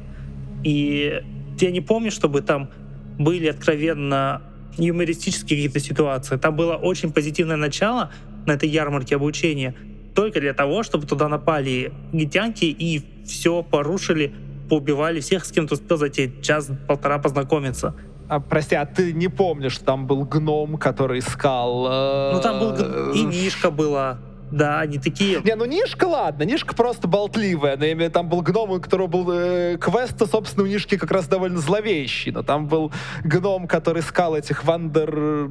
И 0.65 1.23
я 1.61 1.71
не 1.71 1.81
помню, 1.81 2.11
чтобы 2.11 2.43
там 2.43 2.71
были 3.19 3.47
откровенно 3.47 4.43
юмористические 4.77 5.59
какие-то 5.59 5.81
ситуации. 5.81 6.37
Там 6.37 6.57
было 6.57 6.75
очень 6.75 7.13
позитивное 7.13 7.57
начало 7.57 8.11
на 8.47 8.53
этой 8.53 8.69
ярмарке 8.69 9.17
обучения, 9.17 9.75
только 10.15 10.41
для 10.41 10.55
того, 10.55 10.83
чтобы 10.83 11.07
туда 11.07 11.29
напали 11.29 11.93
гитянки 12.13 12.65
и 12.65 13.03
все 13.25 13.63
порушили, 13.63 14.35
поубивали 14.69 15.21
всех, 15.21 15.45
с 15.45 15.53
кем 15.53 15.67
ты 15.67 15.75
успел 15.75 15.97
за 15.97 16.09
те 16.09 16.31
час-полтора 16.43 17.19
познакомиться. 17.19 17.95
А, 18.29 18.41
прости, 18.41 18.75
а 18.75 18.85
ты 18.87 19.13
не 19.13 19.29
помнишь, 19.29 19.79
там 19.79 20.07
был 20.07 20.25
гном, 20.25 20.77
который 20.79 21.21
искал... 21.21 21.87
э, 21.89 22.33
Ну 22.35 22.41
там 22.41 22.59
был 22.61 22.73
г- 22.73 23.13
и 23.15 23.25
Мишка 23.25 23.71
была. 23.71 24.19
Да, 24.51 24.81
они 24.81 24.99
такие... 24.99 25.41
Не, 25.43 25.55
ну 25.57 25.65
Нишка, 25.65 26.05
ладно, 26.05 26.45
Нишка 26.45 26.75
просто 26.75 27.09
болтливая, 27.09 27.77
но 27.77 27.85
я 27.85 27.93
имею 27.93 28.11
там 28.11 28.29
был 28.29 28.43
гном, 28.43 28.71
у 28.71 28.81
которого 28.81 29.09
был 29.09 29.31
э, 29.33 29.77
квест, 29.79 30.17
собственно, 30.31 30.65
у 30.65 30.69
Нишки 30.69 30.97
как 30.97 31.11
раз 31.11 31.27
довольно 31.27 31.59
зловещий, 31.59 32.31
но 32.31 32.43
там 32.43 32.67
был 32.67 32.93
гном, 33.25 33.67
который 33.67 34.01
искал 34.01 34.37
этих 34.37 34.65
вандер... 34.65 35.51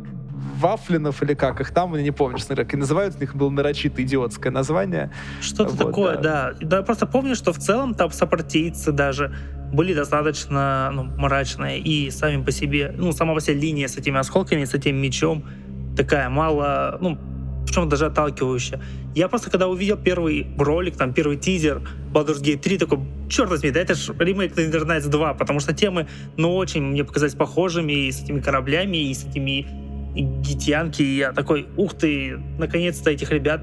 Вафлинов 0.56 1.22
или 1.22 1.34
как 1.34 1.60
их 1.60 1.72
там, 1.72 1.96
я 1.96 2.02
не 2.02 2.12
помню, 2.12 2.38
честно 2.38 2.56
говоря, 2.56 2.66
как 2.66 2.74
и 2.76 2.78
называют, 2.78 3.16
у 3.16 3.20
них 3.20 3.36
было 3.36 3.50
нарочито 3.50 4.02
идиотское 4.04 4.52
название. 4.52 5.12
Что-то 5.42 5.72
Вот, 5.72 5.88
такое, 5.88 6.18
да. 6.18 6.54
да. 6.60 6.66
да. 6.66 6.78
Я 6.78 6.84
просто 6.84 7.06
помню, 7.06 7.36
что 7.36 7.52
в 7.52 7.58
целом 7.58 7.94
там 7.94 8.12
сопартийцы 8.12 8.92
даже 8.92 9.36
были 9.74 9.94
достаточно 9.94 10.92
ну, 10.94 11.04
мрачные. 11.04 11.80
И 11.80 12.10
сами 12.10 12.44
по 12.44 12.52
себе, 12.52 12.94
ну, 12.96 13.12
сама 13.12 13.34
по 13.34 13.42
себе 13.42 13.56
линия 13.56 13.88
с 13.88 13.98
этими 13.98 14.18
осколками, 14.18 14.64
с 14.64 14.74
этим 14.74 14.96
мечом 14.96 15.46
такая 15.98 16.30
мало, 16.30 16.98
ну, 17.02 17.18
в 17.66 17.72
чем 17.72 17.90
даже 17.90 18.06
отталкивающая. 18.06 18.82
Я 19.16 19.28
просто, 19.28 19.50
когда 19.50 19.68
увидел 19.68 19.98
первый 19.98 20.48
ролик, 20.58 20.96
там, 20.98 21.14
первый 21.14 21.38
тизер 21.38 21.82
Baldur's 22.14 22.42
Gate 22.42 22.60
3, 22.60 22.78
такой, 22.78 23.00
черт 23.30 23.50
возьми, 23.50 23.72
да 23.72 23.82
это 23.82 23.96
же 23.96 24.14
ремейк 24.18 24.56
на 24.56 24.62
Internet 24.62 25.08
2, 25.08 25.34
потому 25.34 25.60
что 25.60 25.74
темы, 25.74 26.08
ну, 26.38 26.56
очень 26.56 26.84
мне 26.84 27.04
показались 27.04 27.34
похожими 27.34 28.08
и 28.08 28.12
с 28.12 28.22
этими 28.22 28.40
кораблями, 28.40 28.98
и 28.98 29.14
с 29.14 29.24
этими 29.24 29.66
гитянки, 30.16 31.02
и 31.02 31.18
я 31.18 31.34
такой, 31.34 31.68
ух 31.76 31.94
ты, 31.96 32.40
наконец-то 32.58 33.10
этих 33.10 33.32
ребят 33.32 33.62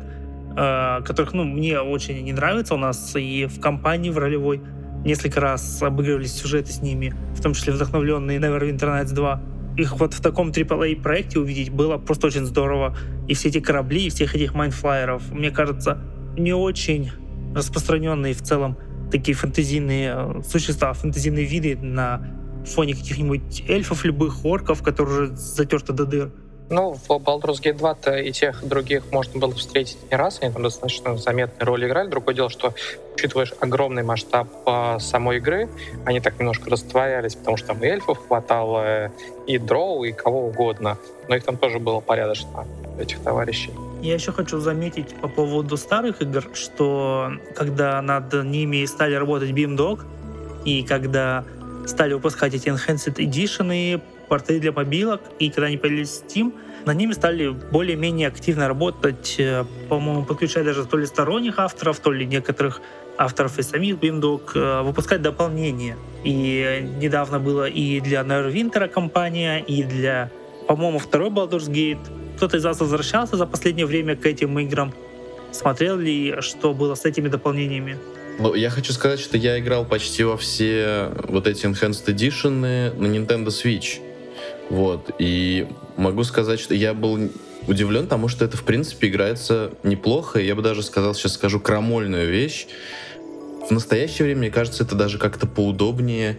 э, 0.56 1.00
которых, 1.04 1.32
ну, 1.32 1.44
мне 1.44 1.80
очень 1.80 2.22
не 2.22 2.32
нравится. 2.32 2.74
У 2.74 2.78
нас 2.78 3.14
и 3.16 3.46
в 3.46 3.60
компании 3.60 4.10
в 4.10 4.18
ролевой 4.18 4.60
несколько 5.04 5.40
раз 5.40 5.82
обыгрывались 5.82 6.34
сюжеты 6.34 6.72
с 6.72 6.82
ними, 6.82 7.14
в 7.34 7.42
том 7.42 7.54
числе 7.54 7.72
вдохновленные 7.72 8.38
Neverwinter 8.38 9.02
Nights 9.02 9.12
2. 9.12 9.42
Их 9.76 9.98
вот 9.98 10.14
в 10.14 10.20
таком 10.20 10.50
AAA 10.50 11.00
проекте 11.00 11.38
увидеть 11.38 11.70
было 11.70 11.98
просто 11.98 12.26
очень 12.26 12.44
здорово. 12.44 12.96
И 13.28 13.34
все 13.34 13.48
эти 13.48 13.60
корабли, 13.60 14.06
и 14.06 14.10
всех 14.10 14.34
этих 14.34 14.54
майнфлайеров, 14.54 15.30
мне 15.32 15.50
кажется, 15.50 15.98
не 16.36 16.52
очень 16.52 17.10
распространенные 17.54 18.34
в 18.34 18.42
целом 18.42 18.76
такие 19.10 19.34
фэнтезийные 19.34 20.14
э, 20.14 20.42
существа, 20.42 20.92
фэнтезийные 20.92 21.44
виды 21.44 21.76
на 21.76 22.26
фоне 22.66 22.94
каких-нибудь 22.94 23.64
эльфов, 23.68 24.04
любых 24.04 24.44
орков, 24.44 24.82
которые 24.82 25.24
уже 25.24 25.36
затерты 25.36 25.92
до 25.92 26.06
дыр. 26.06 26.32
Ну, 26.72 26.94
в 26.94 27.10
Baldur's 27.10 27.60
Gate 27.62 27.76
2-то 27.76 28.16
и 28.16 28.32
тех, 28.32 28.66
других 28.66 29.12
можно 29.12 29.38
было 29.38 29.52
встретить 29.52 29.98
не 30.10 30.16
раз, 30.16 30.38
они 30.40 30.50
там 30.50 30.62
достаточно 30.62 31.18
заметные 31.18 31.66
роли 31.66 31.86
играли. 31.86 32.08
Другое 32.08 32.34
дело, 32.34 32.48
что 32.48 32.72
учитываешь 33.14 33.52
огромный 33.60 34.02
масштаб 34.02 34.48
а, 34.64 34.98
самой 34.98 35.36
игры, 35.36 35.68
они 36.06 36.20
так 36.20 36.38
немножко 36.38 36.70
растворялись, 36.70 37.34
потому 37.34 37.58
что 37.58 37.68
там 37.68 37.84
и 37.84 37.86
эльфов 37.88 38.26
хватало, 38.26 39.12
и 39.46 39.58
дроу, 39.58 40.04
и 40.04 40.12
кого 40.12 40.46
угодно. 40.46 40.96
Но 41.28 41.36
их 41.36 41.44
там 41.44 41.58
тоже 41.58 41.78
было 41.78 42.00
порядочно, 42.00 42.66
этих 42.98 43.20
товарищей. 43.20 43.70
Я 44.00 44.14
еще 44.14 44.32
хочу 44.32 44.58
заметить 44.58 45.14
по 45.16 45.28
поводу 45.28 45.76
старых 45.76 46.22
игр, 46.22 46.42
что 46.54 47.32
когда 47.54 48.00
над 48.00 48.32
ними 48.32 48.82
стали 48.86 49.14
работать 49.14 49.50
BeamDog, 49.50 50.00
и 50.64 50.82
когда 50.84 51.44
стали 51.86 52.14
выпускать 52.14 52.54
эти 52.54 52.68
Enhanced 52.68 53.16
Edition, 53.16 54.00
порты 54.32 54.60
для 54.60 54.72
мобилок, 54.72 55.20
и 55.38 55.50
когда 55.50 55.66
они 55.66 55.76
появились 55.76 56.22
Steam, 56.24 56.54
на 56.86 56.94
ними 56.94 57.12
стали 57.12 57.50
более-менее 57.50 58.28
активно 58.28 58.66
работать, 58.66 59.34
э, 59.38 59.64
по-моему, 59.90 60.24
подключая 60.24 60.64
даже 60.64 60.86
то 60.86 60.96
ли 60.96 61.04
сторонних 61.04 61.58
авторов, 61.58 61.98
то 61.98 62.10
ли 62.10 62.24
некоторых 62.24 62.80
авторов 63.18 63.58
из 63.58 63.68
самих 63.68 63.96
BeamDog, 63.96 64.40
э, 64.54 64.82
выпускать 64.84 65.20
дополнения. 65.20 65.98
И 66.24 66.80
недавно 66.98 67.40
было 67.40 67.68
и 67.68 68.00
для 68.00 68.22
Neverwinter 68.22 68.88
компания, 68.88 69.58
и 69.58 69.82
для, 69.82 70.30
по-моему, 70.66 70.98
второй 70.98 71.28
Baldur's 71.28 71.68
Gate. 71.68 72.06
Кто-то 72.36 72.56
из 72.56 72.64
вас 72.64 72.80
возвращался 72.80 73.36
за 73.36 73.44
последнее 73.44 73.84
время 73.84 74.16
к 74.16 74.24
этим 74.24 74.58
играм? 74.58 74.94
Смотрел 75.50 75.98
ли, 75.98 76.36
что 76.40 76.72
было 76.72 76.94
с 76.94 77.04
этими 77.04 77.28
дополнениями? 77.28 77.98
Ну, 78.38 78.54
я 78.54 78.70
хочу 78.70 78.94
сказать, 78.94 79.20
что 79.20 79.36
я 79.36 79.58
играл 79.58 79.84
почти 79.84 80.24
во 80.24 80.38
все 80.38 81.10
вот 81.28 81.46
эти 81.46 81.66
Enhanced 81.66 82.06
Edition 82.06 82.50
на 82.96 83.06
Nintendo 83.06 83.48
Switch. 83.48 84.00
Вот. 84.72 85.10
И 85.18 85.68
могу 85.98 86.24
сказать, 86.24 86.58
что 86.58 86.74
я 86.74 86.94
был 86.94 87.30
удивлен 87.68 88.06
тому, 88.06 88.28
что 88.28 88.46
это, 88.46 88.56
в 88.56 88.62
принципе, 88.62 89.08
играется 89.08 89.72
неплохо. 89.82 90.40
Я 90.40 90.54
бы 90.54 90.62
даже 90.62 90.82
сказал, 90.82 91.14
сейчас 91.14 91.34
скажу 91.34 91.60
крамольную 91.60 92.30
вещь. 92.30 92.66
В 93.68 93.70
настоящее 93.70 94.24
время, 94.24 94.40
мне 94.40 94.50
кажется, 94.50 94.82
это 94.82 94.94
даже 94.94 95.18
как-то 95.18 95.46
поудобнее 95.46 96.38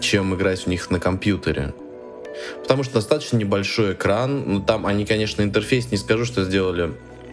чем 0.00 0.32
играть 0.32 0.60
в 0.60 0.66
них 0.68 0.90
на 0.90 1.00
компьютере. 1.00 1.74
Потому 2.60 2.84
что 2.84 2.94
достаточно 2.94 3.36
небольшой 3.36 3.94
экран. 3.94 4.44
Ну, 4.46 4.60
там 4.60 4.86
они, 4.86 5.04
конечно, 5.04 5.42
интерфейс 5.42 5.90
не 5.90 5.96
скажу, 5.96 6.24
что 6.24 6.44
сделали 6.44 6.92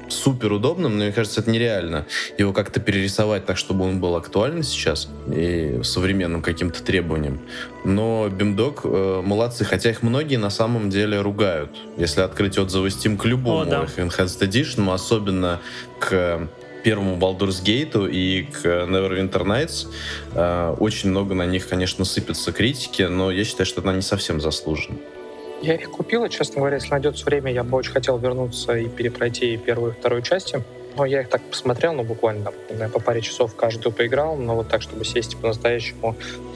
супер 0.09 0.51
удобным, 0.51 0.97
но 0.97 1.03
мне 1.03 1.11
кажется, 1.11 1.41
это 1.41 1.49
нереально. 1.49 2.05
Его 2.37 2.53
как-то 2.53 2.79
перерисовать 2.79 3.45
так, 3.45 3.57
чтобы 3.57 3.85
он 3.85 3.99
был 3.99 4.15
актуальным 4.15 4.63
сейчас 4.63 5.09
и 5.27 5.79
современным 5.83 6.41
каким-то 6.41 6.83
требованиям. 6.83 7.39
Но 7.83 8.27
BIMDOG 8.27 8.81
э, 8.83 9.21
молодцы, 9.21 9.65
хотя 9.65 9.89
их 9.89 10.03
многие 10.03 10.37
на 10.37 10.49
самом 10.49 10.89
деле 10.89 11.21
ругают. 11.21 11.71
Если 11.97 12.21
открыть 12.21 12.57
отзывы 12.57 12.89
Steam 12.89 13.17
к 13.17 13.25
любому 13.25 13.61
О, 13.61 13.65
да. 13.65 13.83
их 13.83 13.97
Enhanced 13.97 14.41
Edition, 14.41 14.93
особенно 14.93 15.59
к 15.99 16.49
первому 16.83 17.17
Baldur's 17.17 17.63
Gate 17.63 18.09
и 18.09 18.43
к 18.43 18.65
Neverwinter 18.65 19.43
Nights. 19.43 19.87
Э, 20.33 20.75
очень 20.79 21.09
много 21.09 21.35
на 21.35 21.45
них, 21.45 21.67
конечно, 21.67 22.05
сыпется 22.05 22.51
критики, 22.51 23.03
но 23.03 23.31
я 23.31 23.43
считаю, 23.43 23.65
что 23.65 23.81
она 23.81 23.93
не 23.93 24.01
совсем 24.01 24.41
заслужена. 24.41 24.97
Я 25.61 25.75
их 25.75 25.91
купил, 25.91 26.25
и, 26.25 26.29
честно 26.29 26.57
говоря, 26.57 26.75
если 26.75 26.91
найдется 26.91 27.25
время, 27.25 27.51
я 27.51 27.63
бы 27.63 27.77
очень 27.77 27.91
хотел 27.91 28.17
вернуться 28.17 28.77
и 28.77 28.87
перепройти 28.87 29.57
первую, 29.57 29.91
и 29.91 29.95
вторую 29.95 30.21
части. 30.21 30.63
Но 30.97 31.05
я 31.05 31.21
их 31.21 31.29
так 31.29 31.41
посмотрел, 31.43 31.93
ну, 31.93 32.03
буквально 32.03 32.45
там, 32.45 32.53
знаю, 32.75 32.91
по 32.91 32.99
паре 32.99 33.21
часов 33.21 33.55
каждую 33.55 33.93
поиграл, 33.93 34.35
но 34.35 34.55
вот 34.55 34.69
так, 34.69 34.81
чтобы 34.81 35.05
сесть 35.05 35.37
по-настоящему 35.37 36.15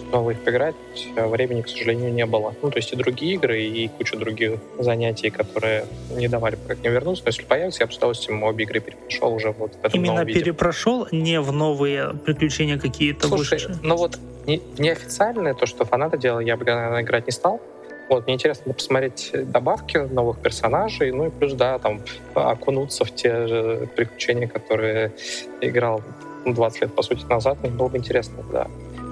снова 0.10 0.32
их 0.32 0.40
поиграть, 0.42 0.76
э, 1.16 1.28
времени, 1.28 1.62
к 1.62 1.70
сожалению, 1.70 2.14
не 2.14 2.26
было. 2.26 2.54
Ну, 2.62 2.70
то 2.70 2.78
есть 2.78 2.94
и 2.94 2.96
другие 2.96 3.34
игры, 3.34 3.64
и 3.64 3.88
куча 3.88 4.16
других 4.16 4.60
занятий, 4.78 5.30
которые 5.30 5.86
не 6.12 6.28
давали 6.28 6.58
как 6.68 6.84
не 6.84 6.90
вернуться. 6.90 7.24
Но 7.26 7.30
если 7.30 7.44
появится, 7.44 7.84
я 7.84 7.88
бы 7.88 7.94
с 7.94 7.98
удовольствием 7.98 8.44
обе 8.44 8.66
игры 8.66 8.80
перепрошел 8.80 9.34
уже 9.34 9.52
вот 9.52 9.74
в 9.74 9.86
этом 9.86 10.00
Именно 10.00 10.26
перепрошел, 10.26 11.08
не 11.12 11.40
в 11.40 11.52
новые 11.52 12.14
приключения 12.26 12.78
какие-то 12.78 13.28
Слушай, 13.28 13.56
вышедшие. 13.56 13.78
ну 13.82 13.96
вот 13.96 14.20
не, 14.46 14.62
неофициальное, 14.78 15.54
то, 15.54 15.66
что 15.66 15.86
фанаты 15.86 16.18
делали, 16.18 16.46
я 16.46 16.58
бы, 16.58 16.66
наверное, 16.66 17.02
играть 17.02 17.28
не 17.28 17.32
стал. 17.32 17.62
Вот, 18.10 18.26
мне 18.26 18.36
интересно 18.36 18.74
посмотреть 18.74 19.32
добавки 19.34 19.98
новых 19.98 20.40
персонажей, 20.40 21.12
ну 21.12 21.28
и 21.28 21.30
плюс, 21.30 21.54
да, 21.54 21.80
там, 21.80 22.02
окунуться 22.34 23.06
в 23.06 23.16
те 23.16 23.48
же 23.48 23.90
приключения, 23.96 24.48
которые 24.48 25.14
играл 25.62 26.02
ну, 26.46 26.54
20 26.54 26.82
лет, 26.82 26.96
по 26.96 27.02
сути, 27.02 27.26
назад. 27.26 27.58
Мне 27.62 27.72
было 27.72 27.88
бы 27.88 27.98
интересно, 27.98 28.44
да. 28.52 28.68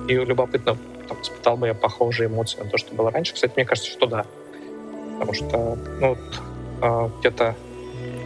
И 0.07 0.13
любопытно, 0.13 0.77
там, 1.07 1.21
испытал 1.21 1.57
бы 1.57 1.67
я 1.67 1.73
похожие 1.73 2.27
эмоции 2.27 2.59
на 2.59 2.69
то, 2.69 2.77
что 2.77 2.93
было 2.93 3.11
раньше. 3.11 3.33
Кстати, 3.33 3.53
мне 3.55 3.65
кажется, 3.65 3.89
что 3.89 4.05
да. 4.07 4.25
Потому 5.13 5.33
что, 5.33 5.77
ну, 5.99 6.09
вот, 6.09 6.41
а, 6.81 7.09
где-то 7.19 7.55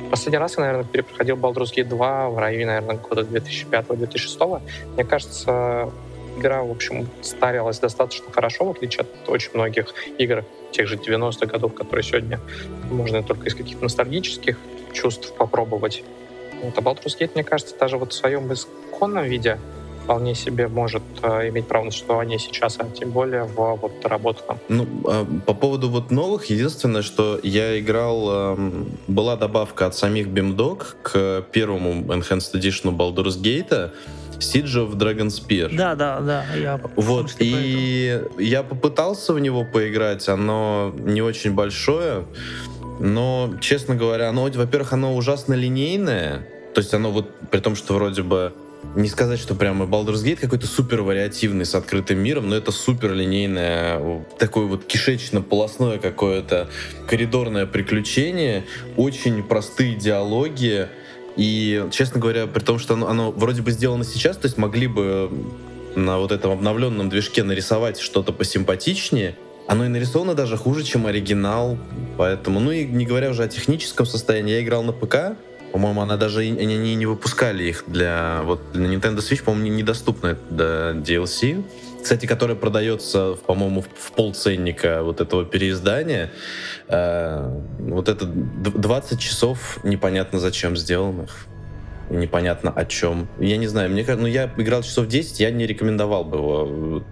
Последний 0.10 0.38
раз 0.38 0.56
я, 0.58 0.62
наверное, 0.62 0.86
перепроходил 0.86 1.36
Baldur's 1.36 1.74
Gate 1.76 1.86
2 1.86 2.30
в 2.30 2.38
районе, 2.38 2.68
наверное, 2.68 2.98
года 2.98 3.22
2005-2006. 3.24 4.62
Мне 4.94 5.04
кажется, 5.04 5.92
игра, 6.38 6.64
в 6.64 6.72
общем, 6.72 7.08
старилась 7.22 7.80
достаточно 7.80 8.32
хорошо, 8.32 8.66
в 8.66 8.72
отличие 8.72 9.02
от 9.02 9.30
очень 9.30 9.52
многих 9.54 9.94
игр 10.18 10.44
тех 10.72 10.88
же 10.88 10.96
90-х 10.96 11.46
годов, 11.46 11.74
которые 11.74 12.04
сегодня 12.04 12.40
можно 12.92 13.24
только 13.24 13.48
из 13.48 13.56
каких-то 13.56 13.84
ностальгических 13.84 14.58
чувств 14.94 15.34
попробовать. 15.38 16.04
Вот, 16.62 16.78
а 16.78 16.82
Baldur's 16.82 17.18
Gate, 17.20 17.32
мне 17.34 17.44
кажется, 17.44 17.76
даже 17.80 17.98
вот 17.98 18.14
в 18.14 18.16
своем 18.16 18.52
исконном 18.52 19.26
виде 19.26 19.58
вполне 20.06 20.36
себе 20.36 20.68
может 20.68 21.02
э, 21.24 21.50
иметь 21.50 21.68
право 21.68 21.86
на 21.86 21.92
существование 21.92 22.38
сейчас, 22.38 22.78
а 22.80 22.86
тем 22.86 23.10
более 23.10 23.44
в 23.44 23.76
вот 23.82 23.92
доработанном. 24.02 24.60
Ну, 24.70 24.86
а, 25.06 25.26
по 25.46 25.54
поводу 25.56 25.90
вот 25.90 26.12
новых, 26.12 26.46
единственное, 26.46 27.02
что 27.02 27.40
я 27.42 27.80
играл, 27.80 28.30
эм, 28.30 28.88
была 29.08 29.36
добавка 29.36 29.88
от 29.88 29.96
самих 29.96 30.28
BIMDOG 30.28 30.84
к 31.02 31.46
первому 31.52 32.04
Enhanced 32.14 32.54
Edition 32.54 32.96
Baldur's 32.96 33.42
Gate, 33.42 33.92
Siege 34.40 34.88
of 34.88 34.96
Dragon 34.96 35.28
Spear. 35.28 35.76
Да, 35.76 35.96
да, 35.96 36.20
да. 36.20 36.46
Я 36.56 36.80
Вот, 36.96 37.30
что 37.30 37.40
поэтому. 37.40 37.62
и 37.64 38.22
я 38.40 38.64
попытался 38.64 39.34
в 39.34 39.40
него 39.40 39.66
поиграть, 39.66 40.28
оно 40.30 40.94
не 40.98 41.22
очень 41.22 41.54
большое, 41.54 42.26
но, 43.00 43.54
честно 43.62 43.96
говоря, 43.96 44.30
оно, 44.30 44.44
во-первых, 44.44 44.94
оно 44.94 45.16
ужасно 45.16 45.54
линейное, 45.54 46.48
то 46.74 46.80
есть 46.82 46.94
оно 46.94 47.12
вот, 47.12 47.30
при 47.52 47.60
том, 47.60 47.76
что 47.76 47.94
вроде 47.94 48.24
бы 48.24 48.54
не 48.96 49.10
сказать, 49.10 49.40
что 49.40 49.56
прямо 49.56 49.86
Baldur's 49.86 50.24
Gate 50.24 50.38
какой-то 50.38 50.68
супер 50.68 51.02
вариативный 51.02 51.66
с 51.66 51.76
открытым 51.76 52.20
миром, 52.20 52.50
но 52.50 52.56
это 52.56 52.72
супер 52.72 53.14
линейное, 53.14 54.24
такое 54.38 54.66
вот 54.66 54.86
кишечно-полосное 54.86 55.98
какое-то 55.98 56.70
коридорное 57.08 57.66
приключение, 57.66 58.64
очень 58.96 59.44
простые 59.44 59.96
диалоги, 59.96 60.88
и, 61.36 61.88
честно 61.92 62.20
говоря, 62.20 62.48
при 62.48 62.64
том, 62.64 62.80
что 62.80 62.94
оно, 62.94 63.08
оно 63.08 63.32
вроде 63.32 63.62
бы 63.62 63.72
сделано 63.72 64.04
сейчас, 64.04 64.38
то 64.38 64.46
есть 64.46 64.58
могли 64.58 64.88
бы 64.88 65.30
на 65.96 66.18
вот 66.18 66.32
этом 66.32 66.52
обновленном 66.52 67.10
движке 67.10 67.44
нарисовать 67.44 68.00
что-то 68.00 68.34
посимпатичнее, 68.34 69.38
оно 69.68 69.86
и 69.86 69.88
нарисовано 69.88 70.36
даже 70.36 70.58
хуже, 70.58 70.84
чем 70.84 71.08
оригинал, 71.08 71.78
поэтому, 72.18 72.60
ну 72.60 72.72
и 72.72 72.86
не 72.86 73.06
говоря 73.06 73.30
уже 73.30 73.44
о 73.44 73.48
техническом 73.48 74.06
состоянии, 74.06 74.54
я 74.54 74.62
играл 74.62 74.84
на 74.84 74.92
ПК, 74.92 75.38
по-моему, 75.76 76.02
она 76.04 76.16
даже 76.16 76.40
они 76.40 76.96
не, 76.96 77.06
выпускали 77.06 77.66
их 77.66 77.84
для 77.88 78.44
вот 78.46 78.62
для 78.72 78.88
Nintendo 78.88 79.18
Switch, 79.18 79.44
по-моему, 79.44 79.66
не- 79.66 79.82
недоступны 79.82 80.38
до 80.50 80.92
DLC. 80.92 81.66
Кстати, 82.06 82.28
которая 82.28 82.56
продается, 82.56 83.36
по-моему, 83.48 83.82
в, 83.82 84.12
полценника 84.12 85.02
вот 85.02 85.22
этого 85.22 85.44
переиздания. 85.44 86.30
Э, 86.88 87.50
вот 87.80 88.10
это 88.10 88.28
д- 88.28 88.70
20 88.70 89.20
часов 89.20 89.80
непонятно 89.84 90.38
зачем 90.38 90.78
сделанных. 90.78 91.48
Непонятно 92.12 92.70
о 92.70 92.86
чем. 92.86 93.28
Я 93.40 93.58
не 93.58 93.66
знаю, 93.66 93.90
мне 93.90 94.04
кажется, 94.04 94.22
ну 94.22 94.28
я 94.28 94.52
играл 94.56 94.84
часов 94.84 95.08
10, 95.08 95.40
я 95.40 95.50
не 95.50 95.66
рекомендовал 95.66 96.24
бы 96.26 96.38
его 96.38 97.04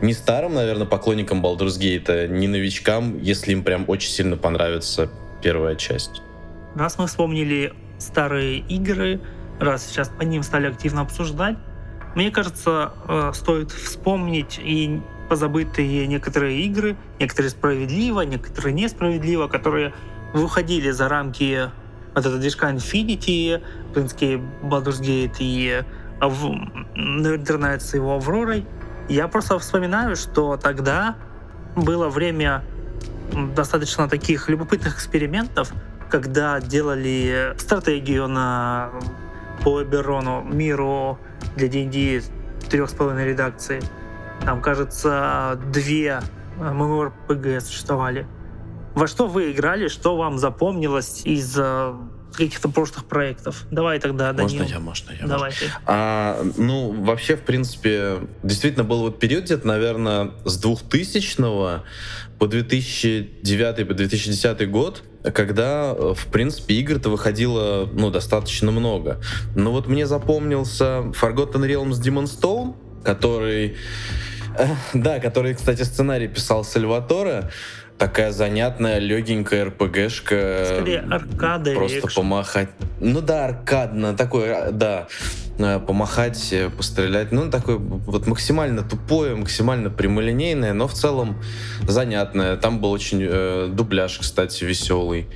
ни 0.00 0.12
старым, 0.14 0.54
наверное, 0.54 0.88
поклонникам 0.88 1.40
Baldur's 1.40 1.78
Gate, 1.78 2.26
ни 2.26 2.48
новичкам, 2.48 3.20
если 3.22 3.52
им 3.52 3.62
прям 3.62 3.84
очень 3.86 4.10
сильно 4.10 4.36
понравится 4.36 5.10
первая 5.44 5.76
часть. 5.76 6.22
Раз 6.74 6.98
мы 6.98 7.06
вспомнили 7.06 7.72
старые 7.98 8.58
игры, 8.68 9.20
раз 9.60 9.86
сейчас 9.86 10.08
по 10.08 10.22
ним 10.22 10.42
стали 10.42 10.66
активно 10.66 11.02
обсуждать, 11.02 11.56
мне 12.14 12.30
кажется, 12.30 12.92
э, 13.08 13.32
стоит 13.34 13.70
вспомнить 13.70 14.58
и 14.62 15.00
позабытые 15.28 16.06
некоторые 16.06 16.60
игры, 16.62 16.96
некоторые 17.18 17.50
справедливо, 17.50 18.20
некоторые 18.22 18.74
несправедливо, 18.74 19.48
которые 19.48 19.94
выходили 20.34 20.90
за 20.90 21.08
рамки 21.08 21.70
вот 22.14 22.20
этого 22.26 22.38
движка 22.38 22.70
Infinity, 22.70 23.62
в 23.90 23.92
принципе, 23.94 24.40
Baldur's 24.62 25.00
Gate 25.00 25.36
и 25.38 25.82
интернет 26.20 27.82
с 27.82 27.94
его 27.94 28.16
Авророй. 28.16 28.66
Я 29.08 29.28
просто 29.28 29.58
вспоминаю, 29.58 30.16
что 30.16 30.56
тогда 30.56 31.16
было 31.74 32.08
время 32.08 32.62
достаточно 33.32 34.08
таких 34.08 34.48
любопытных 34.48 34.96
экспериментов, 34.96 35.72
когда 36.10 36.60
делали 36.60 37.54
стратегию 37.58 38.28
на 38.28 38.90
по 39.64 39.82
Эберону 39.82 40.42
миру 40.42 41.18
для 41.56 41.68
D&D 41.68 42.22
трех 42.68 42.90
с 42.90 42.94
половиной 42.94 43.28
редакции. 43.28 43.80
Там, 44.44 44.60
кажется, 44.60 45.58
две 45.72 46.20
MMORPG 46.58 47.60
существовали. 47.60 48.26
Во 48.94 49.06
что 49.06 49.26
вы 49.26 49.52
играли, 49.52 49.88
что 49.88 50.16
вам 50.16 50.38
запомнилось 50.38 51.22
из 51.24 51.56
э, 51.58 51.94
каких-то 52.32 52.68
прошлых 52.68 53.04
проектов? 53.04 53.64
Давай 53.70 53.98
тогда, 54.00 54.32
Данил. 54.32 54.58
Можно 54.58 54.72
я, 54.72 54.80
можно 54.80 55.10
я? 55.10 55.18
можно? 55.20 55.28
Давай 55.28 55.50
ты. 55.52 55.66
А, 55.86 56.42
ну, 56.56 56.92
вообще, 57.04 57.36
в 57.36 57.42
принципе, 57.42 58.20
действительно 58.42 58.84
был 58.84 59.00
вот 59.00 59.18
период 59.18 59.44
где-то, 59.44 59.66
наверное, 59.66 60.32
с 60.44 60.58
2000 60.58 61.82
по 62.38 62.46
2009 62.48 63.86
по 63.88 63.94
2010 63.94 64.70
год, 64.70 65.02
когда, 65.32 65.94
э, 65.96 66.14
в 66.16 66.26
принципе, 66.26 66.74
игр-то 66.74 67.08
выходило, 67.10 67.88
ну, 67.92 68.10
достаточно 68.10 68.72
много. 68.72 69.20
Но 69.54 69.70
вот 69.70 69.86
мне 69.86 70.06
запомнился 70.06 71.12
Forgotten 71.20 71.64
Realms 71.64 72.02
Demon 72.02 72.24
Stone, 72.24 72.74
который... 73.04 73.76
э, 74.58 74.66
Да, 74.94 75.20
который, 75.20 75.54
кстати, 75.54 75.82
сценарий 75.82 76.28
писал 76.28 76.64
Сальваторе. 76.64 77.50
Такая 78.02 78.32
занятная, 78.32 78.98
легенькая 78.98 79.66
РПГшка. 79.66 80.64
Скорее, 80.74 81.04
аркада 81.08 81.72
Просто 81.72 81.98
экшен. 82.00 82.22
помахать. 82.24 82.68
Ну 82.98 83.20
да, 83.20 83.44
аркадно, 83.44 84.16
такой, 84.16 84.52
а, 84.52 84.72
да. 84.72 85.06
Э, 85.60 85.78
Помахать, 85.78 86.52
э, 86.52 86.68
пострелять. 86.68 87.30
Ну, 87.30 87.48
такое 87.48 87.76
вот 87.76 88.26
максимально 88.26 88.82
тупое, 88.82 89.36
максимально 89.36 89.88
прямолинейное, 89.88 90.72
но 90.72 90.88
в 90.88 90.94
целом 90.94 91.40
занятное. 91.86 92.56
Там 92.56 92.80
был 92.80 92.90
очень 92.90 93.20
э, 93.22 93.68
дубляж, 93.70 94.18
кстати, 94.18 94.64
веселый. 94.64 95.28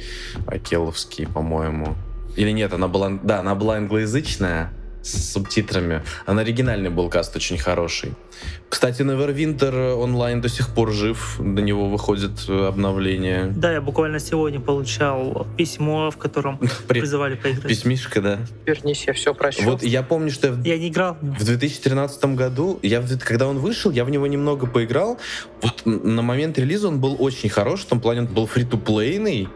Акеловский, 0.48 1.28
по-моему. 1.28 1.94
Или 2.34 2.50
нет, 2.50 2.72
она 2.72 2.88
была... 2.88 3.12
Да, 3.22 3.38
она 3.38 3.54
была 3.54 3.76
англоязычная 3.76 4.72
с 5.06 5.32
субтитрами. 5.32 6.02
А 6.26 6.32
на 6.32 6.42
оригинальный 6.42 6.90
был 6.90 7.08
каст 7.08 7.36
очень 7.36 7.58
хороший. 7.58 8.12
Кстати, 8.68 9.02
Neverwinter 9.02 9.94
онлайн 9.94 10.40
до 10.40 10.48
сих 10.48 10.74
пор 10.74 10.92
жив, 10.92 11.36
до 11.38 11.62
него 11.62 11.88
выходит 11.88 12.32
э, 12.48 12.66
обновление. 12.66 13.52
Да, 13.56 13.72
я 13.72 13.80
буквально 13.80 14.18
сегодня 14.18 14.60
получал 14.60 15.46
письмо, 15.56 16.10
в 16.10 16.16
котором 16.16 16.58
При- 16.88 17.00
призывали 17.00 17.36
поиграть. 17.36 17.68
Письмишка, 17.68 18.20
да. 18.20 18.38
Вернись, 18.66 19.04
я 19.06 19.12
все 19.12 19.32
прощу. 19.32 19.62
Вот 19.62 19.82
я 19.82 20.02
помню, 20.02 20.30
что 20.30 20.48
я 20.48 20.52
в 20.52 20.64
Я 20.64 20.78
не 20.78 20.88
играл. 20.88 21.16
В 21.20 21.44
2013 21.44 22.24
году, 22.36 22.78
я, 22.82 23.02
когда 23.20 23.46
он 23.46 23.58
вышел, 23.58 23.90
я 23.90 24.04
в 24.04 24.10
него 24.10 24.26
немного 24.26 24.66
поиграл. 24.66 25.18
Вот 25.62 25.86
на 25.86 26.22
момент 26.22 26.58
релиза 26.58 26.88
он 26.88 27.00
был 27.00 27.16
очень 27.18 27.48
хорош, 27.48 27.82
в 27.82 27.86
том 27.86 28.00
плане 28.00 28.22
он 28.22 28.26
был 28.26 28.46
фри-то-плейный. 28.46 29.48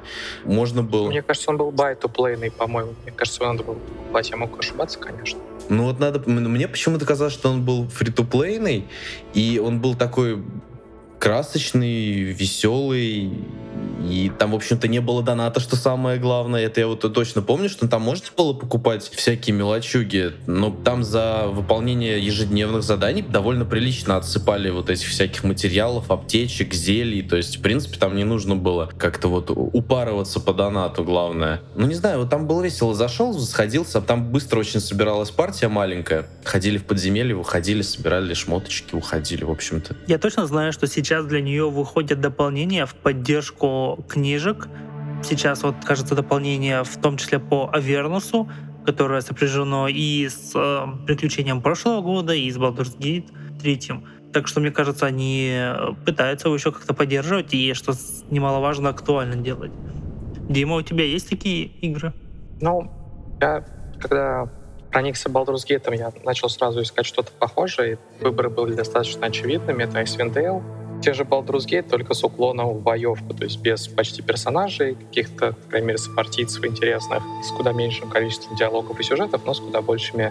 Можно 0.45 0.83
было... 0.83 1.09
Мне 1.09 1.23
кажется, 1.23 1.51
он 1.51 1.57
был 1.57 1.71
buy-to-play, 1.73 2.51
по-моему. 2.53 2.95
Мне 3.03 3.13
кажется, 3.13 3.43
его 3.43 3.53
надо 3.53 3.65
было 3.65 3.75
покупать. 3.75 4.31
Я 4.31 4.37
мог 4.37 4.59
ошибаться, 4.59 4.99
конечно. 4.99 5.40
Ну 5.69 5.85
вот 5.85 6.01
надо... 6.01 6.29
Мне 6.29 6.69
почему-то 6.69 7.07
казалось, 7.07 7.33
что 7.33 7.51
он 7.51 7.65
был 7.65 7.89
фри-то-плейный, 7.89 8.87
и 9.35 9.61
он 9.65 9.81
был 9.81 9.95
такой 9.95 10.43
красочный, 11.21 12.23
веселый, 12.23 13.31
и 14.01 14.31
там, 14.39 14.53
в 14.53 14.55
общем-то, 14.55 14.89
не 14.89 15.01
было 15.01 15.23
доната, 15.23 15.61
что 15.61 15.77
самое 15.77 16.19
главное. 16.19 16.65
Это 16.65 16.81
я 16.81 16.87
вот 16.87 17.01
точно 17.13 17.43
помню, 17.43 17.69
что 17.69 17.89
там 17.89 18.03
можно 18.03 18.27
было 18.37 18.53
покупать 18.53 19.09
всякие 19.09 19.55
мелочуги, 19.55 20.33
но 20.47 20.71
там 20.71 21.05
за 21.05 21.47
выполнение 21.49 22.25
ежедневных 22.25 22.83
заданий 22.83 23.23
довольно 23.23 23.65
прилично 23.65 24.17
отсыпали 24.17 24.71
вот 24.71 24.91
этих 24.91 25.09
всяких 25.09 25.45
материалов, 25.45 26.11
аптечек, 26.11 26.73
зелий. 26.73 27.23
То 27.23 27.37
есть, 27.37 27.59
в 27.59 27.63
принципе, 27.63 27.99
там 27.99 28.17
не 28.17 28.25
нужно 28.25 28.57
было 28.57 28.91
как-то 28.99 29.29
вот 29.29 29.51
упарываться 29.51 30.41
по 30.41 30.53
донату, 30.53 31.05
главное. 31.05 31.61
Ну, 31.75 31.87
не 31.87 31.95
знаю, 31.95 32.21
вот 32.21 32.31
там 32.31 32.47
было 32.47 32.63
весело. 32.63 32.95
Зашел, 32.95 33.39
сходился, 33.39 34.01
там 34.01 34.31
быстро 34.31 34.61
очень 34.61 34.81
собиралась 34.81 35.31
партия 35.31 35.69
маленькая. 35.69 36.27
Ходили 36.45 36.79
в 36.79 36.85
подземелье, 36.85 37.35
выходили, 37.35 37.83
собирали 37.83 38.35
шмоточки, 38.35 38.95
уходили, 38.95 39.45
в 39.45 39.51
общем-то. 39.51 39.97
Я 40.07 40.19
точно 40.19 40.47
знаю, 40.47 40.73
что 40.73 40.87
сейчас 40.87 41.27
для 41.27 41.41
нее 41.41 41.69
выходят 41.71 42.21
дополнения 42.21 42.87
в 42.87 42.95
поддержку 42.95 43.90
книжек. 43.97 44.69
Сейчас 45.23 45.63
вот, 45.63 45.77
кажется, 45.85 46.15
дополнение 46.15 46.83
в 46.83 46.97
том 46.97 47.17
числе 47.17 47.39
по 47.39 47.71
Авернусу, 47.73 48.49
которое 48.87 49.21
сопряжено 49.21 49.89
и 49.89 50.29
с 50.29 50.53
э, 50.55 51.07
приключением 51.07 51.61
прошлого 51.61 52.01
года, 52.01 52.33
и 52.33 52.51
с 52.51 52.57
Baldur's 52.57 52.97
Gate 52.99 53.31
3. 53.61 53.81
Так 54.33 54.49
что, 54.49 54.61
мне 54.61 54.71
кажется, 54.71 55.07
они 55.07 55.51
э, 55.53 55.93
пытаются 56.07 56.49
его 56.49 56.57
еще 56.57 56.73
как-то 56.73 56.95
поддерживать, 56.95 57.53
и, 57.53 57.75
что 57.75 57.93
немаловажно, 58.31 58.89
актуально 58.89 59.37
делать. 59.37 59.73
Дима, 60.49 60.77
у 60.77 60.83
тебя 60.83 61.05
есть 61.05 61.29
такие 61.29 61.67
игры? 61.67 62.13
Ну, 62.61 62.91
я, 63.41 63.65
когда 64.01 64.49
проникся 64.91 65.29
Baldur's 65.29 65.67
Gate, 65.69 65.97
я 65.97 66.13
начал 66.25 66.49
сразу 66.49 66.83
искать 66.83 67.07
что-то 67.07 67.33
похожее. 67.33 67.99
и 68.21 68.25
Выборы 68.25 68.51
были 68.51 68.75
достаточно 68.75 69.27
очевидными. 69.27 69.85
Это 69.85 70.01
Icewind 70.01 70.35
Dale. 70.35 70.63
Те 71.03 71.15
же 71.15 71.23
Baldur's 71.23 71.67
Gate, 71.67 71.89
только 71.89 72.13
с 72.13 72.23
уклоном 72.23 72.75
в 72.75 72.83
боевку, 72.83 73.33
то 73.33 73.45
есть 73.45 73.61
без 73.61 73.89
почти 73.89 74.21
персонажей, 74.21 74.95
каких-то, 74.95 75.53
по 75.53 75.69
крайней 75.71 75.87
мере, 75.89 75.99
сопартийцев 75.99 76.65
интересных, 76.65 77.23
с 77.43 77.51
куда 77.53 77.73
меньшим 77.73 78.11
количеством 78.11 78.57
диалогов 78.57 79.01
и 79.01 79.03
сюжетов, 79.03 79.43
но 79.47 79.55
с 79.55 79.61
куда 79.61 79.81
большими 79.81 80.31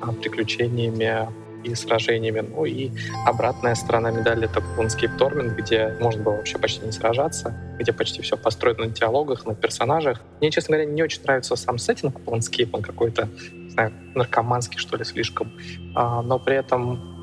а, 0.00 0.12
приключениями 0.12 1.28
и 1.64 1.74
сражениями. 1.74 2.40
Ну 2.40 2.64
и 2.64 2.90
обратная 3.26 3.74
сторона 3.74 4.10
медали— 4.10 4.44
это 4.50 4.60
Planescape 4.60 5.18
Torment, 5.18 5.56
где 5.56 5.96
можно 6.00 6.22
было 6.22 6.34
вообще 6.34 6.58
почти 6.58 6.84
не 6.84 6.92
сражаться, 6.92 7.56
где 7.78 7.92
почти 7.92 8.22
все 8.22 8.36
построено 8.36 8.84
на 8.84 8.90
диалогах, 8.90 9.46
на 9.46 9.54
персонажах. 9.54 10.20
Мне, 10.40 10.50
честно 10.50 10.76
говоря, 10.76 10.90
не 10.90 11.02
очень 11.02 11.22
нравится 11.22 11.56
сам 11.56 11.78
сеттинг 11.78 12.20
Planescape, 12.20 12.68
он 12.72 12.82
какой-то, 12.82 13.28
не 13.52 13.70
знаю, 13.70 13.92
наркоманский, 14.14 14.78
что 14.78 14.96
ли, 14.96 15.04
слишком. 15.04 15.50
А, 15.96 16.22
но 16.22 16.38
при 16.38 16.56
этом 16.56 17.13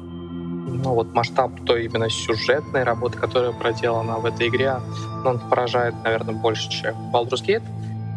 ну 0.68 0.94
вот 0.94 1.14
масштаб 1.14 1.52
той 1.66 1.86
именно 1.86 2.10
сюжетной 2.10 2.84
работы, 2.84 3.18
которая 3.18 3.52
проделана 3.52 4.18
в 4.18 4.26
этой 4.26 4.48
игре, 4.48 4.76
ну, 5.24 5.32
он 5.32 5.40
поражает, 5.40 5.96
наверное, 6.04 6.36
больше, 6.36 6.70
чем 6.70 6.96
Baldur's 7.14 7.46
Gate. 7.46 7.64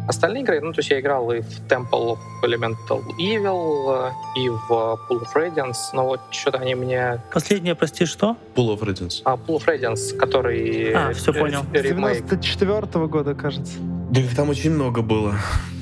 Остальные 0.07 0.43
игры, 0.43 0.61
ну, 0.61 0.71
то 0.71 0.79
есть 0.79 0.91
я 0.91 0.99
играл 0.99 1.31
и 1.31 1.41
в 1.41 1.61
Temple 1.67 2.15
of 2.15 2.19
Elemental 2.43 3.03
Evil, 3.17 4.11
и 4.37 4.49
в 4.49 4.69
Pool 4.69 5.23
of 5.23 5.33
Radiance, 5.35 5.77
но 5.93 6.05
вот 6.05 6.21
что-то 6.29 6.59
они 6.59 6.75
мне... 6.75 7.19
Последнее, 7.33 7.73
прости, 7.73 8.05
что? 8.05 8.37
Pool 8.55 8.77
of 8.77 8.81
Radiance. 8.81 9.21
А, 9.25 9.35
Pool 9.35 9.57
of 9.57 9.65
Radiance, 9.65 10.15
который... 10.15 10.93
А, 10.93 11.11
всё 11.13 11.31
э, 11.31 11.39
понял. 11.39 11.61
С 11.73 11.81
ремейк. 11.81 12.23
94 12.27 13.07
года, 13.07 13.33
кажется. 13.33 13.79
Да 14.11 14.21
их 14.21 14.35
там 14.35 14.49
очень 14.49 14.71
много 14.71 15.01
было. 15.01 15.33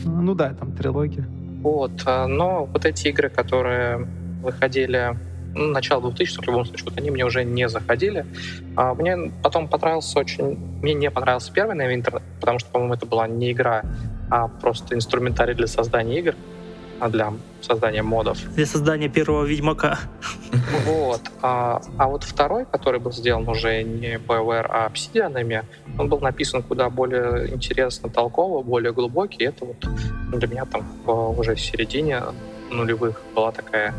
Ну 0.06 0.34
да, 0.36 0.54
там 0.54 0.72
трилогия. 0.72 1.28
Вот, 1.62 1.92
а, 2.06 2.26
но 2.28 2.64
вот 2.64 2.86
эти 2.86 3.10
игры, 3.10 3.30
которые 3.30 4.08
выходили 4.42 5.18
ну, 5.56 5.68
начало 5.68 6.02
2000 6.02 6.40
в 6.40 6.48
любом 6.48 6.66
случае, 6.66 6.86
вот 6.86 6.98
они 6.98 7.12
мне 7.12 7.26
уже 7.26 7.44
не 7.44 7.70
заходили. 7.70 8.26
А 8.76 8.94
мне 8.94 9.32
потом 9.42 9.68
понравился 9.68 10.20
очень... 10.20 10.58
Мне 10.82 10.94
не 10.94 11.10
понравился 11.12 11.52
первый 11.52 11.76
Neverwinter, 11.76 12.22
потому 12.40 12.60
что, 12.60 12.70
по-моему, 12.72 12.94
это 12.96 13.06
была 13.06 13.28
не 13.28 13.52
игра, 13.52 13.84
а 14.30 14.48
просто 14.48 14.96
инструментарий 14.96 15.54
для 15.54 15.68
создания 15.68 16.20
игр, 16.20 16.36
а 17.00 17.10
для 17.10 17.34
создания 17.62 18.02
модов. 18.04 18.38
Для 18.56 18.66
создания 18.66 19.10
первого 19.10 19.46
Ведьмака. 19.46 20.00
Вот. 20.86 21.22
А, 21.42 21.82
а 21.98 22.08
вот 22.08 22.24
второй, 22.24 22.66
который 22.66 23.00
был 23.00 23.12
сделан 23.12 23.48
уже 23.48 23.84
не 23.84 24.16
BioWare, 24.18 24.66
а 24.70 24.86
обсидианами, 24.86 25.64
он 26.00 26.10
был 26.10 26.20
написан 26.20 26.64
куда 26.64 26.90
более 26.90 27.54
интересно, 27.54 28.10
толково, 28.10 28.64
более 28.64 28.92
глубокий. 28.92 29.44
Это 29.44 29.66
вот 29.66 29.78
для 30.34 30.48
меня 30.48 30.66
там 30.66 30.86
в- 31.06 31.40
уже 31.40 31.56
в 31.56 31.62
середине 31.62 32.22
нулевых 32.72 33.22
была 33.36 33.52
такая 33.52 33.94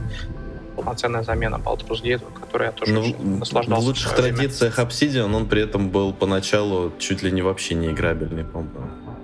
полноценная 0.77 1.23
замена 1.23 1.57
Baldur's 1.65 2.03
Gate, 2.03 2.23
которой 2.41 2.65
я 2.67 2.73
тоже 2.73 2.93
Ну, 2.93 3.01
очень 3.01 3.39
наслаждался. 3.39 3.83
в 3.83 3.87
лучших 3.87 4.13
в 4.13 4.17
традициях 4.17 4.79
Obsidian 4.79 5.35
он 5.35 5.47
при 5.49 5.63
этом 5.63 5.91
был 5.91 6.13
поначалу 6.13 6.93
чуть 6.99 7.23
ли 7.23 7.31
не 7.33 7.43
вообще 7.43 7.75
не 7.75 7.89
играбельный, 7.89 8.45
по-моему. 8.45 8.71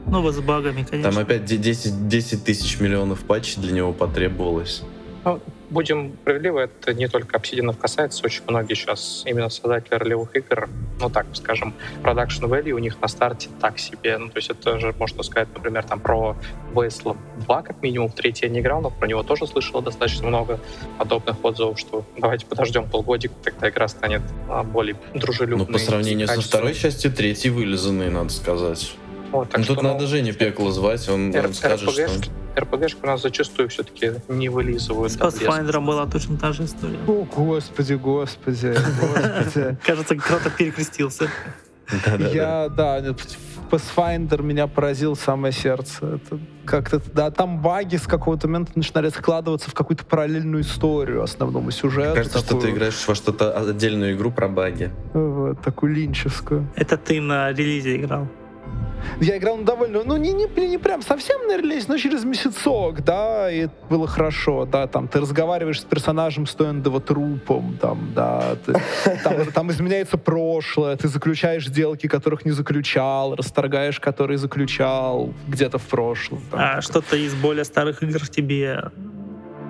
Ну, 0.06 0.32
с 0.32 0.40
багами, 0.40 0.84
конечно. 0.88 1.10
Там 1.12 1.20
опять 1.20 1.44
де- 1.44 1.56
10, 1.58 2.08
10 2.08 2.44
тысяч 2.44 2.80
миллионов 2.80 3.20
патчей 3.20 3.60
для 3.62 3.72
него 3.72 3.92
потребовалось. 3.92 4.82
Будем 5.70 6.14
справедливы, 6.22 6.62
это 6.62 6.94
не 6.94 7.06
только 7.06 7.36
обсидианов 7.36 7.78
касается, 7.78 8.24
очень 8.24 8.42
многие 8.48 8.74
сейчас 8.74 9.22
именно 9.24 9.48
создатели 9.50 9.94
ролевых 9.94 10.34
игр, 10.34 10.68
ну 10.98 11.10
так 11.10 11.26
скажем, 11.34 11.74
продакшн 12.02 12.46
value 12.46 12.72
у 12.72 12.78
них 12.78 13.00
на 13.00 13.06
старте 13.06 13.48
так 13.60 13.78
себе. 13.78 14.18
Ну, 14.18 14.30
то 14.30 14.38
есть 14.38 14.50
это 14.50 14.80
же 14.80 14.92
можно 14.98 15.22
сказать, 15.22 15.48
например, 15.54 15.84
там 15.84 16.00
про 16.00 16.36
Wasteland 16.72 17.18
2, 17.44 17.62
как 17.62 17.82
минимум, 17.82 18.08
в 18.08 18.14
третий 18.14 18.46
я 18.46 18.52
не 18.52 18.58
играл, 18.60 18.80
но 18.80 18.90
про 18.90 19.06
него 19.06 19.22
тоже 19.22 19.46
слышал 19.46 19.80
достаточно 19.80 20.26
много 20.26 20.58
подобных 20.98 21.44
отзывов, 21.44 21.78
что 21.78 22.04
давайте 22.18 22.46
подождем 22.46 22.88
полгодика, 22.88 23.34
тогда 23.44 23.68
игра 23.68 23.86
станет 23.86 24.22
а, 24.48 24.64
более 24.64 24.96
дружелюбной. 25.14 25.66
Ну, 25.66 25.72
по 25.72 25.78
сравнению 25.78 26.26
со 26.26 26.40
второй 26.40 26.74
частью, 26.74 27.12
третий 27.12 27.50
вылизанный, 27.50 28.10
надо 28.10 28.30
сказать. 28.30 28.96
Вот, 29.32 29.48
так 29.50 29.58
Ну, 29.58 29.64
что, 29.64 29.74
тут 29.74 29.82
ну, 29.82 29.92
надо 29.92 30.06
Женю 30.06 30.34
Пекло 30.34 30.70
звать, 30.72 31.08
он, 31.08 31.34
Р- 31.34 31.46
он 31.46 31.54
скажет, 31.54 31.90
что... 31.90 32.02
RPG 32.02 32.30
RPG-шки 32.56 32.98
у 33.02 33.06
нас 33.06 33.22
зачастую 33.22 33.68
все-таки 33.68 34.12
не 34.28 34.48
вылизывают. 34.48 35.12
С. 35.12 35.16
Pathfinder 35.16 35.80
была 35.80 36.06
точно 36.06 36.36
та 36.36 36.52
же 36.52 36.64
история. 36.64 36.98
О, 37.06 37.24
господи, 37.24 37.94
господи, 37.94 38.74
господи. 39.00 39.76
Кажется, 39.86 40.16
кто-то 40.16 40.50
перекрестился. 40.50 41.28
Я, 42.32 42.68
да, 42.68 43.00
Pathfinder 43.70 44.42
меня 44.42 44.66
поразил 44.66 45.16
самое 45.16 45.52
сердце. 45.52 46.06
Это 46.16 46.38
как-то, 46.64 47.00
да, 47.12 47.30
там 47.30 47.60
баги 47.60 47.96
с 47.96 48.06
какого-то 48.06 48.48
момента 48.48 48.72
начинали 48.74 49.08
складываться 49.08 49.70
в 49.70 49.74
какую-то 49.74 50.04
параллельную 50.04 50.62
историю 50.62 51.22
основному 51.22 51.70
сюжету. 51.70 52.16
Кажется, 52.16 52.38
что 52.38 52.48
ты 52.48 52.54
такую, 52.54 52.72
играешь 52.72 53.08
во 53.08 53.14
что-то 53.14 53.56
отдельную 53.56 54.14
игру 54.14 54.30
про 54.30 54.48
баги. 54.48 54.90
вот, 55.14 55.60
такую 55.62 55.94
линчевскую. 55.94 56.68
Это 56.76 56.96
ты 56.96 57.20
на 57.20 57.50
релизе 57.52 57.96
играл. 57.96 58.28
Я 59.20 59.36
играл 59.36 59.56
ну, 59.56 59.64
довольно, 59.64 60.02
ну, 60.04 60.16
не, 60.16 60.32
не, 60.32 60.46
не 60.66 60.78
прям 60.78 61.02
совсем 61.02 61.46
на 61.46 61.56
релиз, 61.56 61.88
но 61.88 61.98
через 61.98 62.24
месяцок, 62.24 63.02
да, 63.04 63.50
и 63.50 63.60
это 63.60 63.74
было 63.88 64.06
хорошо, 64.06 64.64
да, 64.64 64.86
там, 64.86 65.08
ты 65.08 65.20
разговариваешь 65.20 65.80
с 65.80 65.84
персонажем, 65.84 66.46
стоя 66.46 66.72
над 66.72 66.86
его 66.86 67.00
трупом, 67.00 67.78
там, 67.80 68.12
да, 68.14 68.56
ты- 68.64 68.74
там, 69.24 69.46
там 69.54 69.70
изменяется 69.70 70.16
прошлое, 70.16 70.96
ты 70.96 71.08
заключаешь 71.08 71.66
сделки, 71.66 72.06
которых 72.06 72.44
не 72.44 72.52
заключал, 72.52 73.34
расторгаешь, 73.36 74.00
которые 74.00 74.38
заключал 74.38 75.32
где-то 75.48 75.78
в 75.78 75.86
прошлом. 75.86 76.42
там. 76.50 76.60
А 76.60 76.80
что-то 76.80 77.16
из 77.16 77.34
более 77.34 77.64
старых 77.64 78.02
игр 78.02 78.26
тебе... 78.28 78.84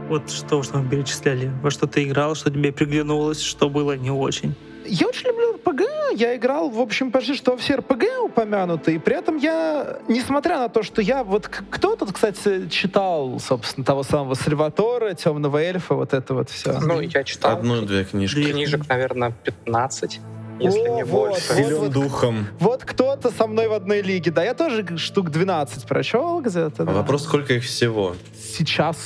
Вот 0.09 0.29
что, 0.29 0.63
что 0.65 0.79
мы 0.79 0.91
перечисляли. 0.91 1.53
Во 1.63 1.71
что 1.71 1.87
ты 1.87 2.03
играл, 2.03 2.35
что 2.35 2.51
тебе 2.51 2.73
приглянулось, 2.73 3.41
что 3.41 3.71
было 3.71 3.97
не 3.97 4.11
очень. 4.11 4.57
Я 4.85 5.07
очень 5.07 5.29
люблю 5.29 5.53
РПГ. 5.53 5.83
Я 6.15 6.37
играл, 6.37 6.71
в 6.71 6.81
общем, 6.81 7.11
почти 7.11 7.35
что 7.35 7.57
все 7.57 7.77
РПГ 7.77 8.05
упомянутые. 8.25 8.97
И 8.97 8.99
при 8.99 9.17
этом 9.17 9.37
я, 9.37 9.99
несмотря 10.09 10.59
на 10.59 10.69
то, 10.69 10.83
что 10.83 11.03
я... 11.03 11.25
Вот 11.25 11.49
кто 11.49 11.97
тут, 11.97 12.13
кстати, 12.13 12.69
читал, 12.69 13.39
собственно, 13.39 13.85
того 13.85 14.03
самого 14.03 14.35
Сальватора, 14.35 15.15
Темного 15.15 15.59
эльфа, 15.59 15.95
вот 15.95 16.13
это 16.13 16.35
вот 16.35 16.51
все. 16.51 16.79
Ну, 16.81 17.01
я 17.01 17.25
читал. 17.25 17.59
Одну-две 17.59 18.05
книжки. 18.05 18.43
Две. 18.43 18.53
Книжек, 18.53 18.89
наверное, 18.89 19.33
15. 19.45 20.21
Если 20.61 20.89
О, 20.89 20.97
не 20.97 21.05
вот, 21.05 21.31
больше. 21.31 21.53
вот, 21.55 21.57
Силен 21.57 21.91
духом. 21.91 22.47
Вот 22.59 22.85
кто-то 22.85 23.31
со 23.31 23.47
мной 23.47 23.69
в 23.69 23.73
одной 23.73 24.03
лиге. 24.03 24.31
Да, 24.31 24.45
я 24.45 24.55
тоже 24.55 24.97
штук 24.99 25.31
12 25.31 25.87
прочел 25.87 26.41
где-то. 26.41 26.85
да. 26.85 26.93
Вопрос, 26.93 27.25
сколько 27.25 27.55
их 27.55 27.65
всего? 27.65 28.15
Сейчас 28.57 28.97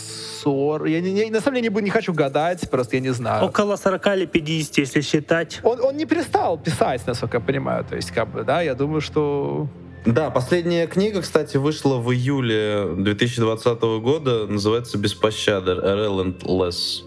40. 0.43 0.89
Я 0.89 1.01
не, 1.01 1.13
не- 1.13 1.31
на 1.31 1.41
самом 1.41 1.57
деле 1.57 1.63
не, 1.63 1.69
буду- 1.71 1.85
не 1.85 1.91
хочу 1.91 2.13
гадать, 2.13 2.69
просто 2.71 2.97
я 2.97 3.01
не 3.03 3.11
знаю. 3.11 3.45
Около 3.47 3.77
40 3.77 4.07
или 4.17 4.27
50, 4.27 4.79
если 4.79 5.01
считать. 5.01 5.61
Он, 5.63 5.81
он 5.81 5.97
не 5.97 6.05
перестал 6.05 6.59
писать, 6.59 7.07
насколько 7.07 7.39
я 7.39 7.41
понимаю. 7.43 7.85
То 7.85 7.97
есть, 7.97 8.11
как 8.11 8.31
бы, 8.31 8.43
да, 8.45 8.61
я 8.63 8.75
думаю, 8.75 9.01
что... 9.01 9.69
Да, 10.07 10.29
последняя 10.29 10.87
книга, 10.87 11.23
кстати, 11.23 11.57
вышла 11.57 11.97
в 11.97 12.13
июле 12.13 12.95
2020 12.99 13.81
года. 14.03 14.47
Называется 14.47 14.99
«Без 14.99 15.15
пощады» 15.15 15.73
Relentless. 15.73 17.03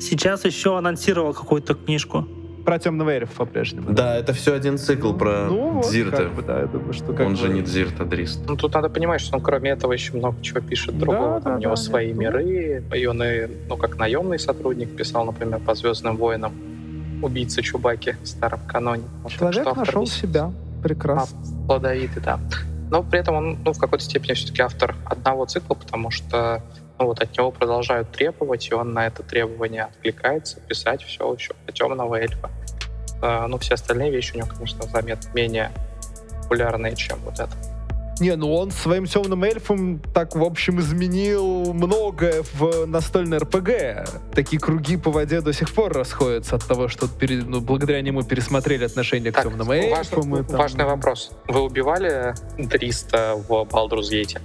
Сейчас 0.00 0.44
еще 0.44 0.76
анонсировал 0.78 1.34
какую-то 1.34 1.74
книжку. 1.74 2.28
Про 2.66 2.80
темного 2.80 3.10
эльфа 3.10 3.32
по-прежнему. 3.44 3.92
Да, 3.92 4.16
это 4.16 4.32
все 4.32 4.52
один 4.52 4.76
цикл 4.76 5.12
про 5.12 5.46
Ну, 5.46 5.70
вот, 5.70 5.86
Дзирта. 5.88 6.16
как 6.24 6.34
бы, 6.34 6.42
да, 6.42 6.58
я 6.60 6.66
думаю, 6.66 6.92
что 6.94 7.12
как 7.12 7.24
Он 7.26 7.36
же 7.36 7.46
бы- 7.46 7.54
не 7.54 7.62
Дзирт, 7.62 8.00
а 8.00 8.04
Дрист. 8.04 8.40
Ну, 8.48 8.56
тут 8.56 8.74
надо 8.74 8.88
понимать, 8.88 9.20
что 9.20 9.36
он 9.36 9.42
кроме 9.42 9.70
этого 9.70 9.92
еще 9.92 10.14
много 10.14 10.42
чего 10.42 10.60
пишет 10.60 10.94
Да, 10.94 11.00
другого. 11.00 11.34
да, 11.36 11.40
Там 11.42 11.54
у 11.54 11.58
него 11.60 11.70
да, 11.70 11.76
свои 11.76 12.08
нет. 12.08 12.16
миры, 12.16 12.82
и 12.92 13.06
он 13.06 13.22
и, 13.22 13.46
ну, 13.68 13.76
как 13.76 13.96
наемный 13.98 14.40
сотрудник 14.40 14.96
писал, 14.96 15.24
например, 15.24 15.60
по 15.60 15.76
Звездным 15.76 16.16
войнам 16.16 16.52
убийцы 17.22 17.62
Чубаки 17.62 18.16
в 18.22 18.26
старом 18.26 18.60
каноне. 18.66 19.04
Вот 19.22 19.30
так 19.32 19.38
Человек 19.38 19.66
автор 19.68 19.86
нашел 19.86 20.02
весьма 20.02 20.16
себя. 20.28 20.52
Прекрасно. 20.82 21.38
плодовитый, 21.68 22.20
да. 22.22 22.40
Но 22.90 23.02
при 23.04 23.20
этом 23.20 23.36
он, 23.36 23.58
ну, 23.64 23.72
в 23.72 23.78
какой-то 23.78 24.04
степени 24.04 24.32
все-таки 24.34 24.62
автор 24.62 24.94
одного 25.04 25.46
цикла, 25.46 25.74
потому 25.74 26.10
что 26.10 26.62
ну, 26.98 27.06
вот 27.06 27.20
от 27.20 27.36
него 27.36 27.50
продолжают 27.50 28.10
требовать, 28.12 28.68
и 28.70 28.74
он 28.74 28.92
на 28.92 29.06
это 29.06 29.22
требование 29.22 29.84
откликается, 29.84 30.60
писать 30.60 31.02
все 31.02 31.32
еще 31.34 31.54
про 31.64 31.72
темного 31.72 32.16
эльфа. 32.16 32.50
Э, 33.22 33.46
Ну, 33.48 33.58
все 33.58 33.74
остальные 33.74 34.10
вещи 34.10 34.34
у 34.34 34.38
него, 34.38 34.48
конечно, 34.48 34.82
заметно 34.86 35.30
менее 35.34 35.70
популярные, 36.42 36.94
чем 36.96 37.18
вот 37.24 37.34
это. 37.34 37.50
Не, 38.18 38.34
ну 38.34 38.54
он 38.54 38.70
своим 38.70 39.04
темным 39.04 39.44
эльфом 39.44 39.98
так, 40.14 40.34
в 40.34 40.42
общем, 40.42 40.80
изменил 40.80 41.74
многое 41.74 42.42
в 42.54 42.86
настольной 42.86 43.36
РПГ. 43.38 44.08
Такие 44.34 44.58
круги 44.58 44.96
по 44.96 45.10
воде 45.10 45.42
до 45.42 45.52
сих 45.52 45.70
пор 45.74 45.92
расходятся 45.92 46.56
от 46.56 46.64
того, 46.66 46.88
что 46.88 47.08
пере- 47.08 47.42
ну, 47.44 47.60
благодаря 47.60 48.00
нему 48.00 48.22
пересмотрели 48.22 48.84
отношение 48.86 49.32
к 49.32 49.34
Так, 49.34 49.44
темным 49.44 49.66
важный, 49.66 49.90
эльфам. 49.90 50.36
и 50.36 50.42
там- 50.44 50.56
важный 50.56 50.84
вопрос. 50.86 51.30
Вы 51.46 51.60
убивали 51.60 52.32
Дриста 52.56 53.34
в 53.36 53.50
Baldur's 53.50 54.08
Gate? 54.10 54.40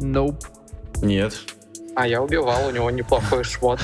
Nope. 0.00 0.44
Нет. 1.02 1.34
А 1.96 2.06
я 2.06 2.20
убивал, 2.22 2.68
у 2.68 2.70
него 2.70 2.90
неплохой 2.90 3.42
шмот. 3.42 3.80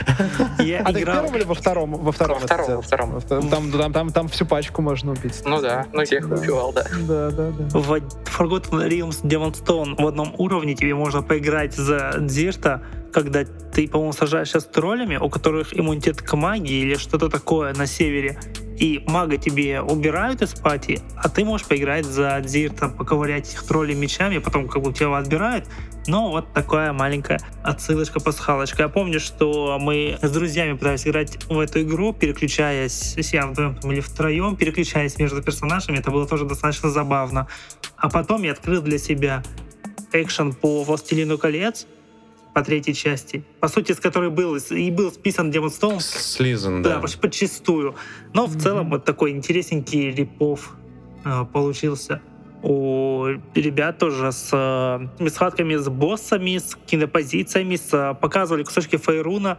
Я 0.58 0.80
А 0.80 0.94
ты 0.94 1.02
в 1.02 1.04
первом 1.04 1.36
или 1.36 1.44
во 1.44 1.54
втором? 1.54 1.92
Во 1.92 2.10
втором. 2.10 2.38
Во 2.38 2.46
втором, 2.46 2.76
во 2.76 2.80
втором. 2.80 3.10
Во 3.10 3.20
втором. 3.20 3.50
Там, 3.50 3.70
там, 3.70 3.92
там, 3.92 4.12
там 4.12 4.28
всю 4.28 4.46
пачку 4.46 4.80
можно 4.80 5.12
убить. 5.12 5.42
Ну 5.44 5.60
да, 5.60 5.86
ну 5.92 6.02
всех 6.04 6.26
Да. 6.26 6.36
убивал, 6.36 6.72
да. 6.72 6.86
Да, 7.06 7.30
да, 7.30 7.50
да. 7.50 7.78
В 7.78 7.92
Forgotten 7.92 8.88
Realms 8.88 9.22
Demon 9.22 9.52
Stone 9.52 10.02
в 10.02 10.06
одном 10.06 10.34
уровне 10.38 10.74
тебе 10.74 10.94
можно 10.94 11.20
поиграть 11.20 11.74
за 11.74 12.14
Дзирта, 12.18 12.82
когда 13.12 13.44
ты, 13.44 13.86
по-моему, 13.88 14.14
сражаешься 14.14 14.60
с 14.60 14.64
троллями, 14.64 15.18
у 15.18 15.28
которых 15.28 15.78
иммунитет 15.78 16.22
к 16.22 16.34
магии 16.34 16.80
или 16.80 16.94
что-то 16.94 17.28
такое 17.28 17.74
на 17.74 17.84
севере, 17.86 18.38
и 18.80 19.04
мага 19.06 19.36
тебе 19.36 19.82
убирают 19.82 20.40
из 20.40 20.54
пати, 20.54 21.00
а 21.14 21.28
ты 21.28 21.44
можешь 21.44 21.66
поиграть 21.66 22.06
за 22.06 22.40
Дзирта, 22.40 22.88
поковырять 22.88 23.48
этих 23.50 23.62
троллей 23.64 23.94
мечами, 23.94 24.38
потом 24.38 24.68
как 24.68 24.82
бы 24.82 24.92
тебя 24.92 25.16
отбирают. 25.16 25.66
Но 26.06 26.30
вот 26.30 26.54
такая 26.54 26.94
маленькая 26.94 27.40
отсылочка, 27.62 28.20
пасхалочка. 28.20 28.84
Я 28.84 28.88
помню, 28.88 29.20
что 29.20 29.76
мы 29.78 30.18
с 30.22 30.30
друзьями 30.30 30.72
пытались 30.72 31.06
играть 31.06 31.44
в 31.44 31.58
эту 31.58 31.82
игру, 31.82 32.14
переключаясь, 32.14 33.14
если 33.18 33.36
я 33.36 33.46
вдвоем 33.46 33.74
там 33.76 33.92
или 33.92 34.00
втроем, 34.00 34.56
переключаясь 34.56 35.18
между 35.18 35.42
персонажами. 35.42 35.98
Это 35.98 36.10
было 36.10 36.26
тоже 36.26 36.46
достаточно 36.46 36.88
забавно. 36.88 37.48
А 37.96 38.08
потом 38.08 38.42
я 38.44 38.52
открыл 38.52 38.80
для 38.80 38.96
себя 38.96 39.42
экшен 40.12 40.54
по 40.54 40.84
«Властелину 40.84 41.36
колец», 41.36 41.86
по 42.54 42.62
третьей 42.62 42.94
части, 42.94 43.44
по 43.60 43.68
сути, 43.68 43.92
с 43.92 44.00
которой 44.00 44.30
был 44.30 44.56
и 44.56 44.90
был 44.90 45.12
списан 45.12 45.50
Demon 45.50 45.68
Stone, 45.68 46.00
Слизан, 46.00 46.82
да, 46.82 46.98
да. 46.98 47.08
подчистую. 47.20 47.94
Но 48.34 48.46
в 48.46 48.56
целом 48.56 48.90
вот 48.90 49.04
такой 49.04 49.30
интересненький 49.30 50.10
рипов 50.10 50.74
э, 51.24 51.44
получился. 51.52 52.20
У 52.62 53.26
ребят 53.54 53.98
тоже 53.98 54.32
с, 54.32 54.50
э, 54.52 55.28
с 55.28 55.32
схватками 55.32 55.76
с 55.76 55.88
боссами, 55.88 56.58
с 56.58 56.76
кинопозициями, 56.86 57.76
с, 57.76 57.92
э, 57.92 58.14
показывали 58.14 58.64
кусочки 58.64 58.96
Фейруна. 58.96 59.58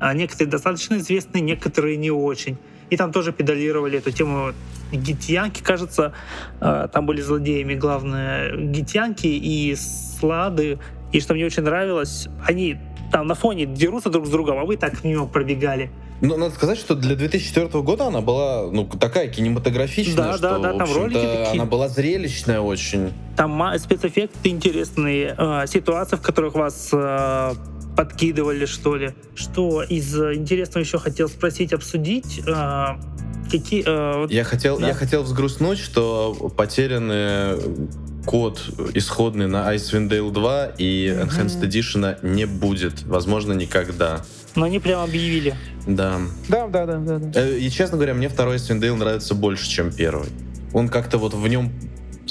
А 0.00 0.14
некоторые 0.14 0.50
достаточно 0.50 0.94
известные, 0.96 1.42
некоторые 1.42 1.98
не 1.98 2.10
очень. 2.10 2.56
И 2.88 2.96
там 2.96 3.12
тоже 3.12 3.32
педалировали 3.32 3.98
эту 3.98 4.10
тему 4.10 4.52
гитянки, 4.90 5.62
кажется, 5.62 6.12
э, 6.60 6.88
там 6.92 7.06
были 7.06 7.20
злодеями 7.20 7.74
главное 7.74 8.56
гитянки 8.56 9.28
и 9.28 9.76
слады. 9.76 10.78
И 11.12 11.20
что 11.20 11.34
мне 11.34 11.44
очень 11.46 11.62
нравилось, 11.62 12.28
они 12.46 12.78
там 13.12 13.26
на 13.26 13.34
фоне 13.34 13.66
дерутся 13.66 14.10
друг 14.10 14.26
с 14.26 14.30
другом, 14.30 14.58
а 14.58 14.64
вы 14.64 14.76
так 14.76 15.02
мимо 15.04 15.26
пробегали. 15.26 15.90
Ну, 16.22 16.36
надо 16.36 16.54
сказать, 16.54 16.78
что 16.78 16.94
для 16.94 17.16
2004 17.16 17.68
года 17.82 18.06
она 18.08 18.20
была, 18.20 18.70
ну, 18.70 18.84
такая 18.84 19.28
кинематографичная, 19.28 20.16
Да, 20.16 20.32
что, 20.34 20.42
да, 20.42 20.58
да, 20.58 20.72
там 20.78 20.94
ролики 20.94 21.14
такие. 21.14 21.52
она 21.52 21.64
была 21.64 21.88
зрелищная 21.88 22.60
очень. 22.60 23.12
Там 23.36 23.62
спецэффекты 23.78 24.50
интересные, 24.50 25.34
э, 25.36 25.66
ситуации, 25.66 26.16
в 26.16 26.20
которых 26.20 26.54
вас 26.54 26.90
э, 26.92 27.52
подкидывали, 27.96 28.66
что 28.66 28.96
ли. 28.96 29.14
Что 29.34 29.82
из 29.82 30.14
э, 30.14 30.34
интересного 30.34 30.84
еще 30.84 30.98
хотел 30.98 31.28
спросить, 31.28 31.72
обсудить? 31.72 32.40
э, 32.46 32.84
какие... 33.50 33.82
э, 33.86 34.18
вот- 34.18 34.30
Я 34.30 34.44
хотел, 34.44 34.78
Да. 34.78 34.88
я 34.88 34.94
хотел 34.94 35.22
взгрустнуть, 35.22 35.78
что 35.78 36.34
потерянный 36.54 37.56
код 38.30 38.62
исходный 38.94 39.48
на 39.48 39.74
Icewind 39.74 40.08
Dale 40.08 40.30
2 40.30 40.66
и. 40.78 41.08
Enhanced 41.08 41.60
Edition 41.62 42.16
не 42.22 42.46
будет. 42.46 43.02
Возможно, 43.02 43.54
никогда. 43.54 44.24
Но 44.54 44.66
они 44.66 44.78
прям 44.78 45.02
объявили. 45.02 45.56
Да. 45.84 46.20
Да, 46.48 46.68
да, 46.68 46.86
да, 46.86 46.98
да. 46.98 47.18
да. 47.18 47.40
Э, 47.40 47.58
И, 47.58 47.68
честно 47.70 47.96
говоря, 47.96 48.14
мне 48.14 48.28
второй 48.28 48.58
Icewind 48.58 48.80
Dale 48.80 48.94
нравится 48.94 49.34
больше, 49.34 49.68
чем 49.68 49.92
первый. 49.92 50.28
Он 50.72 50.88
как-то 50.88 51.18
вот 51.18 51.34
в 51.34 51.48
нем 51.48 51.72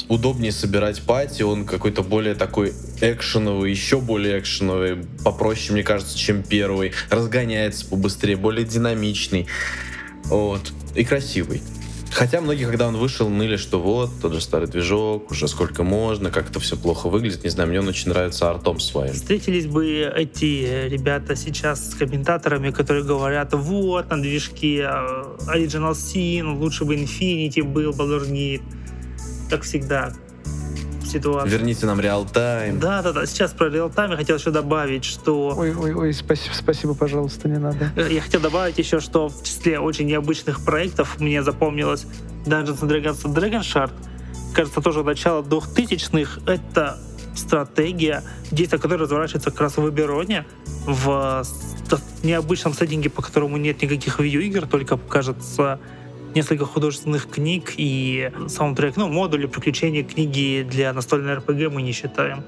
удобнее 0.07 0.53
собирать 0.53 1.01
пати, 1.01 1.43
он 1.43 1.65
какой-то 1.65 2.01
более 2.01 2.33
такой 2.33 2.71
экшеновый, 3.01 3.69
еще 3.69 3.99
более 3.99 4.39
экшеновый, 4.39 4.99
попроще, 5.25 5.73
мне 5.73 5.83
кажется, 5.83 6.17
чем 6.17 6.43
первый. 6.43 6.93
Разгоняется 7.09 7.85
побыстрее, 7.85 8.37
более 8.37 8.65
динамичный. 8.65 9.47
Вот. 10.27 10.71
И 10.95 11.03
красивый. 11.03 11.61
Хотя 12.11 12.41
многие, 12.41 12.65
когда 12.65 12.87
он 12.87 12.97
вышел, 12.97 13.29
ныли, 13.29 13.57
что 13.57 13.79
вот, 13.79 14.09
тот 14.21 14.33
же 14.33 14.41
старый 14.41 14.67
движок, 14.67 15.31
уже 15.31 15.47
сколько 15.47 15.83
можно, 15.83 16.31
как-то 16.31 16.59
все 16.59 16.75
плохо 16.75 17.07
выглядит. 17.09 17.43
Не 17.43 17.49
знаю, 17.49 17.69
мне 17.69 17.79
он 17.79 17.87
очень 17.87 18.09
нравится 18.09 18.49
артом 18.49 18.79
своим. 18.79 19.13
Встретились 19.13 19.67
бы 19.67 20.11
эти 20.15 20.65
э, 20.65 20.89
ребята 20.89 21.35
сейчас 21.35 21.91
с 21.91 21.95
комментаторами, 21.95 22.71
которые 22.71 23.03
говорят, 23.03 23.53
вот, 23.53 24.09
на 24.09 24.21
движке 24.21 24.79
э, 24.79 24.85
Original 25.47 25.91
Sin, 25.91 26.57
лучше 26.57 26.85
бы 26.85 26.95
Infinity 26.95 27.63
был, 27.63 27.91
Baldur's. 27.91 28.61
Как 29.49 29.63
всегда, 29.63 30.13
ситуация. 31.09 31.49
Верните 31.49 31.85
нам 31.85 31.99
реал-тайм. 31.99 32.79
Да, 32.79 33.01
да, 33.01 33.11
да. 33.11 33.25
Сейчас 33.25 33.51
про 33.51 33.69
реалтайм 33.69 34.11
я 34.11 34.17
хотел 34.17 34.37
еще 34.37 34.51
добавить, 34.51 35.03
что 35.05 35.53
Ой, 35.57 35.73
ой, 35.75 35.93
ой, 35.93 36.13
спасибо, 36.13 36.53
спасибо, 36.53 36.93
пожалуйста, 36.93 37.49
не 37.49 37.57
надо. 37.57 37.91
Э, 37.95 38.07
Я 38.11 38.21
хотел 38.21 38.41
добавить 38.41 38.77
еще, 38.77 38.99
что 38.99 39.29
в 39.29 39.43
числе 39.43 39.79
очень 39.79 40.05
необычных 40.07 40.63
проектов 40.63 41.19
мне 41.19 41.43
запомнилось 41.43 42.05
Dungeons 42.45 42.81
and 42.81 42.89
Dragons 42.89 43.23
Dragon 43.25 43.61
Shard. 43.61 43.91
Кажется, 44.53 44.81
тоже 44.81 45.03
начало 45.03 45.41
2000-х. 45.43 46.41
Это 46.45 46.97
стратегия, 47.35 48.23
действие 48.51 48.79
которой 48.81 49.01
разворачивается 49.01 49.51
как 49.51 49.61
раз 49.61 49.77
в 49.77 49.89
Эбероне, 49.89 50.45
в 50.85 51.43
необычном 52.23 52.73
сеттинге, 52.73 53.09
по 53.09 53.21
которому 53.21 53.57
нет 53.57 53.81
никаких 53.81 54.19
видеоигр, 54.19 54.67
только, 54.67 54.97
кажется, 54.97 55.79
несколько 56.35 56.65
художественных 56.65 57.29
книг 57.29 57.73
и 57.77 58.31
саундтрек, 58.47 58.97
ну, 58.97 59.07
модули 59.07 59.47
приключений 59.47 60.03
книги 60.03 60.65
для 60.69 60.93
настольной 60.93 61.35
РПГ 61.35 61.71
мы 61.71 61.81
не 61.81 61.91
считаем. 61.91 62.43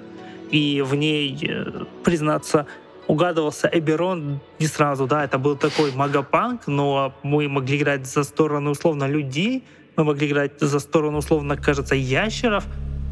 И 0.52 0.84
в 0.86 0.96
ней, 0.96 1.38
э, 1.42 1.86
признаться, 2.04 2.66
угадывался 3.08 3.70
Эберон 3.72 4.40
не 4.60 4.68
сразу, 4.68 5.08
да, 5.08 5.24
это 5.24 5.38
был 5.38 5.56
такой 5.56 5.92
магапанк, 5.94 6.68
но 6.68 7.14
мы 7.24 7.48
могли 7.48 7.78
играть 7.78 8.08
за 8.08 8.24
сторону 8.24 8.72
условно 8.72 9.08
людей, 9.08 9.64
мы 9.96 10.04
могли 10.04 10.28
играть 10.28 10.60
за 10.60 10.80
сторону 10.80 11.18
условно, 11.18 11.58
кажется, 11.58 11.96
ящеров 11.96 12.66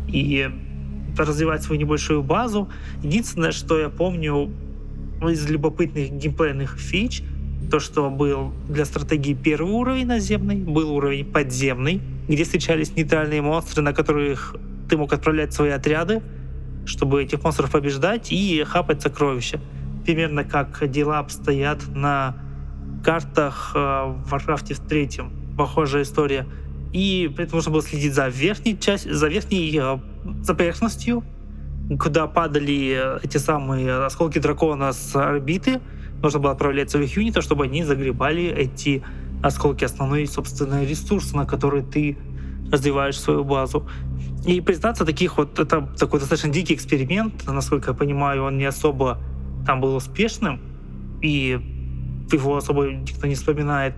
и 0.08 0.50
развивать 1.18 1.64
свою 1.64 1.82
небольшую 1.82 2.24
базу. 2.24 2.70
Единственное, 3.04 3.52
что 3.52 3.80
я 3.80 3.90
помню 3.90 4.52
из 5.22 5.50
любопытных 5.50 6.12
геймплейных 6.12 6.78
фич, 6.78 7.24
то, 7.70 7.80
что 7.80 8.10
был 8.10 8.52
для 8.68 8.86
стратегии 8.86 9.34
первый 9.34 9.72
уровень 9.72 10.08
наземный, 10.08 10.58
был 10.58 10.92
уровень 10.92 11.26
подземный, 11.26 12.02
где 12.28 12.44
встречались 12.44 12.96
нейтральные 12.96 13.42
монстры, 13.42 13.82
на 13.82 13.94
которых 13.94 14.56
ты 14.90 14.98
мог 14.98 15.14
отправлять 15.14 15.54
свои 15.54 15.70
отряды, 15.70 16.22
чтобы 16.86 17.24
этих 17.24 17.44
монстров 17.44 17.72
побеждать 17.72 18.32
и 18.32 18.64
хапать 18.64 19.02
сокровища. 19.02 19.60
Примерно 20.06 20.44
как 20.44 20.90
дела 20.90 21.20
обстоят 21.20 21.88
на 21.94 22.36
картах 23.04 23.74
э, 23.76 23.80
в 23.80 24.34
Warcraft 24.34 24.74
в 24.74 24.88
третьем. 24.88 25.32
похожая 25.58 26.04
история. 26.04 26.48
И 26.92 27.32
при 27.36 27.46
этом 27.46 27.58
нужно 27.58 27.72
было 27.72 27.84
следить 27.84 28.14
за 28.14 28.28
верхней 28.28 28.78
частью, 28.78 29.14
за 29.14 29.28
верхней 29.28 29.78
э, 29.80 30.00
за 30.42 30.56
поверхностью, 30.56 31.24
куда 32.00 32.28
падали 32.28 33.22
эти 33.24 33.38
самые 33.38 34.06
осколки 34.06 34.40
дракона 34.40 34.92
с 34.94 35.16
орбиты. 35.16 35.80
Нужно 36.22 36.40
было 36.40 36.52
отправлять 36.52 36.90
своих 36.90 37.16
юнитов, 37.16 37.44
чтобы 37.44 37.66
они 37.66 37.84
загребали 37.84 38.44
эти 38.46 39.04
осколки, 39.42 39.86
основной, 39.86 40.28
собственно, 40.28 40.84
ресурс, 40.84 41.34
на 41.34 41.46
который 41.46 41.82
ты 41.82 42.18
развиваешь 42.72 43.20
свою 43.20 43.44
базу. 43.44 43.88
И 44.46 44.62
признаться, 44.62 45.06
таких 45.06 45.38
вот, 45.38 45.60
это 45.60 45.82
такой 45.98 46.20
достаточно 46.20 46.50
дикий 46.50 46.74
эксперимент, 46.74 47.46
насколько 47.48 47.92
я 47.92 47.98
понимаю, 47.98 48.44
он 48.44 48.58
не 48.58 48.66
особо 48.66 49.22
там 49.66 49.82
был 49.82 49.96
успешным, 49.96 50.60
и 51.22 51.60
его 52.32 52.58
особо 52.58 52.86
никто 52.92 53.28
не 53.28 53.36
вспоминает. 53.36 53.96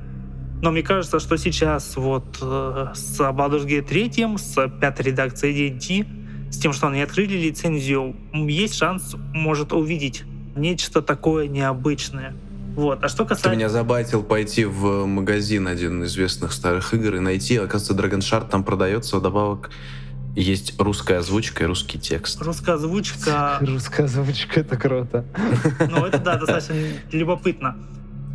Но 0.62 0.72
мне 0.72 0.84
кажется, 0.84 1.20
что 1.20 1.38
сейчас 1.38 1.96
вот 1.98 2.38
э, 2.42 2.88
с 2.94 3.20
Baldur's 3.20 3.66
Gate 3.66 3.88
3, 3.88 4.38
с 4.38 4.70
пятой 4.80 5.08
редакцией 5.08 5.72
D&D, 5.72 6.52
с 6.52 6.58
тем, 6.58 6.74
что 6.74 6.88
они 6.88 7.02
открыли 7.02 7.36
лицензию, 7.36 8.16
есть 8.34 8.76
шанс, 8.76 9.16
может 9.34 9.74
увидеть 9.74 10.24
нечто 10.56 11.02
такое 11.02 11.48
необычное. 11.48 12.34
Вот. 12.76 13.04
А 13.04 13.10
что 13.10 13.24
касается... 13.26 13.50
Ты 13.50 13.56
меня 13.56 13.70
забайтил 13.70 14.24
пойти 14.24 14.66
в 14.66 15.06
магазин 15.06 15.68
один 15.68 16.04
известных 16.06 16.54
старых 16.54 16.94
игр 16.94 17.16
и 17.16 17.20
найти, 17.20 17.58
оказывается, 17.58 17.94
Dragon 17.94 18.20
Shard 18.20 18.50
там 18.50 18.64
продается, 18.64 19.18
вдобавок 19.18 19.72
есть 20.36 20.80
русская 20.80 21.18
озвучка 21.18 21.64
и 21.64 21.68
русский 21.68 22.00
текст. 22.00 22.42
Русская 22.42 22.76
озвучка... 22.76 23.58
Русская 23.62 24.04
озвучка, 24.04 24.62
это 24.62 24.78
круто. 24.78 25.26
Ну, 25.90 26.06
это, 26.06 26.20
да, 26.20 26.38
достаточно 26.38 26.76
любопытно. 27.12 27.76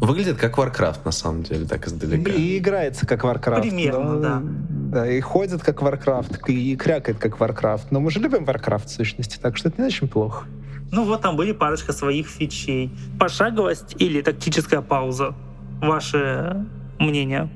Выглядит 0.00 0.36
как 0.36 0.58
Warcraft, 0.58 1.00
на 1.06 1.10
самом 1.10 1.42
деле, 1.42 1.66
так 1.66 1.86
издалека. 1.86 2.30
И 2.30 2.58
играется 2.58 3.06
как 3.06 3.24
Warcraft. 3.24 3.62
Примерно, 3.62 4.20
да. 4.20 4.42
Да, 4.42 5.10
и 5.10 5.20
ходит 5.20 5.62
как 5.62 5.80
Warcraft, 5.80 6.38
и 6.48 6.76
крякает 6.76 7.18
как 7.18 7.38
Warcraft. 7.38 7.86
Но 7.90 8.00
мы 8.00 8.10
же 8.10 8.20
любим 8.20 8.44
Warcraft 8.44 8.86
в 8.86 8.90
сущности, 8.90 9.38
так 9.40 9.56
что 9.56 9.70
это 9.70 9.80
не 9.80 9.88
очень 9.88 10.06
плохо. 10.06 10.44
Ну 10.92 11.04
вот 11.04 11.22
там 11.22 11.36
были 11.36 11.52
парочка 11.52 11.92
своих 11.92 12.28
фичей. 12.28 12.90
Пошаговость 13.18 13.96
или 13.98 14.22
тактическая 14.22 14.80
пауза? 14.80 15.34
Ваше 15.80 16.66
мнение? 16.98 17.50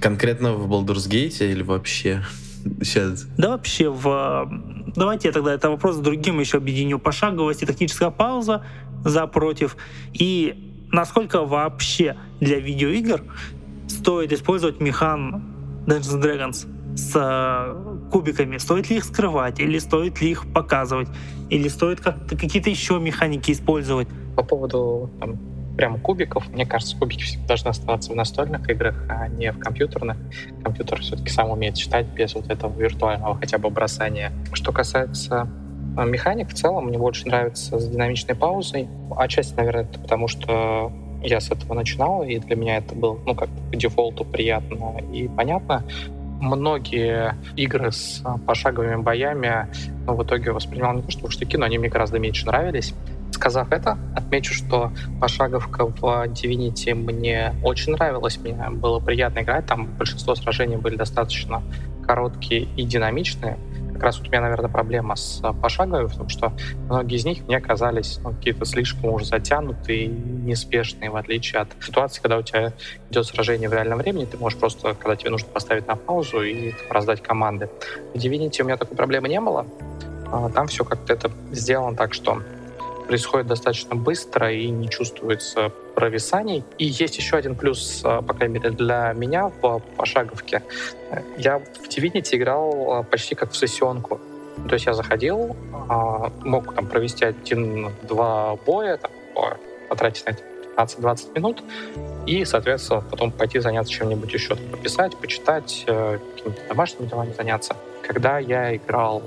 Конкретно 0.00 0.52
в 0.52 0.70
Baldur's 0.70 1.08
Gate 1.08 1.50
или 1.50 1.62
вообще? 1.62 2.22
Сейчас. 2.82 3.26
Да 3.36 3.50
вообще 3.50 3.90
в... 3.90 4.48
Давайте 4.94 5.28
я 5.28 5.32
тогда 5.32 5.54
это 5.54 5.70
вопрос 5.70 5.96
с 5.96 6.00
другим 6.00 6.40
еще 6.40 6.58
объединю. 6.58 6.98
Пошаговость 6.98 7.62
и 7.62 7.66
тактическая 7.66 8.10
пауза 8.10 8.64
за 9.04 9.26
против. 9.26 9.76
И 10.12 10.86
насколько 10.92 11.44
вообще 11.44 12.16
для 12.40 12.60
видеоигр 12.60 13.24
стоит 13.88 14.32
использовать 14.32 14.80
механ 14.80 15.42
Dungeons 15.86 16.22
Dragons 16.22 16.66
с 16.96 17.12
э, 17.14 18.10
кубиками, 18.10 18.58
стоит 18.58 18.90
ли 18.90 18.96
их 18.96 19.04
скрывать, 19.04 19.60
или 19.60 19.78
стоит 19.78 20.20
ли 20.20 20.30
их 20.30 20.50
показывать, 20.52 21.08
или 21.50 21.68
стоит 21.68 22.00
как-то 22.00 22.36
какие-то 22.36 22.70
еще 22.70 22.98
механики 22.98 23.52
использовать. 23.52 24.08
По 24.36 24.42
поводу 24.42 25.10
там, 25.20 25.38
прям 25.76 26.00
кубиков, 26.00 26.48
мне 26.50 26.66
кажется, 26.66 26.96
кубики 26.96 27.38
должны 27.46 27.68
оставаться 27.68 28.12
в 28.12 28.16
настольных 28.16 28.68
играх, 28.68 28.96
а 29.08 29.28
не 29.28 29.52
в 29.52 29.58
компьютерных. 29.58 30.16
Компьютер 30.62 31.00
все-таки 31.00 31.30
сам 31.30 31.50
умеет 31.50 31.76
читать 31.76 32.06
без 32.06 32.34
вот 32.34 32.50
этого 32.50 32.78
виртуального 32.78 33.36
хотя 33.36 33.58
бы 33.58 33.70
бросания. 33.70 34.32
Что 34.52 34.72
касается 34.72 35.48
э, 35.96 36.04
механик, 36.04 36.50
в 36.50 36.54
целом 36.54 36.86
мне 36.86 36.98
больше 36.98 37.26
нравится 37.26 37.78
с 37.78 37.88
динамичной 37.88 38.34
паузой. 38.34 38.88
Отчасти, 39.16 39.54
наверное, 39.54 39.84
это 39.84 39.98
потому, 39.98 40.28
что 40.28 40.92
я 41.22 41.40
с 41.40 41.50
этого 41.50 41.74
начинал, 41.74 42.24
и 42.24 42.38
для 42.38 42.56
меня 42.56 42.78
это 42.78 42.94
было, 42.94 43.18
ну, 43.24 43.34
как 43.34 43.48
по 43.70 43.76
дефолту 43.76 44.24
приятно 44.24 44.96
и 45.12 45.28
понятно 45.28 45.84
многие 46.42 47.36
игры 47.56 47.92
с 47.92 48.20
а, 48.24 48.36
пошаговыми 48.36 48.96
боями 48.96 49.68
ну, 50.06 50.16
в 50.16 50.24
итоге 50.24 50.50
воспринимал 50.50 50.94
не 50.94 51.02
то 51.02 51.10
что 51.10 51.28
в 51.28 51.32
штыки, 51.32 51.56
но 51.56 51.64
они 51.64 51.78
мне 51.78 51.88
гораздо 51.88 52.18
меньше 52.18 52.46
нравились. 52.46 52.94
Сказав 53.30 53.72
это, 53.72 53.96
отмечу, 54.14 54.52
что 54.52 54.92
пошаговка 55.20 55.86
в 55.86 56.02
Divinity 56.02 56.94
мне 56.94 57.54
очень 57.62 57.92
нравилась, 57.92 58.38
мне 58.38 58.54
было 58.70 58.98
приятно 58.98 59.40
играть, 59.40 59.66
там 59.66 59.86
большинство 59.96 60.34
сражений 60.34 60.76
были 60.76 60.96
достаточно 60.96 61.62
короткие 62.04 62.62
и 62.76 62.84
динамичные, 62.84 63.56
как 64.02 64.06
раз 64.06 64.20
у 64.20 64.24
меня, 64.24 64.40
наверное, 64.40 64.68
проблема 64.68 65.14
с 65.14 65.38
а, 65.44 65.52
пошаговой, 65.52 66.08
потому 66.08 66.28
что 66.28 66.52
многие 66.88 67.14
из 67.14 67.24
них 67.24 67.46
мне 67.46 67.60
казались 67.60 68.18
ну, 68.24 68.32
какие-то 68.32 68.64
слишком 68.64 69.10
уже 69.10 69.26
затянутые, 69.26 70.08
неспешные, 70.08 71.08
в 71.08 71.14
отличие 71.14 71.62
от 71.62 71.68
ситуации, 71.80 72.20
когда 72.20 72.38
у 72.38 72.42
тебя 72.42 72.72
идет 73.10 73.26
сражение 73.26 73.68
в 73.68 73.72
реальном 73.72 73.98
времени, 73.98 74.24
ты 74.24 74.36
можешь 74.38 74.58
просто, 74.58 74.94
когда 74.94 75.14
тебе 75.14 75.30
нужно 75.30 75.46
поставить 75.50 75.86
на 75.86 75.94
паузу 75.94 76.42
и 76.42 76.72
раздать 76.90 77.22
команды. 77.22 77.70
В 78.12 78.16
Divinity 78.16 78.62
у 78.62 78.64
меня 78.64 78.76
такой 78.76 78.96
проблемы 78.96 79.28
не 79.28 79.40
было. 79.40 79.66
А, 80.32 80.50
там 80.50 80.66
все 80.66 80.84
как-то 80.84 81.12
это 81.12 81.30
сделано 81.52 81.96
так, 81.96 82.12
что 82.12 82.42
происходит 83.06 83.46
достаточно 83.46 83.94
быстро 83.94 84.52
и 84.52 84.68
не 84.68 84.90
чувствуется 84.90 85.70
провисаний. 85.94 86.64
И 86.78 86.86
есть 86.86 87.18
еще 87.18 87.36
один 87.36 87.54
плюс, 87.54 88.02
а, 88.04 88.22
по 88.22 88.34
крайней 88.34 88.54
мере, 88.58 88.70
для 88.70 89.12
меня 89.14 89.48
в 89.48 89.80
пошаговке. 89.96 90.62
Я 91.38 91.58
в 91.58 91.88
Divinity 91.88 92.36
играл 92.36 92.92
а, 92.92 93.02
почти 93.02 93.34
как 93.34 93.52
в 93.52 93.56
сессионку. 93.56 94.20
То 94.68 94.74
есть 94.74 94.86
я 94.86 94.94
заходил, 94.94 95.56
а, 95.88 96.30
мог 96.44 96.74
там 96.74 96.86
провести 96.86 97.24
один-два 97.24 98.56
боя, 98.66 98.96
там, 98.96 99.10
потратить 99.88 100.26
на 100.26 100.30
это 100.30 100.42
15-20 100.76 101.34
минут, 101.34 101.62
и, 102.26 102.44
соответственно, 102.44 103.02
потом 103.10 103.30
пойти 103.30 103.58
заняться 103.58 103.92
чем-нибудь 103.92 104.32
еще, 104.32 104.56
пописать, 104.56 105.16
почитать, 105.16 105.84
э, 105.86 106.18
какими-то 106.34 106.68
домашними 106.68 107.08
делами 107.08 107.32
заняться. 107.32 107.76
Когда 108.02 108.38
я 108.38 108.74
играл 108.76 109.22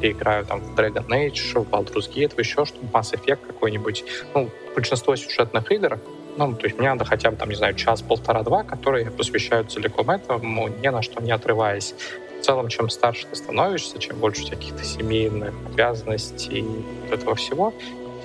или 0.00 0.12
играю 0.12 0.44
там 0.44 0.60
в 0.60 0.78
Dragon 0.78 1.06
Age, 1.08 1.60
в 1.60 1.68
Baldur's 1.68 2.12
Gate, 2.12 2.34
еще 2.38 2.64
что-то, 2.64 2.86
Mass 2.92 3.12
Effect 3.12 3.46
какой-нибудь. 3.46 4.04
Ну, 4.34 4.50
большинство 4.74 5.16
сюжетных 5.16 5.70
игр, 5.72 5.98
ну, 6.36 6.54
то 6.54 6.66
есть 6.66 6.78
мне 6.78 6.88
надо 6.88 7.04
хотя 7.04 7.30
бы, 7.30 7.36
там, 7.36 7.48
не 7.48 7.56
знаю, 7.56 7.74
час, 7.74 8.00
полтора-два, 8.00 8.62
которые 8.62 9.10
посвящают 9.10 9.72
целиком 9.72 10.08
этому, 10.10 10.68
ни 10.68 10.88
на 10.88 11.02
что 11.02 11.20
не 11.20 11.32
отрываясь. 11.32 11.94
В 12.40 12.44
целом, 12.44 12.68
чем 12.68 12.88
старше 12.88 13.26
ты 13.26 13.34
становишься, 13.34 13.98
чем 13.98 14.18
больше 14.18 14.48
каких-то 14.48 14.84
семейных 14.84 15.52
обязанностей 15.72 16.60
и 16.60 17.12
этого 17.12 17.34
всего, 17.34 17.74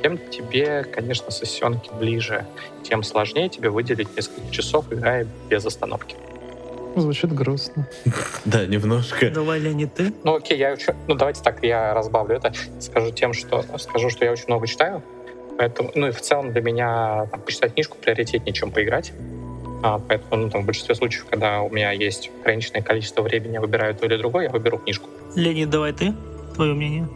тем 0.04 0.20
тебе, 0.30 0.84
конечно, 0.84 1.32
сессионки 1.32 1.90
ближе, 1.98 2.46
тем 2.84 3.02
сложнее 3.02 3.50
тебе 3.50 3.72
выделить 3.72 4.16
несколько 4.16 4.52
часов, 4.52 4.86
играя 4.92 5.28
без 5.50 5.66
остановки. 5.66 6.16
Звучит 6.96 7.34
грустно. 7.34 7.88
Да, 8.46 8.66
немножко. 8.66 9.30
Давай, 9.30 9.60
Леонид, 9.60 9.94
ты? 9.94 10.14
Ну, 10.24 10.36
окей, 10.36 10.58
я 10.58 10.74
очень... 10.74 10.94
Ну, 11.08 11.16
давайте 11.16 11.42
так, 11.42 11.64
я 11.64 11.94
разбавлю 11.94 12.36
это. 12.36 12.54
Скажу 12.80 13.12
тем, 13.12 13.34
что... 13.34 13.64
Скажу, 13.78 14.10
что 14.10 14.26
я 14.26 14.32
очень 14.32 14.46
много 14.48 14.68
читаю. 14.68 15.02
Поэтому, 15.58 15.92
ну 15.96 16.08
и 16.08 16.12
в 16.12 16.22
целом 16.22 16.52
для 16.52 16.62
меня 16.62 17.28
там, 17.32 17.42
почитать 17.42 17.74
книжку 17.74 17.98
приоритетнее, 17.98 18.54
чем 18.54 18.72
поиграть. 18.72 19.14
А, 19.84 20.00
поэтому 20.00 20.44
ну, 20.44 20.50
там, 20.50 20.64
в 20.64 20.66
большинстве 20.66 20.96
случаев, 20.96 21.26
когда 21.30 21.62
у 21.62 21.70
меня 21.70 21.92
есть 21.92 22.32
ограниченное 22.42 22.82
количество 22.82 23.22
времени, 23.22 23.54
я 23.54 23.62
выбираю 23.62 23.96
то 23.96 24.06
или 24.06 24.18
другое, 24.18 24.46
я 24.46 24.50
выберу 24.50 24.78
книжку. 24.78 25.10
Леонид, 25.36 25.70
давай 25.70 25.94
ты. 25.94 26.14
Твое 26.56 26.74
мнение. 26.74 27.08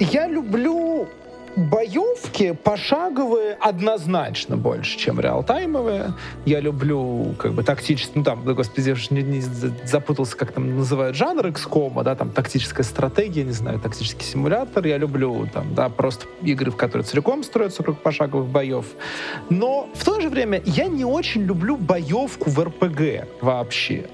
Я 0.00 0.26
люблю 0.26 1.08
боевки 1.56 2.52
пошаговые 2.52 3.54
однозначно 3.54 4.56
больше, 4.56 4.98
чем 4.98 5.18
реалтаймовые. 5.18 6.12
Я 6.44 6.60
люблю 6.60 7.34
как 7.38 7.52
бы 7.52 7.62
тактические, 7.62 8.12
ну 8.16 8.24
там, 8.24 8.44
господи, 8.44 8.90
я 8.90 8.96
не, 9.10 9.22
не 9.22 9.40
запутался, 9.40 10.36
как 10.36 10.52
там 10.52 10.76
называют 10.76 11.16
жанр 11.16 11.46
XCOM, 11.46 12.02
да, 12.04 12.14
там 12.14 12.30
тактическая 12.30 12.84
стратегия, 12.84 13.44
не 13.44 13.52
знаю, 13.52 13.80
тактический 13.80 14.24
симулятор. 14.24 14.86
Я 14.86 14.98
люблю 14.98 15.48
там, 15.52 15.74
да, 15.74 15.88
просто 15.88 16.26
игры, 16.42 16.70
в 16.70 16.76
которые 16.76 17.04
целиком 17.04 17.42
строятся 17.42 17.82
вокруг 17.82 17.98
пошаговых 18.00 18.48
боев. 18.48 18.86
Но 19.48 19.88
в 19.94 20.04
то 20.04 20.20
же 20.20 20.28
время 20.28 20.62
я 20.64 20.86
не 20.86 21.04
очень 21.04 21.42
люблю 21.42 21.76
боевку 21.76 22.50
в 22.50 22.58
РПГ 22.62 23.26
вообще. 23.40 24.06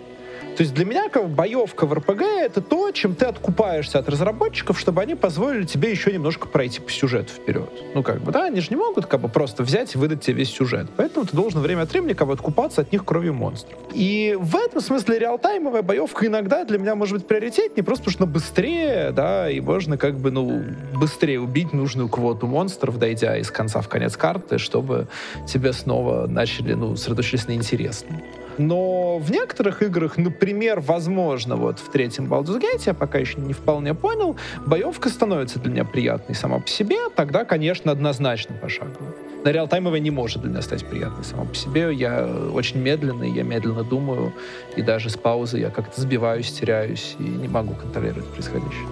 То 0.57 0.63
есть 0.63 0.75
для 0.75 0.85
меня 0.85 1.09
как 1.09 1.31
боевка 1.31 1.87
в 1.87 1.95
РПГ— 1.95 2.23
это 2.41 2.61
то, 2.61 2.91
чем 2.91 3.15
ты 3.15 3.25
откупаешься 3.25 3.99
от 3.99 4.09
разработчиков, 4.09 4.79
чтобы 4.79 5.01
они 5.01 5.15
позволили 5.15 5.65
тебе 5.65 5.91
еще 5.91 6.13
немножко 6.13 6.47
пройти 6.47 6.81
по 6.81 6.91
сюжету 6.91 7.33
вперед. 7.33 7.71
Ну, 7.95 8.03
как 8.03 8.21
бы, 8.21 8.33
да, 8.33 8.45
они 8.45 8.61
же 8.61 8.69
не 8.71 8.77
могут 8.77 9.07
как 9.07 9.21
бы 9.21 9.29
просто 9.29 9.63
взять 9.63 9.95
и 9.95 9.99
выдать 9.99 10.21
тебе 10.21 10.39
весь 10.39 10.51
сюжет. 10.51 10.89
Поэтому 10.97 11.25
ты 11.27 11.35
должен 11.35 11.61
время 11.61 11.83
от 11.83 11.93
времени 11.93 12.13
как 12.13 12.29
бы 12.29 12.35
откупаться 12.35 12.83
от 12.83 12.93
них 12.93 13.05
кровью 13.05 13.33
монстров. 13.33 13.79
И 13.95 14.37
в 14.39 14.57
этом 14.57 14.81
смысле 14.83 15.19
реалтаймовая 15.19 15.83
боевка 15.83 16.27
иногда 16.27 16.65
для 16.65 16.79
меня 16.79 16.95
может 16.95 17.15
быть 17.15 17.27
приоритетнее, 17.27 17.83
просто 17.83 18.05
потому 18.05 18.13
что 18.13 18.25
она 18.25 18.33
быстрее, 18.33 19.11
да, 19.13 19.51
и 19.51 19.61
можно 19.61 19.97
как 19.97 20.19
бы, 20.19 20.31
ну, 20.31 20.63
быстрее 20.95 21.41
убить 21.41 21.73
нужную 21.73 22.09
квоту 22.09 22.47
монстров, 22.47 22.99
дойдя 22.99 23.39
из 23.39 23.51
конца 23.51 23.81
в 23.81 23.89
конец 23.89 24.17
карты, 24.19 24.59
чтобы 24.59 25.09
тебе 25.49 25.73
снова 25.73 26.27
начали, 26.27 26.75
ну, 26.75 26.95
сосредоточились 26.97 27.49
на 27.49 27.53
интересном. 27.53 28.23
Но 28.59 29.19
в 29.19 29.31
некоторых 29.31 29.83
играх, 29.83 30.17
например, 30.17 30.81
возможно, 30.81 31.57
вот 31.57 31.79
в 31.79 31.91
третьем 31.91 32.33
Baldur's 32.33 32.61
Gate, 32.61 32.83
я 32.87 32.95
пока 32.95 33.19
еще 33.19 33.39
не 33.41 33.53
вполне 33.53 33.95
понял, 33.95 34.37
боевка 34.67 35.09
становится 35.09 35.59
для 35.59 35.71
меня 35.71 35.85
приятной 35.85 36.35
сама 36.35 36.59
по 36.59 36.69
себе, 36.69 36.97
тогда, 37.15 37.45
конечно, 37.45 37.93
однозначно 37.93 38.55
пошагово. 38.55 39.15
на 39.45 39.51
реалтаймовой 39.51 40.01
не 40.01 40.11
может 40.11 40.43
для 40.43 40.51
меня 40.51 40.63
стать 40.63 40.85
приятной 40.85 41.25
сама 41.25 41.45
по 41.45 41.55
себе. 41.55 41.93
Я 41.93 42.27
очень 42.53 42.81
медленный, 42.81 43.31
я 43.31 43.43
медленно 43.43 43.85
думаю, 43.85 44.33
и 44.77 44.83
даже 44.83 45.11
с 45.11 45.17
паузы 45.17 45.59
я 45.59 45.71
как-то 45.71 46.01
сбиваюсь, 46.01 46.53
теряюсь 46.53 47.17
и 47.19 47.23
не 47.23 47.49
могу 47.49 47.75
контролировать 47.75 48.27
происходящее. 48.27 48.87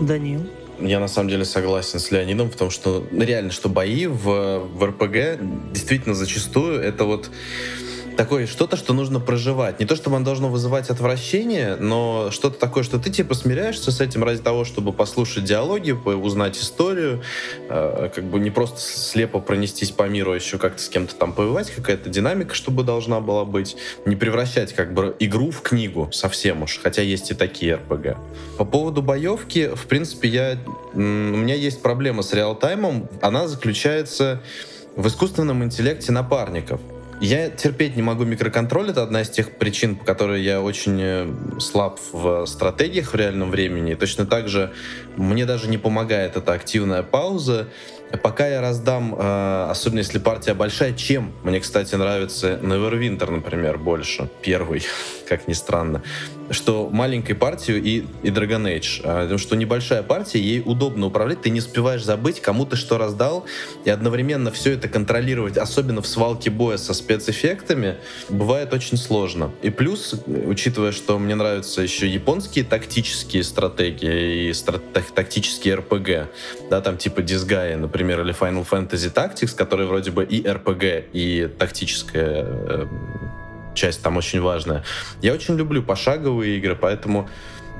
Данил? 0.00 0.46
Я 0.78 1.00
на 1.00 1.08
самом 1.08 1.30
деле 1.30 1.44
согласен 1.46 1.98
с 1.98 2.10
Леонидом, 2.10 2.50
потому 2.50 2.70
что 2.70 3.06
ну, 3.10 3.24
реально, 3.24 3.50
что 3.50 3.70
бои 3.70 4.06
в, 4.06 4.58
в 4.58 4.84
РПГ 4.84 5.40
действительно 5.72 6.14
зачастую 6.14 6.80
это 6.80 7.04
вот 7.04 7.30
такое 8.16 8.46
что-то, 8.46 8.76
что 8.76 8.92
нужно 8.92 9.20
проживать. 9.20 9.78
Не 9.78 9.86
то, 9.86 9.94
чтобы 9.94 10.16
оно 10.16 10.24
должно 10.24 10.48
вызывать 10.48 10.90
отвращение, 10.90 11.76
но 11.76 12.30
что-то 12.30 12.58
такое, 12.58 12.82
что 12.82 12.98
ты 12.98 13.10
типа 13.10 13.34
смиряешься 13.34 13.92
с 13.92 14.00
этим 14.00 14.24
ради 14.24 14.40
того, 14.40 14.64
чтобы 14.64 14.92
послушать 14.92 15.44
диалоги, 15.44 15.92
узнать 15.92 16.56
историю, 16.56 17.22
э, 17.68 18.10
как 18.14 18.24
бы 18.24 18.40
не 18.40 18.50
просто 18.50 18.80
слепо 18.80 19.38
пронестись 19.38 19.90
по 19.90 20.08
миру, 20.08 20.32
а 20.32 20.34
еще 20.34 20.58
как-то 20.58 20.82
с 20.82 20.88
кем-то 20.88 21.14
там 21.14 21.32
повивать, 21.32 21.70
какая-то 21.70 22.08
динамика, 22.08 22.54
чтобы 22.54 22.82
должна 22.82 23.20
была 23.20 23.44
быть. 23.44 23.76
Не 24.06 24.16
превращать 24.16 24.72
как 24.72 24.94
бы 24.94 25.14
игру 25.20 25.50
в 25.50 25.60
книгу 25.60 26.08
совсем 26.12 26.62
уж, 26.62 26.80
хотя 26.82 27.02
есть 27.02 27.30
и 27.30 27.34
такие 27.34 27.76
РПГ. 27.76 28.16
По 28.58 28.64
поводу 28.64 29.02
боевки, 29.02 29.68
в 29.74 29.86
принципе, 29.86 30.28
я, 30.28 30.58
у 30.94 30.98
меня 30.98 31.54
есть 31.54 31.82
проблема 31.82 32.22
с 32.22 32.32
реалтаймом. 32.32 33.08
Она 33.20 33.46
заключается 33.48 34.42
в 34.96 35.06
искусственном 35.06 35.62
интеллекте 35.62 36.10
напарников. 36.10 36.80
Я 37.20 37.48
терпеть 37.48 37.96
не 37.96 38.02
могу 38.02 38.24
микроконтроль. 38.24 38.90
Это 38.90 39.02
одна 39.02 39.22
из 39.22 39.30
тех 39.30 39.52
причин, 39.52 39.96
по 39.96 40.04
которой 40.04 40.42
я 40.42 40.60
очень 40.60 41.00
э, 41.00 41.60
слаб 41.60 41.98
в 42.12 42.44
стратегиях 42.44 43.12
в 43.12 43.16
реальном 43.16 43.50
времени. 43.50 43.94
точно 43.94 44.26
так 44.26 44.48
же 44.48 44.72
мне 45.16 45.46
даже 45.46 45.68
не 45.68 45.78
помогает 45.78 46.36
эта 46.36 46.52
активная 46.52 47.02
пауза. 47.02 47.68
Пока 48.22 48.46
я 48.46 48.60
раздам, 48.60 49.14
э, 49.18 49.66
особенно 49.70 50.00
если 50.00 50.18
партия 50.18 50.52
большая, 50.52 50.92
чем 50.92 51.32
мне, 51.42 51.60
кстати, 51.60 51.94
нравится 51.94 52.60
Neverwinter, 52.62 53.30
например, 53.30 53.78
больше. 53.78 54.28
Первый, 54.42 54.82
как 55.28 55.48
ни 55.48 55.54
странно 55.54 56.02
что 56.50 56.88
маленькой 56.90 57.34
партию 57.34 57.82
и, 57.82 58.04
и 58.22 58.28
Dragon 58.28 58.64
Age. 58.64 59.00
А, 59.04 59.22
потому 59.22 59.38
что 59.38 59.56
небольшая 59.56 60.02
партия, 60.02 60.40
ей 60.40 60.62
удобно 60.64 61.06
управлять, 61.06 61.42
ты 61.42 61.50
не 61.50 61.60
успеваешь 61.60 62.04
забыть, 62.04 62.40
кому 62.40 62.66
ты 62.66 62.76
что 62.76 62.98
раздал, 62.98 63.46
и 63.84 63.90
одновременно 63.90 64.50
все 64.50 64.72
это 64.72 64.88
контролировать, 64.88 65.56
особенно 65.56 66.02
в 66.02 66.06
свалке 66.06 66.50
боя 66.50 66.76
со 66.76 66.94
спецэффектами, 66.94 67.96
бывает 68.28 68.72
очень 68.72 68.96
сложно. 68.96 69.50
И 69.62 69.70
плюс, 69.70 70.14
учитывая, 70.26 70.92
что 70.92 71.18
мне 71.18 71.34
нравятся 71.34 71.82
еще 71.82 72.08
японские 72.08 72.64
тактические 72.64 73.42
стратегии 73.44 74.48
и 74.48 74.50
стра- 74.50 74.80
тактические 75.14 75.76
RPG, 75.76 76.26
да, 76.70 76.80
там 76.80 76.96
типа 76.96 77.20
Disgaea, 77.20 77.76
например, 77.76 78.20
или 78.20 78.34
Final 78.34 78.66
Fantasy 78.68 79.12
Tactics, 79.12 79.54
которые 79.54 79.86
вроде 79.86 80.10
бы 80.10 80.24
и 80.24 80.42
RPG, 80.42 81.04
и 81.12 81.48
тактическая 81.58 82.44
э, 82.44 82.86
часть 83.76 84.02
там 84.02 84.16
очень 84.16 84.40
важная. 84.40 84.82
Я 85.22 85.32
очень 85.32 85.56
люблю 85.56 85.82
пошаговые 85.82 86.56
игры, 86.56 86.74
поэтому 86.74 87.28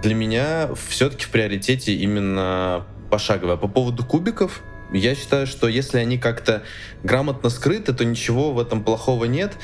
для 0.03 0.15
меня 0.15 0.69
все-таки 0.89 1.25
в 1.25 1.31
приоритете 1.31 1.95
именно 1.95 2.85
пошаговая. 3.11 3.57
По 3.57 3.67
поводу 3.67 4.05
кубиков, 4.05 4.63
я 4.93 5.15
считаю, 5.17 5.47
что 5.47 5.67
если 5.67 5.99
они 5.99 6.17
как-то 6.17 6.63
грамотно 7.03 7.51
скрыты, 7.51 7.93
то 7.93 8.05
ничего 8.05 8.53
в 8.53 8.61
этом 8.61 8.85
плохого 8.85 9.25
нет. 9.25 9.55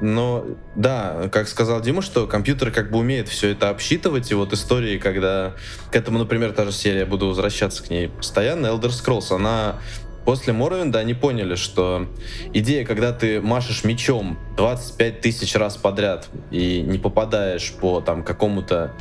Но 0.00 0.46
да, 0.74 1.28
как 1.30 1.48
сказал 1.48 1.82
Дима, 1.82 2.00
что 2.00 2.26
компьютер 2.26 2.70
как 2.70 2.90
бы 2.90 2.98
умеет 2.98 3.28
все 3.28 3.50
это 3.50 3.68
обсчитывать. 3.68 4.30
И 4.30 4.34
вот 4.34 4.52
истории, 4.54 4.98
когда 4.98 5.54
к 5.90 5.96
этому, 5.96 6.18
например, 6.18 6.52
та 6.52 6.64
же 6.64 6.72
серия, 6.72 7.04
буду 7.04 7.26
возвращаться 7.28 7.82
к 7.82 7.90
ней 7.90 8.08
постоянно, 8.08 8.68
Elder 8.68 8.90
Scrolls, 8.90 9.34
она 9.34 9.76
После 10.24 10.52
Моровинда 10.52 10.98
они 10.98 11.14
поняли, 11.14 11.54
что 11.54 12.06
идея, 12.52 12.84
когда 12.84 13.12
ты 13.12 13.40
машешь 13.40 13.84
мечом 13.84 14.38
25 14.56 15.20
тысяч 15.20 15.54
раз 15.54 15.76
подряд 15.76 16.28
и 16.50 16.82
не 16.82 16.98
попадаешь 16.98 17.72
по 17.72 18.00
там 18.00 18.22
какому-то 18.22 18.92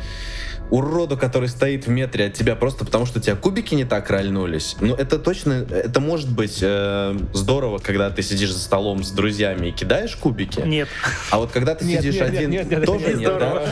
уроду, 0.69 1.17
который 1.17 1.49
стоит 1.49 1.87
в 1.87 1.89
метре 1.89 2.25
от 2.25 2.33
тебя 2.33 2.55
просто 2.55 2.85
потому, 2.85 3.05
что 3.05 3.19
у 3.19 3.21
тебя 3.21 3.35
кубики 3.35 3.73
не 3.75 3.85
так 3.85 4.09
рольнулись. 4.09 4.75
Ну, 4.79 4.95
это 4.95 5.17
точно, 5.17 5.65
это 5.69 5.99
может 5.99 6.29
быть 6.29 6.59
э, 6.61 7.17
здорово, 7.33 7.79
когда 7.79 8.09
ты 8.09 8.21
сидишь 8.21 8.51
за 8.51 8.59
столом 8.59 9.03
с 9.03 9.11
друзьями 9.11 9.67
и 9.67 9.71
кидаешь 9.71 10.15
кубики. 10.15 10.59
Нет. 10.59 10.87
А 11.31 11.39
вот 11.39 11.51
когда 11.51 11.75
ты 11.75 11.85
Нет, 11.85 12.01
сидишь 12.01 12.15
нет, 12.15 12.29
один, 12.29 12.49
нет, 12.51 12.69
нет, 12.69 12.85
тоже 12.85 13.05
это 13.05 13.17
не 13.17 13.25
нет, 13.25 13.39
да? 13.39 13.63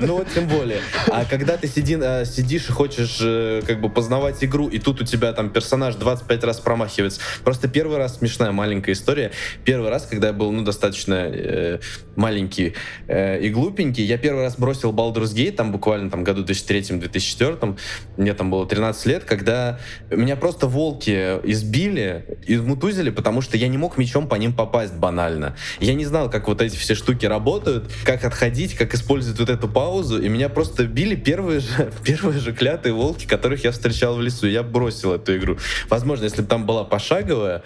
Ну 0.00 0.16
вот 0.18 0.28
тем 0.34 0.48
более. 0.48 0.80
А 1.08 1.24
когда 1.24 1.56
ты 1.56 1.68
сиди- 1.68 1.98
э, 2.00 2.24
сидишь 2.24 2.68
и 2.68 2.72
хочешь 2.72 3.18
э, 3.22 3.62
как 3.66 3.80
бы 3.80 3.88
познавать 3.88 4.42
игру, 4.44 4.68
и 4.68 4.78
тут 4.78 5.00
у 5.00 5.04
тебя 5.04 5.32
там 5.32 5.50
персонаж 5.50 5.94
25 5.94 6.44
раз 6.44 6.60
промахивается. 6.60 7.20
Просто 7.44 7.68
первый 7.68 7.98
раз 7.98 8.18
смешная 8.18 8.52
маленькая 8.52 8.92
история. 8.92 9.32
Первый 9.64 9.90
раз, 9.90 10.06
когда 10.06 10.28
я 10.28 10.32
был, 10.32 10.52
ну, 10.52 10.62
достаточно 10.62 11.14
э, 11.14 11.78
маленький 12.16 12.74
э, 13.08 13.40
и 13.40 13.50
глупенький, 13.50 14.04
я 14.04 14.18
первый 14.18 14.42
раз 14.42 14.56
бросил 14.56 14.92
Baldur's 14.92 15.34
Gate, 15.34 15.52
там 15.52 15.72
буквально 15.72 16.10
там 16.10 16.24
году 16.24 16.44
2003-2004, 16.44 17.78
мне 18.16 18.34
там 18.34 18.50
было 18.50 18.66
13 18.66 19.06
лет, 19.06 19.24
когда 19.24 19.78
меня 20.10 20.36
просто 20.36 20.66
волки 20.66 21.38
избили, 21.44 22.24
измутузили, 22.46 23.10
потому 23.10 23.40
что 23.40 23.56
я 23.56 23.68
не 23.68 23.78
мог 23.78 23.98
мечом 23.98 24.28
по 24.28 24.34
ним 24.34 24.52
попасть 24.52 24.94
банально. 24.94 25.56
Я 25.80 25.94
не 25.94 26.04
знал, 26.04 26.30
как 26.30 26.48
вот 26.48 26.60
эти 26.60 26.76
все 26.76 26.94
штуки 26.94 27.26
работают, 27.26 27.90
как 28.04 28.24
отходить, 28.24 28.74
как 28.74 28.94
использовать 28.94 29.38
вот 29.38 29.48
эту 29.48 29.68
паузу, 29.68 30.20
и 30.20 30.28
меня 30.28 30.48
просто 30.48 30.84
били 30.84 31.14
первые 31.14 31.60
же, 31.60 31.92
первые 32.04 32.38
же 32.40 32.52
клятые 32.52 32.92
волки, 32.92 33.26
которых 33.26 33.64
я 33.64 33.72
встречал 33.72 34.16
в 34.16 34.22
лесу. 34.22 34.46
Я 34.46 34.62
бросил 34.62 35.12
эту 35.12 35.36
игру. 35.36 35.58
Возможно, 35.88 36.24
если 36.24 36.42
бы 36.42 36.48
там 36.48 36.66
была 36.66 36.84
пошаговая 36.84 37.62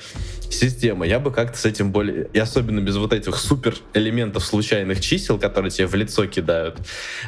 система, 0.51 1.07
я 1.07 1.19
бы 1.19 1.31
как-то 1.33 1.59
с 1.59 1.65
этим 1.65 1.93
более... 1.93 2.29
И 2.33 2.39
особенно 2.39 2.81
без 2.81 2.97
вот 2.97 3.13
этих 3.13 3.37
супер 3.37 3.77
элементов 3.95 4.36
случайных 4.45 5.01
чисел, 5.01 5.39
которые 5.39 5.71
тебе 5.71 5.87
в 5.87 5.95
лицо 5.95 6.27
кидают, 6.27 6.79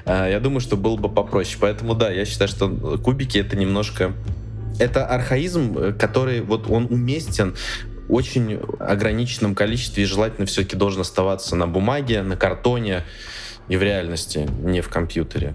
э, 0.05 0.29
я 0.31 0.41
думаю, 0.41 0.61
что 0.61 0.77
было 0.77 0.97
бы 0.97 1.09
попроще. 1.09 1.57
Поэтому 1.61 1.95
да, 1.95 2.11
я 2.11 2.25
считаю, 2.25 2.49
что 2.49 2.69
кубики 2.99 3.39
это 3.39 3.57
немножко... 3.57 4.13
Это 4.79 5.07
архаизм, 5.07 5.77
э, 5.79 5.93
который 5.93 6.41
вот 6.41 6.71
он 6.71 6.87
уместен 6.91 7.55
в 8.09 8.15
очень 8.15 8.61
ограниченном 8.79 9.55
количестве 9.55 10.05
и 10.05 10.07
желательно 10.07 10.47
все-таки 10.47 10.77
должен 10.77 11.03
оставаться 11.03 11.57
на 11.57 11.67
бумаге, 11.67 12.23
на 12.23 12.37
картоне 12.37 13.05
и 13.69 13.77
в 13.77 13.83
реальности, 13.83 14.49
не 14.63 14.81
в 14.81 14.89
компьютере. 14.89 15.55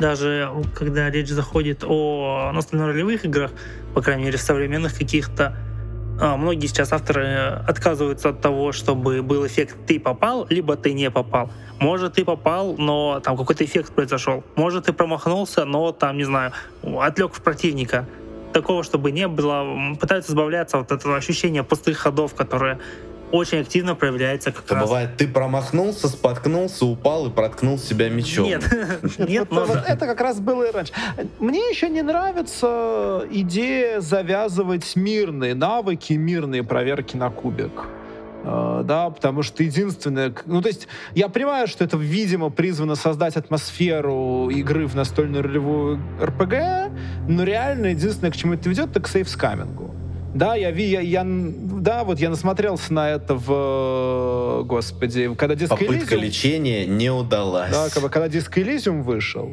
Даже 0.00 0.50
когда 0.74 1.08
речь 1.10 1.28
заходит 1.28 1.84
о 1.84 2.50
настольно-ролевых 2.52 3.24
играх, 3.26 3.52
по 3.94 4.02
крайней 4.02 4.24
мере, 4.24 4.38
современных 4.38 4.98
каких-то, 4.98 5.56
многие 6.20 6.66
сейчас 6.66 6.92
авторы 6.92 7.62
отказываются 7.66 8.30
от 8.30 8.40
того, 8.40 8.72
чтобы 8.72 9.22
был 9.22 9.46
эффект 9.46 9.76
«ты 9.86 9.98
попал», 9.98 10.46
либо 10.48 10.76
«ты 10.76 10.92
не 10.92 11.10
попал». 11.10 11.50
Может, 11.80 12.14
ты 12.14 12.24
попал, 12.24 12.76
но 12.78 13.20
там 13.20 13.36
какой-то 13.36 13.64
эффект 13.64 13.92
произошел. 13.92 14.44
Может, 14.54 14.84
ты 14.86 14.92
промахнулся, 14.92 15.64
но 15.64 15.92
там, 15.92 16.16
не 16.16 16.24
знаю, 16.24 16.52
отвлек 16.82 17.34
в 17.34 17.42
противника. 17.42 18.06
Такого, 18.52 18.84
чтобы 18.84 19.10
не 19.10 19.26
было, 19.26 19.96
пытаются 20.00 20.30
избавляться 20.30 20.78
от 20.78 20.92
этого 20.92 21.16
ощущения 21.16 21.64
пустых 21.64 21.98
ходов, 21.98 22.34
которые 22.34 22.78
очень 23.34 23.58
активно 23.60 23.94
проявляется 23.94 24.52
как 24.52 24.64
Это 24.64 24.74
раз. 24.76 24.84
бывает, 24.84 25.16
ты 25.16 25.26
промахнулся, 25.26 26.08
споткнулся, 26.08 26.86
упал 26.86 27.26
и 27.26 27.30
проткнул 27.30 27.78
себя 27.78 28.08
мечом. 28.08 28.44
Нет, 28.46 28.62
нет, 29.18 29.46
Вот- 29.50 29.58
но 29.58 29.64
вот 29.74 29.84
это 29.86 30.06
как 30.06 30.20
раз 30.20 30.40
было 30.40 30.64
и 30.68 30.72
раньше. 30.72 30.92
Мне 31.40 31.60
еще 31.70 31.88
не 31.88 32.02
нравится 32.02 33.26
идея 33.30 34.00
завязывать 34.00 34.94
мирные 34.96 35.54
навыки, 35.54 36.12
мирные 36.14 36.62
проверки 36.62 37.16
на 37.16 37.30
кубик. 37.30 37.72
Э, 38.44 38.82
Да, 38.84 39.10
потому 39.10 39.42
что 39.42 39.62
единственное... 39.62 40.32
Ну, 40.46 40.60
то 40.62 40.68
есть, 40.68 40.86
я 41.14 41.28
понимаю, 41.28 41.66
что 41.66 41.82
это, 41.84 41.96
видимо, 41.96 42.50
призвано 42.50 42.94
создать 42.94 43.36
атмосферу 43.36 44.50
игры 44.50 44.86
в 44.86 44.94
настольную 44.94 45.42
ролевую 45.42 45.98
РПГ, 46.22 46.54
но 47.28 47.42
реально 47.44 47.86
единственное, 47.88 48.30
к 48.30 48.36
чему 48.36 48.54
это 48.54 48.68
ведет, 48.68 48.90
это 48.90 49.00
к 49.00 49.08
сейфскамингу. 49.08 49.94
Да, 50.34 50.56
я, 50.56 50.72
ви- 50.72 50.82
я, 50.90 51.00
я, 51.00 51.24
да, 51.80 52.02
вот 52.02 52.20
я 52.20 52.28
насмотрелся 52.30 52.92
на 52.92 53.08
это 53.10 53.34
в, 53.34 54.64
господи, 54.64 55.32
когда 55.36 55.54
Disco 55.54 55.68
Попытка 55.78 56.14
Elysium- 56.16 56.20
лечения 56.20 56.86
не 56.86 57.10
удалась. 57.10 57.70
да, 57.70 57.88
бы, 58.02 58.08
когда 58.08 58.26
Disco 58.26 58.54
Elysium 58.64 59.02
вышел, 59.02 59.50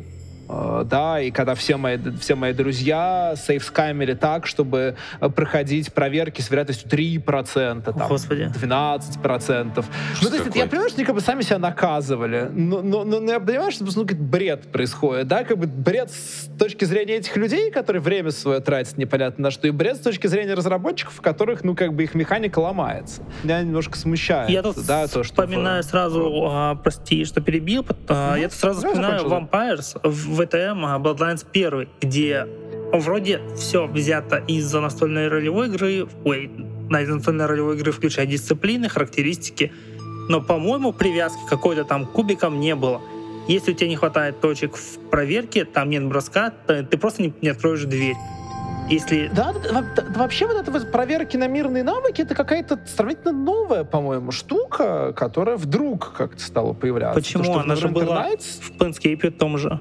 да, 0.85 1.19
и 1.21 1.31
когда 1.31 1.55
все 1.55 1.77
мои, 1.77 1.97
все 2.19 2.35
мои 2.35 2.53
друзья 2.53 3.33
сейфскамили 3.37 4.13
так, 4.13 4.45
чтобы 4.47 4.95
э, 5.19 5.29
проходить 5.29 5.93
проверки 5.93 6.41
с 6.41 6.49
вероятностью 6.49 6.89
3%, 6.89 7.83
там, 7.83 8.07
Господи. 8.07 8.51
12%. 8.53 9.85
ну, 10.21 10.29
то 10.29 10.35
есть, 10.35 10.55
я 10.55 10.65
понимаю, 10.67 10.89
что 10.89 10.97
они 10.97 11.05
как 11.05 11.15
бы 11.15 11.21
сами 11.21 11.41
себя 11.41 11.59
наказывали, 11.59 12.49
но, 12.51 12.81
но, 12.81 13.03
но- 13.03 13.19
но 13.19 13.31
я 13.31 13.39
понимаю, 13.39 13.71
что 13.71 13.85
ну, 13.95 14.05
бред 14.05 14.71
происходит, 14.71 15.27
да, 15.27 15.43
как 15.43 15.57
бы 15.57 15.67
бред 15.67 16.11
с 16.11 16.49
точки 16.59 16.85
зрения 16.85 17.15
этих 17.15 17.35
людей, 17.37 17.71
которые 17.71 18.01
время 18.01 18.31
свое 18.31 18.59
тратят 18.59 18.97
непонятно 18.97 19.43
на 19.43 19.51
что, 19.51 19.67
и 19.67 19.71
бред 19.71 19.97
с 19.97 19.99
точки 19.99 20.27
зрения 20.27 20.53
разработчиков, 20.53 21.19
у 21.19 21.21
которых, 21.21 21.63
ну, 21.63 21.75
как 21.75 21.93
бы 21.93 22.03
их 22.03 22.13
механика 22.15 22.59
ломается. 22.59 23.21
Меня 23.43 23.61
немножко 23.61 23.97
смущает, 23.97 24.49
Я 24.49 24.61
тут 24.63 24.75
да, 24.85 25.07
то, 25.07 25.23
что... 25.23 25.43
вспоминаю 25.43 25.83
в- 25.83 25.85
сразу, 25.85 26.47
а, 26.49 26.75
прости, 26.75 27.25
что 27.25 27.41
перебил, 27.41 27.85
а, 28.07 28.35
я 28.35 28.49
тут 28.49 28.57
сразу 28.57 28.79
вспоминаю 28.87 29.25
Vampires 29.27 29.99
в 30.03 30.40
VTM 30.41 30.83
а, 30.85 30.99
Bloodlines 30.99 31.45
1, 31.53 31.87
где 32.01 32.47
вроде 32.93 33.41
все 33.55 33.87
взято 33.87 34.37
из-за 34.47 34.81
настольной 34.81 35.27
ролевой 35.27 35.67
игры, 35.67 36.07
ой, 36.23 36.51
на 36.89 37.01
настольной 37.01 37.45
ролевой 37.45 37.75
игры 37.75 37.91
включать 37.91 38.29
дисциплины, 38.29 38.89
характеристики, 38.89 39.71
но, 40.29 40.41
по-моему, 40.41 40.93
привязки 40.93 41.39
какой-то 41.49 41.83
там 41.83 42.05
к 42.05 42.11
кубикам 42.11 42.59
не 42.59 42.75
было. 42.75 43.01
Если 43.47 43.71
у 43.71 43.75
тебя 43.75 43.89
не 43.89 43.95
хватает 43.95 44.39
точек 44.39 44.75
в 44.75 45.09
проверке, 45.09 45.65
там 45.65 45.89
нет 45.89 46.05
броска, 46.05 46.51
ты 46.67 46.97
просто 46.97 47.23
не, 47.23 47.33
не 47.41 47.49
откроешь 47.49 47.83
дверь. 47.83 48.15
Если... 48.89 49.31
Да, 49.33 49.53
вообще 50.15 50.47
вот 50.47 50.57
это 50.57 50.69
вот 50.69 50.91
проверки 50.91 51.37
на 51.37 51.47
мирные 51.47 51.83
навыки, 51.83 52.21
это 52.21 52.35
какая-то 52.35 52.79
сравнительно 52.93 53.31
новая, 53.31 53.83
по-моему, 53.85 54.31
штука, 54.31 55.13
которая 55.13 55.55
вдруг 55.55 56.13
как-то 56.13 56.41
стала 56.41 56.73
появляться. 56.73 57.19
Почему? 57.19 57.45
То, 57.45 57.59
Она 57.61 57.75
же 57.75 57.87
была 57.87 58.27
в 58.37 58.71
Planescape 58.71 59.31
том 59.31 59.57
же. 59.57 59.79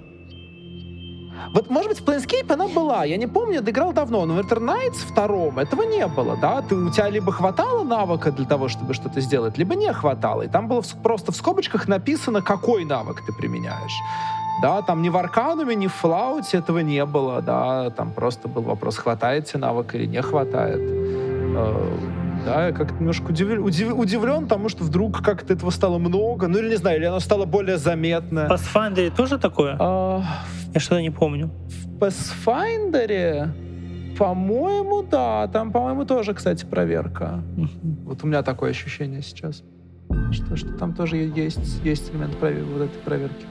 Вот, 1.53 1.69
может 1.69 1.89
быть, 1.89 2.01
в 2.01 2.05
Planescape 2.05 2.53
она 2.53 2.69
была, 2.69 3.05
я 3.05 3.17
не 3.17 3.27
помню, 3.27 3.55
я 3.55 3.61
играл 3.61 3.93
давно, 3.93 4.25
но 4.25 4.35
в 4.35 4.39
Eternights 4.39 4.99
втором 5.11 5.59
этого 5.59 5.83
не 5.83 6.07
было, 6.07 6.37
да, 6.37 6.63
ты, 6.63 6.77
у 6.77 6.91
тебя 6.91 7.11
либо 7.11 7.33
хватало 7.33 7.83
навыка 7.83 8.31
для 8.31 8.47
того, 8.47 8.69
чтобы 8.69 8.95
что-то 8.95 9.21
сделать, 9.21 9.59
либо 9.59 9.75
не 9.75 9.93
хватало, 9.93 10.43
и 10.43 10.49
там 10.49 10.69
было 10.69 10.83
просто 11.03 11.33
в 11.33 11.37
скобочках 11.37 11.89
написано, 11.89 12.41
какой 12.41 12.85
навык 12.85 13.23
ты 13.27 13.33
применяешь. 13.33 13.99
Да, 14.63 14.83
там 14.83 15.03
ни 15.03 15.09
в 15.09 15.17
Аркануме, 15.17 15.75
ни 15.75 15.87
в 15.87 15.95
Флауте 15.95 16.59
этого 16.59 16.81
не 16.81 17.05
было, 17.05 17.43
да, 17.43 17.91
там 17.91 18.13
просто 18.13 18.47
был 18.47 18.63
вопрос, 18.63 18.99
хватает 18.99 19.47
тебе 19.47 19.61
навык 19.61 19.95
или 19.95 20.07
не 20.07 20.23
хватает. 20.23 20.81
Да, 22.45 22.67
я 22.67 22.73
как-то 22.73 22.95
немножко 22.95 23.31
удивлен, 23.31 23.63
удив, 23.63 23.93
удивлен 23.95 24.47
тому, 24.47 24.69
что 24.69 24.85
вдруг 24.85 25.23
как-то 25.23 25.53
этого 25.53 25.71
стало 25.71 25.99
много, 25.99 26.49
ну 26.49 26.59
или 26.59 26.71
не 26.71 26.77
знаю, 26.77 26.99
или 26.99 27.05
оно 27.05 27.21
стало 27.21 27.45
более 27.45 27.77
заметно. 27.77 28.49
В 28.49 28.53
Pathfinder 28.53 29.15
тоже 29.15 29.39
такое? 29.39 29.77
А, 29.79 30.23
я 30.75 30.81
что-то 30.81 31.03
не 31.03 31.11
помню. 31.11 31.51
В 31.69 31.99
Pathfinder, 31.99 33.49
по-моему, 34.19 35.03
да, 35.03 35.49
там, 35.49 35.73
по-моему, 35.73 36.05
тоже, 36.05 36.35
кстати, 36.35 36.65
проверка. 36.65 37.43
Вот 38.05 38.25
у 38.25 38.27
меня 38.27 38.43
такое 38.43 38.71
ощущение 38.71 39.23
сейчас, 39.23 39.63
что, 40.33 40.57
что 40.57 40.73
там 40.75 40.95
тоже 40.95 41.17
есть, 41.17 41.81
есть 41.85 42.11
элемент 42.13 42.37
провер, 42.39 42.65
вот 42.65 42.83
этой 42.83 42.99
проверки. 43.05 43.47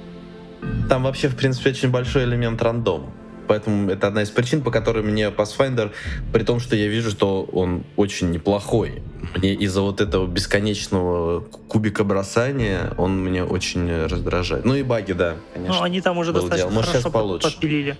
Там 0.90 1.04
вообще, 1.04 1.28
в 1.30 1.36
принципе, 1.36 1.70
очень 1.70 1.90
большой 1.92 2.24
элемент 2.26 2.62
рандома. 2.62 3.08
Поэтому 3.50 3.89
это 3.89 4.06
одна 4.06 4.22
из 4.22 4.30
причин, 4.30 4.62
по 4.62 4.70
которой 4.70 5.02
мне 5.02 5.30
Pathfinder, 5.30 5.91
при 6.32 6.43
том, 6.43 6.60
что 6.60 6.76
я 6.76 6.88
вижу, 6.88 7.10
что 7.10 7.41
он 7.52 7.84
очень 7.95 8.30
неплохой, 8.30 9.02
мне 9.36 9.56
из-за 9.56 9.82
вот 9.82 10.02
этого 10.02 10.28
бесконечного 10.28 11.39
кубика 11.68 12.04
бросания 12.04 12.93
он 12.97 13.20
мне 13.20 13.43
очень 13.43 14.06
раздражает. 14.06 14.66
Ну 14.66 14.76
и 14.76 14.84
баги, 14.84 15.14
да, 15.14 15.34
конечно. 15.52 15.78
Ну, 15.78 15.82
они 15.82 16.00
там 16.00 16.20
уже 16.20 16.32
достаточно 16.32 16.70
Может, 16.70 16.91
хорошо 16.91 17.10
получше. 17.10 17.50
подпилили, 17.50 17.97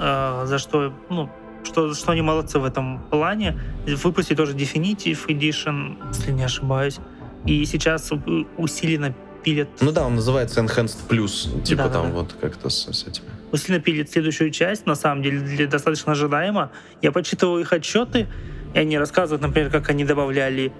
э, 0.00 0.42
за 0.46 0.58
что, 0.58 0.94
ну, 1.10 1.28
что, 1.64 1.92
что 1.92 2.12
они 2.12 2.22
молодцы 2.22 2.58
в 2.58 2.64
этом 2.64 3.02
плане. 3.10 3.60
Выпустили 3.86 4.36
тоже 4.38 4.54
Definitive 4.54 5.18
Edition, 5.26 5.98
если 6.08 6.32
не 6.32 6.44
ошибаюсь. 6.44 6.98
И 7.44 7.62
сейчас 7.66 8.10
усиленно 8.56 9.14
пилят. 9.44 9.68
Ну 9.82 9.92
да, 9.92 10.06
он 10.06 10.14
называется 10.14 10.60
Enhanced 10.62 10.96
Plus, 11.06 11.62
типа 11.62 11.84
да, 11.84 11.88
там 11.90 12.06
да, 12.10 12.16
вот 12.20 12.34
как-то 12.40 12.70
с, 12.70 12.90
с 12.90 13.06
этим. 13.06 13.24
Усиленно 13.52 13.80
пилит 13.80 14.10
следующую 14.10 14.50
часть, 14.50 14.86
на 14.86 14.94
самом 14.94 15.22
деле, 15.22 15.66
достаточно 15.66 16.12
ожидаемо. 16.12 16.70
Я 17.02 17.12
почитывал 17.12 17.58
их 17.58 17.72
отчеты, 17.72 18.26
и 18.74 18.78
они 18.78 18.98
рассказывают, 18.98 19.42
например, 19.42 19.70
как 19.70 19.88
они 19.90 20.04
добавляли 20.04 20.72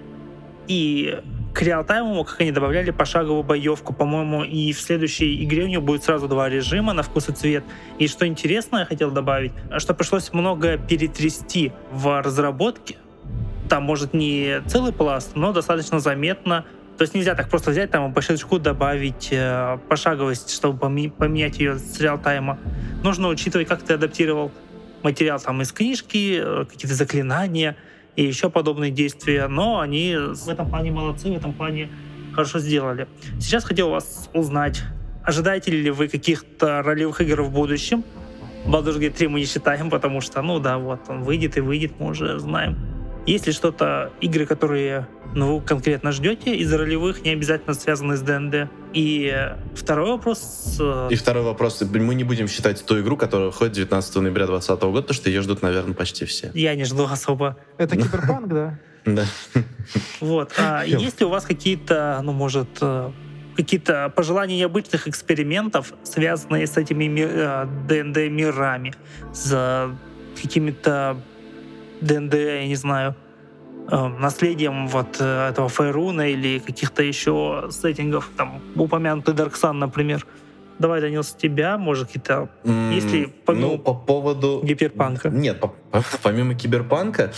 и 0.67 1.19
к 1.53 1.61
реалтайму, 1.63 2.23
как 2.23 2.39
они 2.41 2.51
добавляли 2.51 2.91
пошаговую 2.91 3.43
боевку, 3.43 3.91
по-моему, 3.91 4.43
и 4.43 4.71
в 4.71 4.79
следующей 4.79 5.43
игре 5.43 5.63
у 5.63 5.67
них 5.67 5.81
будет 5.81 6.03
сразу 6.03 6.27
два 6.27 6.47
режима 6.47 6.93
на 6.93 7.01
вкус 7.01 7.27
и 7.29 7.33
цвет. 7.33 7.63
И 7.97 8.07
что 8.07 8.27
интересно, 8.27 8.77
я 8.77 8.85
хотел 8.85 9.09
добавить, 9.09 9.51
что 9.79 9.93
пришлось 9.95 10.31
много 10.31 10.77
перетрясти 10.77 11.71
в 11.91 12.21
разработке. 12.21 12.97
Там, 13.67 13.83
может, 13.83 14.13
не 14.13 14.61
целый 14.67 14.93
пласт, 14.93 15.31
но 15.35 15.51
достаточно 15.51 15.99
заметно 15.99 16.65
то 16.99 17.03
есть 17.03 17.15
нельзя 17.15 17.33
так 17.33 17.47
просто 17.47 17.71
взять 17.71 17.91
там 17.91 18.13
по 18.13 18.21
щелчку 18.21 18.59
добавить 18.59 19.29
э, 19.31 19.77
пошаговость, 19.87 20.51
чтобы 20.51 20.77
поменять 21.11 21.57
ее 21.57 21.77
с 21.77 21.97
реал-тайма. 22.01 22.59
Нужно 23.05 23.29
учитывать, 23.29 23.69
как 23.69 23.81
ты 23.83 23.93
адаптировал 23.93 24.51
материал 25.01 25.39
там 25.39 25.61
из 25.61 25.71
книжки, 25.71 26.41
э, 26.43 26.65
какие-то 26.65 26.95
заклинания 26.95 27.77
и 28.17 28.25
еще 28.25 28.49
подобные 28.49 28.91
действия. 28.91 29.47
Но 29.47 29.79
они 29.79 30.17
в 30.17 30.49
этом 30.49 30.69
плане 30.69 30.91
молодцы, 30.91 31.29
в 31.31 31.37
этом 31.37 31.53
плане 31.53 31.89
хорошо 32.33 32.59
сделали. 32.59 33.07
Сейчас 33.39 33.63
хотел 33.63 33.91
вас 33.91 34.29
узнать, 34.33 34.83
ожидаете 35.23 35.71
ли 35.71 35.91
вы 35.91 36.09
каких-то 36.09 36.81
ролевых 36.81 37.21
игр 37.21 37.43
в 37.43 37.49
будущем? 37.49 38.03
Baldur's 38.65 38.99
Gate 38.99 39.11
3 39.11 39.29
мы 39.29 39.39
не 39.39 39.45
считаем, 39.45 39.89
потому 39.89 40.19
что, 40.19 40.41
ну 40.41 40.59
да, 40.59 40.77
вот 40.77 40.99
он 41.07 41.23
выйдет 41.23 41.55
и 41.55 41.61
выйдет, 41.61 41.93
мы 41.97 42.07
уже 42.07 42.37
знаем. 42.39 42.98
Есть 43.29 43.45
ли 43.45 43.53
что-то, 43.53 44.11
игры, 44.21 44.47
которые 44.47 45.07
ну, 45.35 45.57
вы 45.57 45.61
конкретно 45.61 46.11
ждете 46.11 46.55
из 46.55 46.73
ролевых, 46.73 47.23
не 47.23 47.29
обязательно 47.29 47.75
связанные 47.75 48.17
с 48.17 48.21
ДНД? 48.21 48.71
И 48.91 49.31
второй 49.75 50.09
вопрос... 50.09 50.77
Э, 50.79 51.09
И 51.11 51.15
второй 51.15 51.43
вопрос. 51.43 51.79
Мы 51.79 52.15
не 52.15 52.23
будем 52.23 52.47
считать 52.47 52.83
ту 52.83 52.99
игру, 52.99 53.17
которая 53.17 53.49
выходит 53.49 53.73
19 53.73 54.15
ноября 54.15 54.47
2020 54.47 54.83
года, 54.83 55.01
потому 55.03 55.13
что 55.15 55.29
ее 55.29 55.41
ждут, 55.43 55.61
наверное, 55.61 55.93
почти 55.93 56.25
все. 56.25 56.49
Я 56.55 56.73
не 56.73 56.85
жду 56.85 57.03
особо. 57.03 57.55
Это 57.77 57.95
киберпанк, 57.97 58.47
да? 58.47 58.79
Да. 59.05 59.25
Вот. 60.21 60.51
А 60.57 60.83
есть 60.83 61.19
ли 61.19 61.25
у 61.27 61.29
вас 61.29 61.45
какие-то, 61.45 62.21
ну, 62.23 62.31
может, 62.31 62.79
э, 62.81 63.11
какие-то 63.55 64.11
пожелания 64.15 64.57
необычных 64.57 65.07
экспериментов, 65.07 65.93
связанные 66.01 66.65
с 66.65 66.77
этими 66.77 67.05
ДНД-мирами, 67.87 68.89
э, 68.89 69.33
с 69.35 69.91
какими-то 70.41 71.17
ДНД, 72.01 72.33
я 72.33 72.67
не 72.67 72.75
знаю, 72.75 73.15
эм, 73.91 74.19
наследием 74.19 74.87
вот 74.87 75.17
э, 75.19 75.49
этого 75.49 75.69
Фейруна 75.69 76.29
или 76.29 76.59
каких-то 76.59 77.03
еще 77.03 77.69
сеттингов, 77.71 78.29
там, 78.37 78.61
упомянутый 78.75 79.33
Dark 79.33 79.53
Sun, 79.53 79.73
например. 79.73 80.25
Давай, 80.79 81.01
Данил, 81.01 81.23
с 81.23 81.33
тебя, 81.33 81.77
может, 81.77 82.07
какие-то... 82.07 82.49
Mm, 82.63 82.95
если 82.95 83.33
помимо 83.45 83.71
ну, 83.71 83.77
по 83.79 83.93
поводу... 83.93 84.61
Гиперпанка. 84.63 85.29
Нет, 85.29 85.59
по, 85.59 85.75
помимо 86.23 86.55
Киберпанка, 86.55 87.33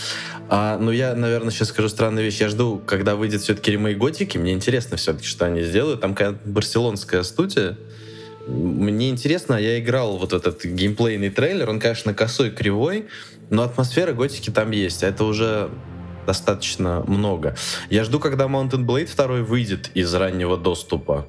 а, 0.48 0.78
ну, 0.78 0.92
я, 0.92 1.16
наверное, 1.16 1.50
сейчас 1.50 1.68
скажу 1.68 1.88
странную 1.88 2.24
вещь. 2.24 2.40
Я 2.40 2.48
жду, 2.48 2.80
когда 2.86 3.16
выйдет 3.16 3.40
все-таки 3.40 3.72
ремейк 3.72 3.98
Готики. 3.98 4.38
Мне 4.38 4.52
интересно 4.52 4.96
все-таки, 4.96 5.26
что 5.26 5.46
они 5.46 5.62
сделают. 5.62 6.00
Там 6.00 6.14
какая-то 6.14 6.38
барселонская 6.48 7.24
студия. 7.24 7.76
Мне 8.46 9.10
интересно, 9.10 9.54
я 9.54 9.80
играл 9.80 10.18
вот 10.18 10.32
этот 10.32 10.64
геймплейный 10.64 11.30
трейлер. 11.30 11.68
Он, 11.68 11.80
конечно, 11.80 12.14
косой, 12.14 12.50
кривой, 12.50 13.06
но 13.52 13.64
атмосфера 13.64 14.14
готики 14.14 14.48
там 14.48 14.70
есть, 14.70 15.04
а 15.04 15.08
это 15.08 15.24
уже 15.24 15.68
достаточно 16.26 17.04
много. 17.06 17.54
Я 17.90 18.02
жду, 18.04 18.18
когда 18.18 18.46
Mountain 18.46 18.86
Blade 18.86 19.14
2 19.14 19.42
выйдет 19.42 19.90
из 19.94 20.12
раннего 20.14 20.56
доступа. 20.56 21.26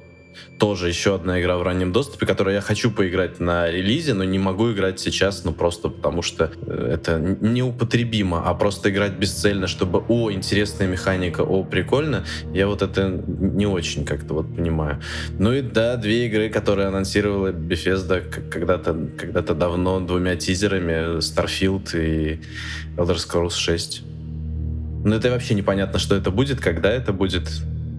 Тоже 0.58 0.88
еще 0.88 1.16
одна 1.16 1.40
игра 1.40 1.56
в 1.56 1.62
раннем 1.62 1.92
доступе, 1.92 2.26
которую 2.26 2.54
я 2.54 2.60
хочу 2.60 2.90
поиграть 2.90 3.40
на 3.40 3.70
релизе, 3.70 4.14
но 4.14 4.24
не 4.24 4.38
могу 4.38 4.72
играть 4.72 5.00
сейчас, 5.00 5.44
ну 5.44 5.52
просто 5.52 5.88
потому 5.88 6.22
что 6.22 6.52
э, 6.66 6.90
это 6.94 7.18
неупотребимо, 7.18 8.42
а 8.44 8.54
просто 8.54 8.90
играть 8.90 9.14
бесцельно, 9.14 9.66
чтобы, 9.66 10.04
о, 10.08 10.30
интересная 10.30 10.86
механика, 10.86 11.40
о, 11.42 11.64
прикольно, 11.64 12.24
я 12.52 12.68
вот 12.68 12.82
это 12.82 13.08
не 13.08 13.66
очень 13.66 14.04
как-то 14.04 14.34
вот 14.34 14.54
понимаю. 14.54 15.00
Ну 15.38 15.52
и 15.52 15.60
да, 15.60 15.96
две 15.96 16.26
игры, 16.26 16.48
которые 16.48 16.88
анонсировала 16.88 17.52
Bethesda 17.52 18.22
когда-то 18.50 18.94
когда 19.18 19.42
давно 19.42 20.00
двумя 20.00 20.36
тизерами, 20.36 21.18
Starfield 21.18 21.90
и 21.94 22.40
Elder 22.96 23.16
Scrolls 23.16 23.56
6. 23.56 24.02
Но 25.04 25.16
это 25.16 25.30
вообще 25.30 25.54
непонятно, 25.54 25.98
что 25.98 26.14
это 26.14 26.30
будет, 26.30 26.60
когда 26.60 26.90
это 26.90 27.12
будет, 27.12 27.48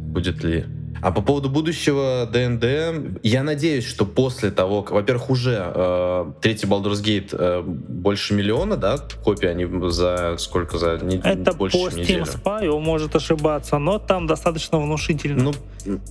будет 0.08 0.44
ли 0.44 0.66
а 1.06 1.12
по 1.12 1.22
поводу 1.22 1.50
будущего 1.52 2.26
ДНД, 2.26 3.20
я 3.22 3.44
надеюсь, 3.44 3.86
что 3.86 4.08
после 4.08 4.50
того, 4.50 4.84
во-первых, 4.90 5.30
уже 5.30 5.72
э, 5.72 6.32
третий 6.42 6.66
Baldur's 6.66 7.04
Gate 7.04 7.30
э, 7.32 7.62
больше 7.62 8.34
миллиона, 8.34 8.76
да, 8.76 8.98
копий 9.24 9.46
они 9.46 9.68
за 9.92 10.38
сколько 10.40 10.80
за 10.80 10.98
не, 10.98 11.18
Это 11.18 11.54
больше 11.54 11.78
по 11.78 11.90
Steam 11.90 12.24
Spy, 12.24 12.66
он 12.70 12.82
может 12.82 13.16
ошибаться, 13.16 13.78
но 13.78 14.00
там 14.00 14.26
достаточно 14.26 14.80
внушительно. 14.80 15.44
Ну, 15.44 15.54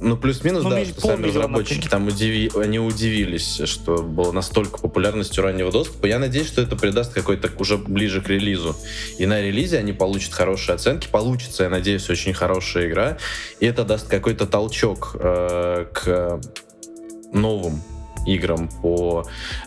ну 0.01 0.17
плюс-минус, 0.17 0.65
ну, 0.65 0.71
да, 0.71 0.85
что 0.85 1.01
сами 1.01 1.27
разработчики 1.27 1.89
там 1.89 2.07
удиви, 2.07 2.51
они 2.57 2.79
удивились, 2.79 3.63
что 3.65 4.03
было 4.03 4.33
настолько 4.33 4.79
популярностью 4.79 5.43
раннего 5.43 5.73
доступа. 5.73 6.07
Я 6.07 6.19
надеюсь, 6.19 6.47
что 6.47 6.63
это 6.63 6.77
придаст 6.77 7.13
какой-то 7.13 7.51
уже 7.59 7.77
ближе 7.77 8.21
к 8.21 8.29
релизу. 8.29 8.77
И 9.19 9.27
на 9.27 9.41
релизе 9.41 9.79
они 9.79 9.93
получат 9.93 10.33
хорошие 10.33 10.75
оценки, 10.75 11.09
получится, 11.09 11.65
я 11.65 11.71
надеюсь, 11.71 12.09
очень 12.09 12.35
хорошая 12.35 12.89
игра, 12.89 13.19
и 13.61 13.67
это 13.67 13.85
даст 13.85 14.09
какой-то 14.09 14.47
толчок 14.47 15.17
э, 15.19 15.87
к 15.93 16.41
новым 17.33 17.83
играм 18.27 18.69
по 18.83 19.25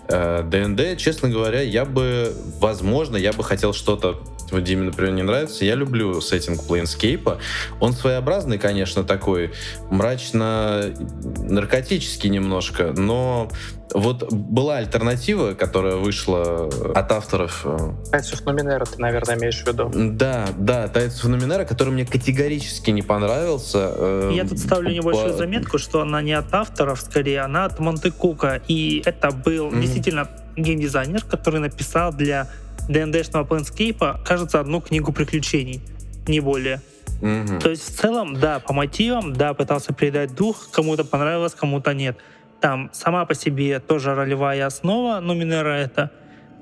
э, 0.08 0.95
честно 0.97 1.30
говоря, 1.30 1.62
я 1.62 1.86
бы, 1.86 2.34
возможно, 2.60 3.18
я 3.18 3.34
бы 3.34 3.43
хотел 3.43 3.74
что-то 3.74 4.22
вот 4.51 4.64
Диме, 4.64 4.84
например, 4.84 5.14
не 5.14 5.24
нравится. 5.24 5.66
Я 5.66 5.74
люблю 5.76 6.22
сеттинг 6.22 6.62
Planescape. 6.62 7.39
Он 7.80 7.93
своеобразный, 7.93 8.58
конечно, 8.58 9.03
такой 9.03 9.51
мрачно-наркотический 9.89 12.30
немножко, 12.30 12.93
но 12.95 13.49
Вот 13.93 14.31
была 14.33 14.77
альтернатива, 14.77 15.53
которая 15.53 15.95
вышла 15.95 16.67
от 16.93 17.11
авторов. 17.11 17.61
э, 17.63 17.69
Tides 18.11 18.33
of 18.33 18.43
Numenera 18.45 18.85
ты, 18.89 18.99
наверное, 19.01 19.38
имеешь 19.38 19.63
в 19.63 19.67
виду. 19.67 19.89
Да, 19.93 20.45
да, 20.57 20.85
Tides 20.88 21.23
of 21.23 21.29
Numenera, 21.29 21.65
который 21.65 21.89
мне 21.93 22.05
категорически 22.05 22.91
не 22.91 23.01
понравился. 23.01 23.91
э, 23.95 24.31
Я 24.35 24.43
тут 24.45 24.59
ставлю 24.59 24.91
небольшую 24.91 25.31
по- 25.31 25.38
заметку, 25.38 25.77
что 25.77 26.01
она 26.01 26.21
не 26.21 26.33
от 26.33 26.53
авторов, 26.53 26.99
скорее, 27.01 27.41
она 27.41 27.65
от 27.65 27.79
Монте 27.79 28.11
Кука. 28.11 28.61
И 28.67 29.01
это 29.05 29.31
был 29.31 29.67
Мгм. 29.71 29.81
действительно 29.81 30.27
геймдизайнер, 30.57 31.23
который 31.23 31.59
написал 31.61 32.11
для 32.13 32.49
ДНДшного 32.89 33.45
Planescape, 33.45 34.23
кажется, 34.25 34.59
одну 34.59 34.81
книгу 34.81 35.13
приключений, 35.13 35.81
не 36.27 36.39
более. 36.41 36.81
Мгм. 37.21 37.59
То 37.61 37.69
есть 37.69 37.83
в 37.83 37.99
целом, 37.99 38.39
да, 38.39 38.59
по 38.59 38.73
мотивам, 38.73 39.33
да, 39.33 39.53
пытался 39.53 39.93
передать 39.93 40.35
дух, 40.35 40.69
кому-то 40.71 41.03
понравилось, 41.05 41.53
кому-то 41.53 41.93
нет. 41.93 42.17
Там 42.60 42.89
сама 42.93 43.26
по 43.26 43.36
себе 43.36 43.80
тоже 43.80 44.16
ролевая 44.16 44.66
основа, 44.66 45.20
но 45.20 45.34
Минера 45.34 45.74
это 45.74 46.12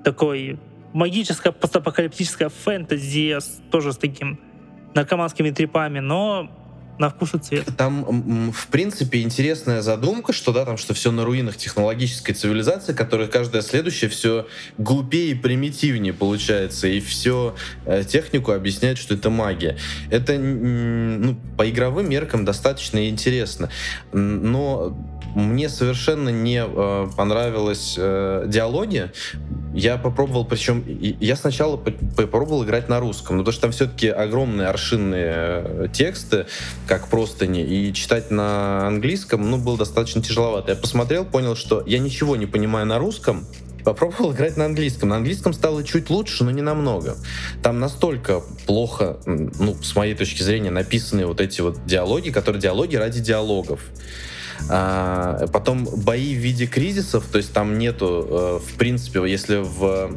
такой 0.03 0.59
магическое 0.93 1.51
постапокалиптическое 1.51 2.49
фэнтези, 2.49 3.37
тоже 3.71 3.93
с 3.93 3.97
таким 3.97 4.39
наркоманскими 4.93 5.51
трепами, 5.51 5.99
но 5.99 6.49
на 6.97 7.09
вкус 7.09 7.33
и 7.33 7.37
цвет. 7.39 7.65
Там, 7.77 8.51
в 8.51 8.67
принципе, 8.67 9.21
интересная 9.21 9.81
задумка, 9.81 10.31
что 10.31 10.53
да, 10.53 10.63
там, 10.63 10.77
что 10.77 10.93
все 10.93 11.11
на 11.11 11.25
руинах 11.25 11.57
технологической 11.57 12.33
цивилизации, 12.33 12.93
которая 12.93 13.27
каждая 13.27 13.61
следующая 13.61 14.07
все 14.07 14.47
глупее 14.77 15.31
и 15.31 15.33
примитивнее 15.35 16.13
получается, 16.13 16.87
и 16.87 17.01
все 17.01 17.55
технику 18.07 18.53
объясняет, 18.53 18.97
что 18.97 19.15
это 19.15 19.29
магия. 19.29 19.77
Это 20.09 20.37
ну, 20.37 21.37
по 21.57 21.69
игровым 21.69 22.09
меркам 22.09 22.45
достаточно 22.45 23.09
интересно, 23.09 23.69
но 24.13 24.97
мне 25.35 25.69
совершенно 25.69 26.29
не 26.29 26.63
э, 26.65 27.07
понравилась 27.15 27.95
э, 27.97 28.45
диалоги. 28.47 29.11
Я 29.73 29.97
попробовал, 29.97 30.45
причем 30.45 30.83
я 30.87 31.35
сначала 31.35 31.75
по- 31.75 31.91
попробовал 31.91 32.63
играть 32.63 32.87
на 32.87 33.01
русском, 33.01 33.35
но 33.35 33.43
потому 33.43 33.53
что 33.53 33.61
там 33.63 33.71
все-таки 33.71 34.07
огромные 34.07 34.69
аршинные 34.69 35.33
э, 35.35 35.87
тексты, 35.93 36.47
как 36.87 37.09
простыни, 37.09 37.61
и 37.61 37.93
читать 37.93 38.31
на 38.31 38.87
английском, 38.87 39.49
ну, 39.49 39.57
было 39.57 39.77
достаточно 39.77 40.21
тяжеловато. 40.21 40.71
Я 40.71 40.77
посмотрел, 40.77 41.25
понял, 41.25 41.55
что 41.55 41.83
я 41.85 41.99
ничего 41.99 42.37
не 42.37 42.45
понимаю 42.45 42.85
на 42.85 42.97
русском, 42.97 43.45
Попробовал 43.83 44.33
играть 44.33 44.57
на 44.57 44.65
английском. 44.65 45.09
На 45.09 45.17
английском 45.17 45.53
стало 45.53 45.83
чуть 45.83 46.09
лучше, 46.09 46.43
но 46.43 46.49
не 46.49 46.63
намного. 46.63 47.17
Там 47.61 47.79
настолько 47.79 48.41
плохо, 48.65 49.17
ну, 49.27 49.75
с 49.79 49.95
моей 49.95 50.15
точки 50.15 50.41
зрения, 50.41 50.71
написаны 50.71 51.27
вот 51.27 51.39
эти 51.39 51.61
вот 51.61 51.85
диалоги, 51.85 52.31
которые 52.31 52.59
диалоги 52.59 52.95
ради 52.95 53.21
диалогов. 53.21 53.79
А, 54.69 55.47
потом 55.51 55.85
бои 55.85 56.35
в 56.35 56.39
виде 56.39 56.65
кризисов, 56.65 57.25
то 57.31 57.37
есть 57.37 57.53
там 57.53 57.77
нету, 57.77 58.27
э, 58.29 58.59
в 58.65 58.77
принципе, 58.77 59.21
если 59.29 59.57
в 59.57 60.15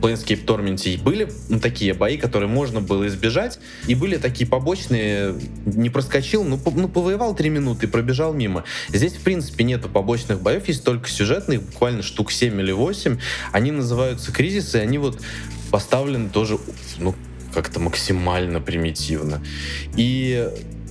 Planescape 0.00 0.44
Torment 0.44 1.02
были 1.02 1.28
такие 1.60 1.94
бои, 1.94 2.16
которые 2.18 2.48
можно 2.48 2.80
было 2.80 3.06
избежать, 3.08 3.58
и 3.86 3.94
были 3.94 4.16
такие 4.16 4.48
побочные, 4.48 5.34
не 5.66 5.90
проскочил, 5.90 6.44
ну, 6.44 6.56
по- 6.56 6.70
ну 6.70 6.88
повоевал 6.88 7.34
три 7.34 7.50
минуты, 7.50 7.88
пробежал 7.88 8.32
мимо. 8.32 8.64
Здесь, 8.88 9.14
в 9.14 9.20
принципе, 9.20 9.64
нету 9.64 9.88
побочных 9.88 10.40
боев, 10.40 10.68
есть 10.68 10.84
только 10.84 11.08
сюжетных, 11.08 11.62
буквально 11.62 12.02
штук 12.02 12.30
7 12.30 12.60
или 12.60 12.72
8. 12.72 13.18
Они 13.52 13.70
называются 13.70 14.32
кризисы, 14.32 14.78
и 14.78 14.80
они 14.82 14.98
вот 14.98 15.20
поставлены 15.70 16.28
тоже, 16.30 16.58
ну, 16.98 17.14
как-то 17.52 17.80
максимально 17.80 18.60
примитивно. 18.60 19.42
И 19.96 20.48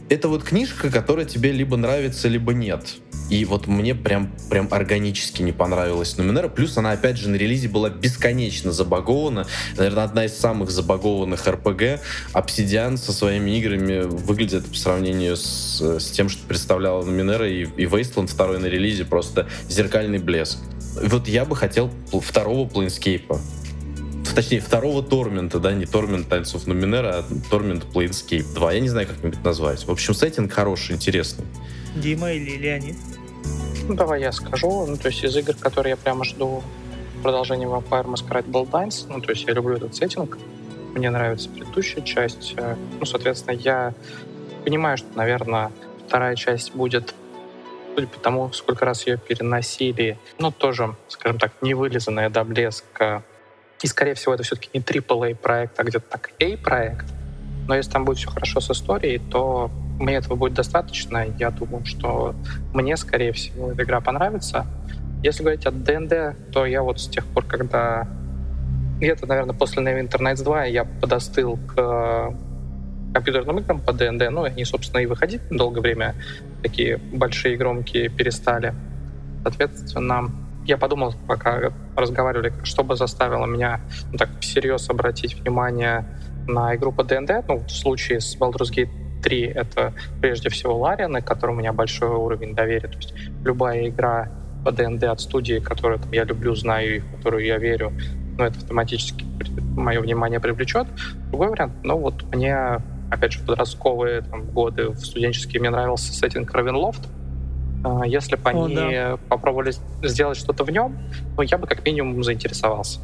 это 0.10 0.28
вот 0.28 0.44
книжка, 0.44 0.90
которая 0.90 1.26
тебе 1.26 1.52
либо 1.52 1.78
нравится, 1.78 2.28
либо 2.28 2.54
нет. 2.54 2.96
И 3.30 3.44
вот 3.44 3.68
мне 3.68 3.94
прям, 3.94 4.32
прям 4.50 4.70
органически 4.72 5.42
не 5.42 5.52
понравилась 5.52 6.18
Нуминера. 6.18 6.48
Плюс 6.48 6.78
она, 6.78 6.92
опять 6.92 7.18
же, 7.18 7.28
на 7.30 7.36
релизе 7.36 7.68
была 7.68 7.90
бесконечно 7.90 8.72
забагована. 8.72 9.46
Наверное, 9.76 10.06
одна 10.06 10.26
из 10.26 10.38
самых 10.38 10.72
забагованных 10.72 11.46
RPG. 11.46 12.00
Obsidian 12.34 12.96
со 12.96 13.12
своими 13.12 13.58
играми 13.58 14.04
выглядит 14.04 14.66
по 14.66 14.76
сравнению 14.78 15.36
с, 15.36 15.82
с 15.82 16.12
тем, 16.12 16.30
что 16.30 16.48
представляла 16.48 17.04
Нуминера 17.04 17.50
и, 17.50 17.64
и 17.64 17.84
Wasteland 17.84 18.28
второй 18.28 18.60
на 18.60 18.68
релизе 18.68 19.04
просто 19.04 19.48
зеркальный 19.68 20.20
блеск. 20.20 20.60
Вот 21.04 21.28
я 21.28 21.44
бы 21.44 21.56
хотел 21.56 21.92
второго 22.22 22.68
Planescape. 22.68 23.40
Точнее, 24.38 24.60
второго 24.60 25.02
Тормента, 25.02 25.60
да, 25.60 25.74
не 25.74 25.88
Тормент 25.88 26.28
Tides 26.28 26.54
of 26.54 26.68
Numenera, 26.68 27.10
а 27.12 27.50
Тормент 27.50 27.86
Planescape 27.92 28.54
2. 28.54 28.74
Я 28.74 28.80
не 28.82 28.88
знаю, 28.88 29.08
как 29.08 29.26
это 29.26 29.44
назвать. 29.44 29.84
В 29.84 29.90
общем, 29.90 30.14
сеттинг 30.14 30.54
хороший, 30.54 30.94
интересный. 30.94 31.44
Дима 31.96 32.32
или 32.32 32.56
Леонид? 32.56 32.98
Ну, 33.88 33.96
давай 33.96 34.22
я 34.22 34.32
скажу. 34.32 34.86
Ну, 34.86 34.96
то 34.96 35.08
есть 35.08 35.24
из 35.24 35.36
игр, 35.36 35.56
которые 35.56 35.90
я 35.90 35.98
прямо 35.98 36.24
жду 36.24 36.62
продолжение 37.24 37.68
Vampire 37.68 38.06
Masquerade 38.06 38.46
Bloodlines, 38.46 39.08
ну, 39.10 39.22
то 39.22 39.32
есть 39.32 39.44
я 39.46 39.54
люблю 39.54 39.78
этот 39.78 39.96
сеттинг, 39.96 40.38
мне 40.94 41.10
нравится 41.10 41.50
предыдущая 41.50 42.04
часть. 42.04 42.54
Э, 42.58 42.76
Ну, 43.00 43.08
соответственно, 43.08 43.56
я 43.56 43.96
понимаю, 44.64 44.98
что, 44.98 45.08
наверное, 45.16 45.72
вторая 46.06 46.36
часть 46.36 46.76
будет, 46.76 47.16
судя 47.96 48.06
по 48.06 48.20
тому, 48.20 48.54
сколько 48.54 48.86
раз 48.86 49.08
ее 49.08 49.18
переносили, 49.18 50.20
ну, 50.38 50.52
тоже, 50.52 50.96
скажем 51.08 51.40
так, 51.40 51.54
не 51.64 51.74
вылизанная 51.74 52.30
до 52.30 52.44
блеска. 52.44 53.24
И, 53.82 53.88
скорее 53.88 54.14
всего, 54.16 54.34
это 54.34 54.44
все-таки 54.44 54.70
не 54.74 54.80
AAA 54.80 55.36
проект, 55.36 55.80
а 55.80 55.84
где-то 55.84 56.06
так 56.10 56.32
A-проект. 56.40 57.06
Но 57.68 57.76
если 57.76 57.92
там 57.92 58.06
будет 58.06 58.18
все 58.18 58.30
хорошо 58.30 58.60
с 58.60 58.72
историей, 58.72 59.20
то 59.20 59.70
мне 60.00 60.16
этого 60.16 60.36
будет 60.36 60.54
достаточно. 60.54 61.26
Я 61.38 61.52
думаю, 61.52 61.86
что 61.86 62.34
мне, 62.74 62.96
скорее 62.98 63.34
всего, 63.34 63.72
эта 63.72 63.84
игра 63.84 64.00
понравится. 64.00 64.66
Если 65.24 65.44
говорить 65.44 65.66
о 65.66 65.72
ДНД, 65.72 66.52
то 66.52 66.66
я 66.66 66.82
вот 66.82 67.02
с 67.02 67.08
тех 67.08 67.26
пор, 67.26 67.46
когда 67.46 68.08
где-то, 69.00 69.28
наверное, 69.28 69.54
после 69.54 69.84
Neverwinter 69.84 70.20
Nights 70.20 70.44
2 70.44 70.66
я 70.66 70.86
подостыл 70.86 71.58
к 71.68 71.74
э, 71.78 72.32
компьютерным 73.14 73.60
играм 73.60 73.80
по 73.80 73.94
ДНД. 73.94 74.32
Ну, 74.32 74.44
они, 74.44 74.66
собственно, 74.66 75.02
и 75.02 75.06
выходить 75.06 75.42
долгое 75.50 75.82
время 75.82 76.16
такие 76.64 76.98
большие 76.98 77.58
громкие 77.58 78.10
перестали. 78.10 78.74
Соответственно, 79.44 80.32
я 80.68 80.78
подумал, 80.78 81.14
пока 81.28 81.72
разговаривали, 81.96 82.54
что 82.64 82.84
бы 82.84 82.96
заставило 82.96 83.46
меня 83.46 83.80
ну, 84.12 84.18
так 84.18 84.30
всерьез 84.42 84.90
обратить 84.90 85.40
внимание 85.40 86.06
на 86.48 86.76
игру 86.76 86.92
по 86.92 87.04
ДНД. 87.04 87.48
Ну, 87.48 87.60
в 87.60 87.70
случае 87.70 88.20
с 88.20 88.38
Baldur's 88.38 88.72
Gate 88.72 88.90
3 89.24 89.42
это 89.46 89.94
прежде 90.22 90.50
всего 90.50 90.78
Ларианы, 90.78 91.22
к 91.22 91.26
которому 91.26 91.58
у 91.58 91.60
меня 91.62 91.74
большой 91.74 92.10
уровень 92.10 92.54
доверия. 92.54 92.90
То 92.90 92.98
есть 92.98 93.14
любая 93.44 93.88
игра 93.88 94.30
по 94.66 94.72
ДНД 94.72 95.06
от 95.06 95.22
студии, 95.22 95.60
которую 95.60 96.00
там, 96.00 96.12
я 96.12 96.26
люблю, 96.26 96.54
знаю 96.54 96.98
и 96.98 97.00
в 97.00 97.16
которую 97.16 97.46
я 97.46 97.58
верю, 97.58 97.94
ну, 98.38 98.44
это 98.44 98.58
автоматически 98.58 99.26
мое 99.76 100.02
внимание 100.02 100.40
привлечет. 100.40 100.88
Другой 101.30 101.50
вариант, 101.50 101.74
ну 101.84 101.98
вот 101.98 102.24
мне, 102.36 102.82
опять 103.10 103.32
же, 103.32 103.40
в 103.40 103.46
подростковые 103.46 104.22
там, 104.22 104.46
годы, 104.48 104.90
в 104.90 105.00
студенческие, 105.00 105.62
мне 105.62 105.70
нравился 105.70 106.14
сеттинг 106.14 106.54
Ravenloft. 106.54 107.08
А, 107.84 108.06
Если 108.06 108.36
бы 108.36 108.50
О, 108.50 108.66
они 108.66 108.76
да. 108.76 109.18
попробовали 109.30 109.74
сделать 110.04 110.38
что-то 110.38 110.64
в 110.64 110.72
нем, 110.72 110.98
ну, 111.36 111.44
я 111.44 111.58
бы 111.58 111.68
как 111.68 111.86
минимум 111.86 112.24
заинтересовался. 112.24 113.00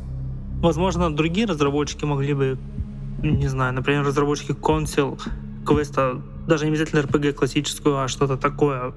Возможно, 0.62 1.14
другие 1.14 1.46
разработчики 1.46 2.06
могли 2.06 2.34
бы, 2.34 2.58
не 3.22 3.48
знаю, 3.48 3.74
например, 3.74 4.04
разработчики 4.06 4.52
Council 4.52 5.20
квеста, 5.66 6.22
даже 6.48 6.66
не 6.66 6.72
обязательно 6.72 7.00
RPG 7.00 7.34
классическую, 7.34 8.00
а 8.00 8.08
что-то 8.08 8.38
такое 8.38 8.94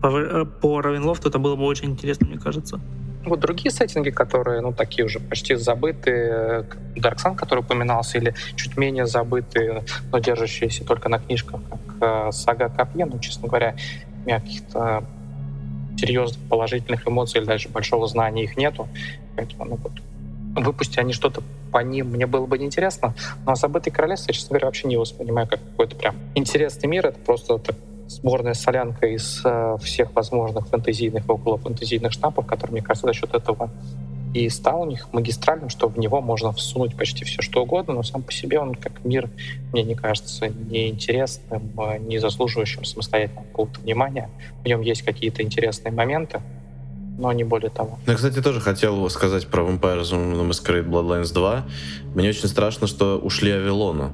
по, 0.00 0.06
э, 0.06 0.44
по 0.44 0.80
Ravenloft, 0.80 1.28
это 1.28 1.38
было 1.38 1.56
бы 1.56 1.64
очень 1.64 1.90
интересно, 1.90 2.26
мне 2.26 2.38
кажется. 2.38 2.80
Вот 3.24 3.40
другие 3.40 3.70
сеттинги, 3.70 4.10
которые, 4.10 4.60
ну, 4.62 4.72
такие 4.72 5.04
уже 5.04 5.18
почти 5.20 5.54
забытые, 5.54 6.62
как 6.62 6.78
Dark 6.96 7.16
Sun, 7.16 7.36
который 7.36 7.60
упоминался, 7.60 8.18
или 8.18 8.34
чуть 8.54 8.76
менее 8.76 9.06
забытые, 9.06 9.84
но 10.12 10.18
держащиеся 10.18 10.84
только 10.84 11.08
на 11.08 11.18
книжках, 11.18 11.60
как 11.68 12.28
э, 12.28 12.32
Сага 12.32 12.68
Копье, 12.68 13.06
ну, 13.06 13.18
честно 13.18 13.48
говоря, 13.48 13.74
меня 14.28 14.40
каких-то 14.40 15.04
серьезных 15.98 16.48
положительных 16.48 17.08
эмоций 17.08 17.40
или 17.40 17.46
даже 17.46 17.68
большого 17.68 18.06
знания 18.06 18.44
их 18.44 18.56
нету. 18.56 18.86
Поэтому, 19.36 19.64
ну, 19.64 19.76
вот, 19.82 19.92
выпусти 20.64 21.00
они 21.00 21.12
что-то 21.12 21.42
по 21.72 21.78
ним, 21.78 22.08
мне 22.08 22.26
было 22.26 22.46
бы 22.46 22.58
неинтересно. 22.58 23.14
Но 23.44 23.54
«Забытый 23.54 23.92
королевство», 23.92 24.30
я, 24.30 24.34
честно 24.34 24.50
говоря, 24.50 24.66
вообще 24.66 24.88
не 24.88 24.96
воспринимаю 24.96 25.48
как 25.48 25.60
какой-то 25.60 25.96
прям 25.96 26.16
интересный 26.34 26.88
мир. 26.88 27.06
Это 27.06 27.18
просто 27.18 27.58
так, 27.58 27.76
сборная 28.06 28.54
солянка 28.54 29.06
из 29.06 29.42
э, 29.44 29.76
всех 29.82 30.14
возможных 30.14 30.68
фэнтезийных 30.68 31.28
и 31.28 31.30
около 31.30 31.58
фэнтезийных 31.58 32.12
штампов, 32.12 32.46
который, 32.46 32.72
мне 32.72 32.82
кажется, 32.82 33.06
за 33.06 33.12
счет 33.12 33.34
этого 33.34 33.70
и 34.34 34.48
стал 34.50 34.82
у 34.82 34.86
них 34.86 35.08
магистральным, 35.12 35.70
что 35.70 35.88
в 35.88 35.98
него 35.98 36.20
можно 36.20 36.52
всунуть 36.52 36.94
почти 36.96 37.24
все 37.24 37.40
что 37.42 37.62
угодно, 37.62 37.94
но 37.94 38.02
сам 38.02 38.22
по 38.22 38.32
себе 38.32 38.58
он 38.60 38.74
как 38.74 39.04
мир, 39.04 39.28
мне 39.72 39.82
не 39.82 39.94
кажется 39.94 40.48
неинтересным, 40.48 41.70
э, 41.78 41.98
не 41.98 42.18
заслуживающим 42.18 42.84
самостоятельного 42.84 43.44
какого-то 43.46 43.80
внимания. 43.80 44.28
В 44.62 44.66
нем 44.66 44.80
есть 44.82 45.02
какие-то 45.02 45.42
интересные 45.42 45.92
моменты, 45.92 46.40
но 47.18 47.32
не 47.32 47.44
более 47.44 47.70
того. 47.70 47.98
Я, 48.06 48.14
кстати, 48.14 48.40
тоже 48.42 48.60
хотел 48.60 49.08
сказать 49.10 49.46
про 49.46 49.62
Vampires 49.62 50.12
the 50.12 50.48
Masquerade 50.48 50.86
Bloodlines 50.88 51.32
2. 51.32 51.64
Мне 52.14 52.28
очень 52.28 52.48
страшно, 52.48 52.86
что 52.86 53.18
ушли 53.18 53.50
Авилона. 53.50 54.12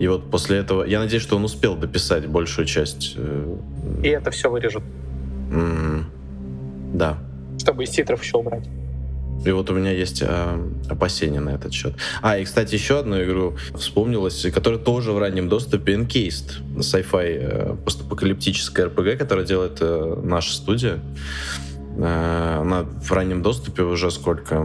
И 0.00 0.08
вот 0.08 0.28
после 0.30 0.58
этого... 0.58 0.82
Я 0.84 0.98
надеюсь, 0.98 1.22
что 1.22 1.36
он 1.36 1.44
успел 1.44 1.76
дописать 1.76 2.26
большую 2.26 2.66
часть. 2.66 3.14
э, 3.16 3.56
И 4.02 4.08
это 4.08 4.30
все 4.32 4.50
вырежут. 4.50 4.82
м, 5.52 6.06
Да. 6.94 7.18
Чтобы 7.58 7.84
из 7.84 7.90
титров 7.90 8.22
еще 8.22 8.38
убрать. 8.38 8.64
И 9.44 9.50
вот 9.50 9.70
у 9.70 9.74
меня 9.74 9.90
есть 9.90 10.22
э, 10.22 10.70
опасения 10.88 11.40
на 11.40 11.50
этот 11.50 11.72
счет. 11.72 11.94
А, 12.22 12.38
и, 12.38 12.44
кстати, 12.44 12.74
еще 12.74 12.98
одну 12.98 13.22
игру 13.22 13.54
вспомнилась, 13.74 14.46
которая 14.54 14.80
тоже 14.80 15.12
в 15.12 15.18
раннем 15.18 15.48
доступе, 15.48 15.94
Encased, 15.94 16.62
sci-fi 16.78 17.24
э, 17.24 17.76
постапокалиптическая 17.84 18.86
RPG, 18.86 19.16
которая 19.16 19.44
делает 19.44 19.78
э, 19.80 20.20
наша 20.22 20.54
студия. 20.54 21.00
Э, 21.98 22.58
она 22.62 22.82
в 22.82 23.12
раннем 23.12 23.42
доступе 23.42 23.82
уже 23.82 24.10
сколько? 24.10 24.56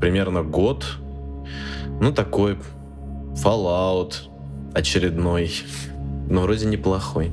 Примерно 0.00 0.42
год. 0.42 0.86
Ну, 2.00 2.12
такой 2.12 2.56
Fallout 3.34 4.14
очередной, 4.74 5.50
но 6.28 6.42
вроде 6.42 6.66
неплохой. 6.66 7.32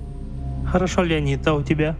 Хорошо, 0.71 1.03
Леонид, 1.03 1.45
а 1.47 1.53
у 1.53 1.63
тебя? 1.63 1.95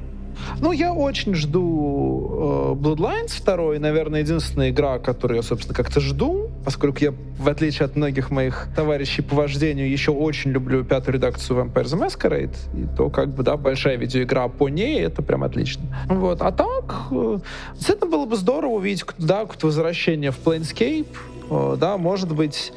Ну, 0.62 0.72
я 0.72 0.94
очень 0.94 1.36
жду 1.36 2.76
э, 2.78 2.82
Bloodlines 2.82 3.44
2, 3.44 3.80
наверное, 3.80 4.22
единственная 4.22 4.70
игра, 4.70 5.00
которую 5.00 5.38
я, 5.38 5.44
собственно, 5.44 5.76
как-то 5.76 6.00
жду, 6.00 6.50
поскольку 6.64 7.00
я, 7.02 7.14
в 7.38 7.48
отличие 7.48 7.86
от 7.86 7.96
многих 7.96 8.32
моих 8.32 8.68
товарищей 8.76 9.22
по 9.22 9.36
вождению, 9.36 9.90
еще 9.90 10.12
очень 10.12 10.52
люблю 10.52 10.84
пятую 10.84 11.16
редакцию 11.16 11.60
Vampire 11.60 11.84
the 11.84 12.08
Masquerade, 12.08 12.56
и 12.74 12.98
то, 12.98 13.10
как 13.10 13.30
бы, 13.30 13.44
да, 13.44 13.58
большая 13.58 13.98
видеоигра 13.98 14.48
по 14.48 14.70
ней, 14.70 15.02
это 15.02 15.22
прям 15.22 15.44
отлично. 15.44 15.84
Вот. 16.10 16.42
А 16.42 16.52
так, 16.52 17.08
э, 17.12 17.40
действительно 17.74 18.10
было 18.10 18.26
бы 18.26 18.36
здорово 18.36 18.74
увидеть, 18.74 19.06
да, 19.18 19.42
какое-то 19.42 19.68
возвращение 19.68 20.32
в 20.32 20.40
Planescape, 20.44 21.08
э, 21.50 21.78
да, 21.80 21.98
может 21.98 22.34
быть, 22.34 22.72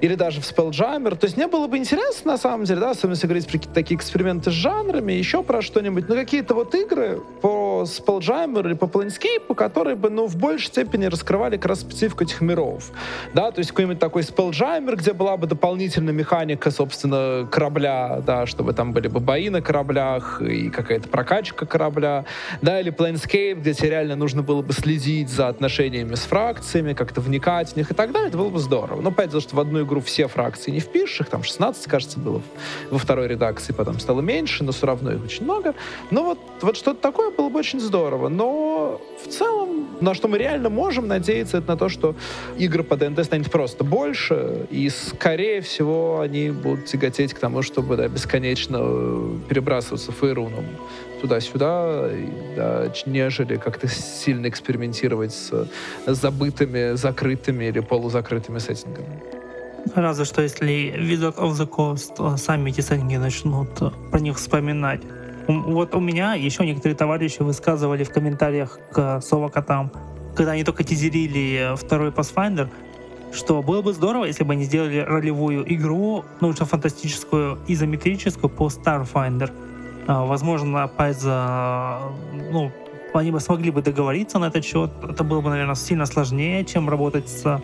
или 0.00 0.14
даже 0.14 0.40
в 0.40 0.44
Spelljammer. 0.44 1.16
То 1.16 1.26
есть 1.26 1.36
мне 1.36 1.46
было 1.46 1.66
бы 1.66 1.76
интересно, 1.76 2.32
на 2.32 2.38
самом 2.38 2.64
деле, 2.64 2.80
да, 2.80 2.90
особенно 2.90 3.14
если 3.14 3.26
говорить 3.26 3.46
про 3.46 3.58
такие 3.58 3.96
эксперименты 3.96 4.50
с 4.50 4.54
жанрами, 4.54 5.12
еще 5.12 5.42
про 5.42 5.62
что-нибудь, 5.62 6.08
но 6.08 6.14
какие-то 6.14 6.54
вот 6.54 6.74
игры 6.74 7.20
по 7.40 7.48
Spelljammer 7.82 8.66
или 8.66 8.74
по 8.74 8.84
Planescape, 8.84 9.54
которые 9.54 9.96
бы, 9.96 10.10
ну, 10.10 10.26
в 10.26 10.36
большей 10.36 10.66
степени 10.68 11.06
раскрывали 11.06 11.56
как 11.56 11.66
раз 11.66 11.80
специфику 11.80 12.24
этих 12.24 12.40
миров. 12.40 12.90
Да, 13.34 13.50
то 13.50 13.58
есть 13.58 13.70
какой-нибудь 13.70 13.98
такой 13.98 14.22
Spelljammer, 14.22 14.96
где 14.96 15.12
была 15.12 15.36
бы 15.36 15.46
дополнительная 15.46 16.12
механика, 16.12 16.70
собственно, 16.70 17.46
корабля, 17.50 18.22
да, 18.26 18.46
чтобы 18.46 18.72
там 18.72 18.92
были 18.92 19.08
бы 19.08 19.20
бои 19.20 19.50
на 19.50 19.62
кораблях 19.62 20.40
и 20.42 20.70
какая-то 20.70 21.08
прокачка 21.08 21.66
корабля, 21.66 22.24
да, 22.62 22.80
или 22.80 22.92
Planescape, 22.92 23.54
где 23.54 23.74
тебе 23.74 23.90
реально 23.90 24.16
нужно 24.16 24.42
было 24.42 24.62
бы 24.62 24.72
следить 24.72 25.28
за 25.28 25.48
отношениями 25.48 26.14
с 26.14 26.20
фракциями, 26.20 26.92
как-то 26.92 27.20
вникать 27.20 27.72
в 27.72 27.76
них 27.76 27.90
и 27.90 27.94
так 27.94 28.12
далее, 28.12 28.28
это 28.28 28.38
было 28.38 28.50
бы 28.50 28.58
здорово. 28.58 29.00
Но, 29.00 29.14
же, 29.30 29.40
что 29.40 29.56
в 29.56 29.60
одну 29.60 29.84
игру 29.84 30.00
все 30.00 30.26
фракции 30.28 30.70
не 30.70 30.80
впишешь, 30.80 31.20
их 31.20 31.28
там 31.28 31.42
16, 31.42 31.86
кажется, 31.86 32.18
было 32.18 32.42
во 32.90 32.98
второй 32.98 33.28
редакции, 33.28 33.72
потом 33.72 33.98
стало 34.00 34.20
меньше, 34.20 34.64
но 34.64 34.72
все 34.72 34.86
равно 34.86 35.12
их 35.12 35.24
очень 35.24 35.44
много. 35.44 35.74
Но 36.10 36.24
вот, 36.24 36.38
вот 36.60 36.76
что-то 36.76 37.00
такое 37.00 37.30
было 37.30 37.48
бы 37.48 37.58
очень 37.58 37.69
здорово. 37.78 38.28
Но 38.28 39.00
в 39.24 39.28
целом, 39.28 39.86
на 40.00 40.14
что 40.14 40.26
мы 40.26 40.38
реально 40.38 40.70
можем 40.70 41.06
надеяться, 41.06 41.58
это 41.58 41.68
на 41.68 41.76
то, 41.76 41.88
что 41.88 42.16
игры 42.58 42.82
по 42.82 42.96
ДНД 42.96 43.24
станет 43.24 43.50
просто 43.50 43.84
больше, 43.84 44.66
и, 44.70 44.88
скорее 44.88 45.60
всего, 45.60 46.20
они 46.20 46.50
будут 46.50 46.86
тяготеть 46.86 47.34
к 47.34 47.38
тому, 47.38 47.62
чтобы 47.62 47.96
да, 47.96 48.08
бесконечно 48.08 48.78
перебрасываться 49.48 50.10
фейруном 50.10 50.64
туда-сюда, 51.20 52.08
да, 52.56 52.92
нежели 53.06 53.56
как-то 53.56 53.86
сильно 53.88 54.48
экспериментировать 54.48 55.32
с 55.32 55.68
забытыми, 56.06 56.96
закрытыми 56.96 57.66
или 57.66 57.80
полузакрытыми 57.80 58.58
сеттингами. 58.58 59.22
Разве 59.94 60.24
что 60.24 60.42
если 60.42 60.94
Wizard 60.96 61.36
of 61.36 61.52
the 61.52 61.68
Coast 61.68 62.36
сами 62.36 62.70
эти 62.70 62.80
сеттинги 62.80 63.16
начнут 63.16 63.68
э, 63.80 63.90
про 64.10 64.20
них 64.20 64.36
вспоминать. 64.36 65.00
Вот 65.50 65.94
у 65.94 66.00
меня 66.00 66.34
еще 66.34 66.64
некоторые 66.64 66.96
товарищи 66.96 67.42
высказывали 67.42 68.04
в 68.04 68.10
комментариях 68.10 68.78
к 68.92 69.20
Совокотам, 69.20 69.90
когда 70.36 70.52
они 70.52 70.64
только 70.64 70.84
тизерили 70.84 71.74
второй 71.76 72.10
Pathfinder, 72.10 72.68
что 73.32 73.62
было 73.62 73.82
бы 73.82 73.92
здорово, 73.92 74.24
если 74.26 74.44
бы 74.44 74.52
они 74.52 74.64
сделали 74.64 74.98
ролевую 74.98 75.64
игру, 75.74 76.24
научно-фантастическую, 76.40 77.58
изометрическую 77.66 78.48
по 78.48 78.68
Starfinder. 78.68 79.50
А, 80.06 80.24
возможно, 80.24 80.88
Пайза, 80.88 82.00
ну, 82.52 82.70
они 83.12 83.30
бы 83.30 83.40
смогли 83.40 83.70
бы 83.70 83.82
договориться 83.82 84.38
на 84.38 84.46
этот 84.46 84.64
счет. 84.64 84.90
Это 85.02 85.24
было 85.24 85.40
бы, 85.40 85.50
наверное, 85.50 85.74
сильно 85.74 86.06
сложнее, 86.06 86.64
чем 86.64 86.88
работать 86.88 87.28
с 87.28 87.60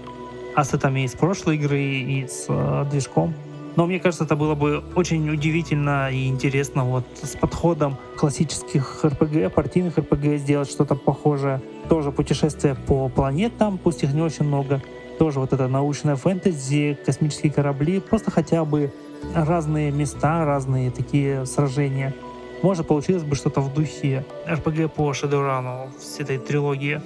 ассетами 0.55 1.05
из 1.05 1.13
прошлой 1.13 1.57
игры 1.57 1.81
и 1.81 2.27
с 2.27 2.47
э, 2.49 2.87
движком. 2.91 3.35
Но 3.77 3.87
мне 3.87 4.01
кажется, 4.01 4.25
это 4.25 4.37
было 4.37 4.55
бы 4.55 4.83
очень 4.95 5.29
удивительно 5.31 6.11
и 6.11 6.29
интересно 6.29 6.85
вот 6.85 7.05
с 7.23 7.37
подходом 7.37 7.99
классических 8.17 9.01
RPG, 9.03 9.51
партийных 9.51 9.99
RPG 9.99 10.39
сделать 10.39 10.71
что-то 10.71 10.95
похожее. 10.95 11.61
Тоже 11.91 12.11
путешествие 12.11 12.75
по 12.75 13.09
планетам, 13.11 13.79
пусть 13.79 14.03
их 14.03 14.15
не 14.15 14.23
очень 14.23 14.47
много. 14.47 14.83
Тоже 15.19 15.41
вот 15.41 15.53
это 15.53 15.69
научная 15.69 16.17
фэнтези, 16.17 16.99
космические 17.05 17.53
корабли, 17.53 18.01
просто 18.01 18.31
хотя 18.31 18.65
бы 18.65 18.93
разные 19.35 19.91
места, 19.91 20.45
разные 20.47 20.91
такие 20.91 21.45
сражения. 21.45 22.15
Может, 22.63 22.87
получилось 22.87 23.25
бы 23.25 23.37
что-то 23.37 23.61
в 23.61 23.75
духе 23.75 24.25
RPG 24.47 24.89
по 24.89 25.11
Shadowrun 25.13 25.91
с 26.01 26.19
этой 26.19 26.39
трилогии. 26.39 27.03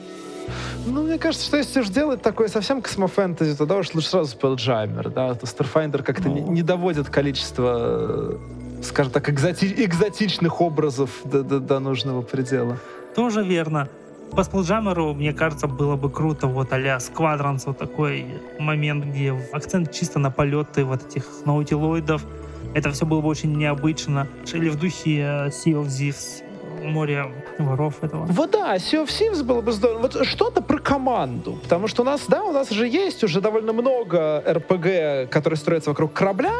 Ну, 0.86 1.02
мне 1.02 1.18
кажется, 1.18 1.46
что 1.46 1.56
если 1.56 1.80
уж 1.80 1.88
делать 1.88 2.22
такое 2.22 2.48
совсем 2.48 2.82
космофэнтези, 2.82 3.56
тогда 3.56 3.76
уж 3.76 3.94
лучше 3.94 4.08
сразу 4.08 4.36
Spelljammer, 4.36 5.10
да, 5.10 5.34
то 5.34 5.46
Starfinder 5.46 6.02
как-то 6.02 6.28
не, 6.28 6.40
не 6.40 6.62
доводит 6.62 7.08
количество, 7.08 8.38
скажем 8.82 9.12
так, 9.12 9.28
экзоти 9.28 9.66
экзотичных 9.84 10.60
образов 10.60 11.10
до, 11.24 11.42
до, 11.42 11.60
до 11.60 11.80
нужного 11.80 12.22
предела. 12.22 12.78
Тоже 13.14 13.42
верно. 13.42 13.88
По 14.32 14.40
Spelljammer, 14.40 15.12
мне 15.14 15.32
кажется, 15.32 15.66
было 15.66 15.96
бы 15.96 16.08
круто 16.08 16.46
вот 16.46 16.72
а-ля 16.72 16.98
Squadrons, 16.98 17.62
вот 17.66 17.78
такой 17.78 18.26
момент, 18.58 19.04
где 19.04 19.32
акцент 19.52 19.92
чисто 19.92 20.18
на 20.18 20.30
полеты 20.30 20.84
вот 20.84 21.04
этих 21.06 21.24
наутилоидов. 21.44 22.24
Это 22.72 22.92
все 22.92 23.04
было 23.04 23.20
бы 23.20 23.28
очень 23.28 23.56
необычно. 23.56 24.28
Или 24.52 24.68
в 24.68 24.76
духе 24.78 25.18
э, 25.18 25.48
Sea 25.48 25.74
of 25.74 25.86
Thieves 25.86 26.44
море 26.80 27.26
воров 27.58 28.02
этого. 28.02 28.24
Вот 28.26 28.50
да, 28.50 28.76
Sea 28.76 29.04
of 29.04 29.08
Thieves 29.08 29.42
было 29.42 29.60
бы 29.60 29.72
здорово. 29.72 30.00
Вот 30.02 30.26
что-то 30.26 30.62
про 30.62 30.78
команду. 30.78 31.58
Потому 31.62 31.88
что 31.88 32.02
у 32.02 32.04
нас, 32.04 32.26
да, 32.28 32.42
у 32.44 32.52
нас 32.52 32.70
же 32.70 32.86
есть 32.86 33.24
уже 33.24 33.40
довольно 33.40 33.72
много 33.72 34.42
РПГ, 34.46 35.30
которые 35.30 35.56
строятся 35.56 35.90
вокруг 35.90 36.12
корабля, 36.12 36.52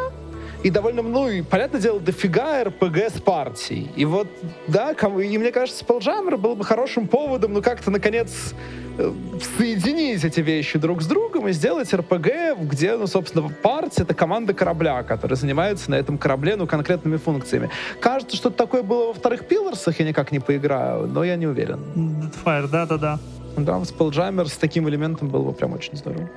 и 0.62 0.70
довольно, 0.70 1.02
ну, 1.02 1.28
и, 1.28 1.42
понятное 1.42 1.80
дело, 1.80 2.00
дофига 2.00 2.64
РПГ 2.64 2.96
с 3.14 3.20
партией. 3.20 3.90
И 3.96 4.04
вот, 4.04 4.28
да, 4.66 4.92
и 4.92 5.38
мне 5.38 5.52
кажется, 5.52 5.84
Spelljammer 5.84 6.36
был 6.36 6.54
бы 6.54 6.64
хорошим 6.64 7.08
поводом, 7.08 7.54
ну, 7.54 7.62
как-то, 7.62 7.90
наконец, 7.90 8.54
э, 8.98 9.12
соединить 9.56 10.22
эти 10.24 10.40
вещи 10.40 10.78
друг 10.78 11.02
с 11.02 11.06
другом 11.06 11.48
и 11.48 11.52
сделать 11.52 11.92
РПГ, 11.94 12.58
где, 12.60 12.96
ну, 12.96 13.06
собственно, 13.06 13.48
партия— 13.48 14.02
это 14.04 14.12
команда 14.12 14.52
корабля, 14.52 15.02
которая 15.02 15.36
занимается 15.36 15.90
на 15.90 15.94
этом 15.94 16.18
корабле, 16.18 16.56
ну, 16.56 16.66
конкретными 16.66 17.16
функциями. 17.16 17.70
Кажется, 18.00 18.36
что-то 18.36 18.56
такое 18.56 18.82
было 18.82 19.08
во 19.08 19.14
вторых 19.14 19.46
Пилорсах, 19.46 19.98
я 19.98 20.06
никак 20.06 20.30
не 20.30 20.40
поиграю, 20.40 21.06
но 21.06 21.24
я 21.24 21.36
не 21.36 21.46
уверен. 21.46 21.80
Deadfire, 21.94 22.68
да-да-да. 22.68 23.18
Да, 23.56 23.78
Spelljammer 23.78 24.46
с 24.46 24.56
таким 24.56 24.88
элементом 24.88 25.28
было 25.28 25.42
бы 25.42 25.52
прям 25.52 25.72
очень 25.72 25.96
здорово, 25.96 26.28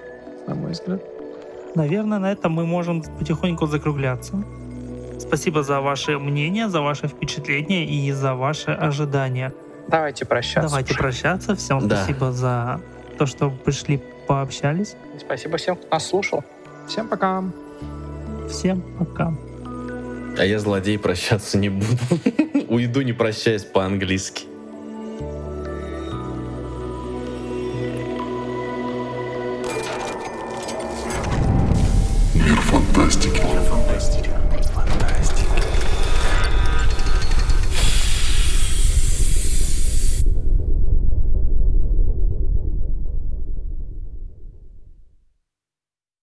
на 0.47 0.55
мой 0.55 0.71
взгляд. 0.71 1.01
Наверное, 1.76 2.19
на 2.19 2.32
этом 2.32 2.51
мы 2.51 2.65
можем 2.65 3.01
потихоньку 3.01 3.65
закругляться. 3.65 4.43
Спасибо 5.19 5.63
за 5.63 5.82
ваше 5.82 6.19
мнение, 6.19 6.69
за 6.69 6.82
ваше 6.82 7.07
впечатление 7.07 7.86
и 7.86 8.11
за 8.11 8.36
ваши 8.36 8.71
ожидания. 8.71 9.53
Давайте 9.88 10.26
прощаться. 10.26 10.69
Давайте 10.69 10.95
прощаться. 10.95 11.55
Всем 11.55 11.88
да. 11.88 11.97
спасибо 11.97 12.32
за 12.32 12.82
то, 13.17 13.26
что 13.26 13.49
пришли, 13.49 14.01
пообщались. 14.28 14.95
Спасибо 15.19 15.57
всем, 15.57 15.76
кто 15.76 15.88
нас 15.91 16.07
слушал. 16.07 16.43
Всем 16.88 17.07
пока. 17.07 17.43
Всем 18.49 18.82
пока. 18.99 19.34
А 20.38 20.45
я 20.45 20.59
злодей 20.59 20.97
прощаться 20.97 21.57
не 21.57 21.69
буду. 21.69 21.97
Уйду, 22.69 23.01
не 23.01 23.13
прощаясь 23.13 23.63
по-английски. 23.63 24.45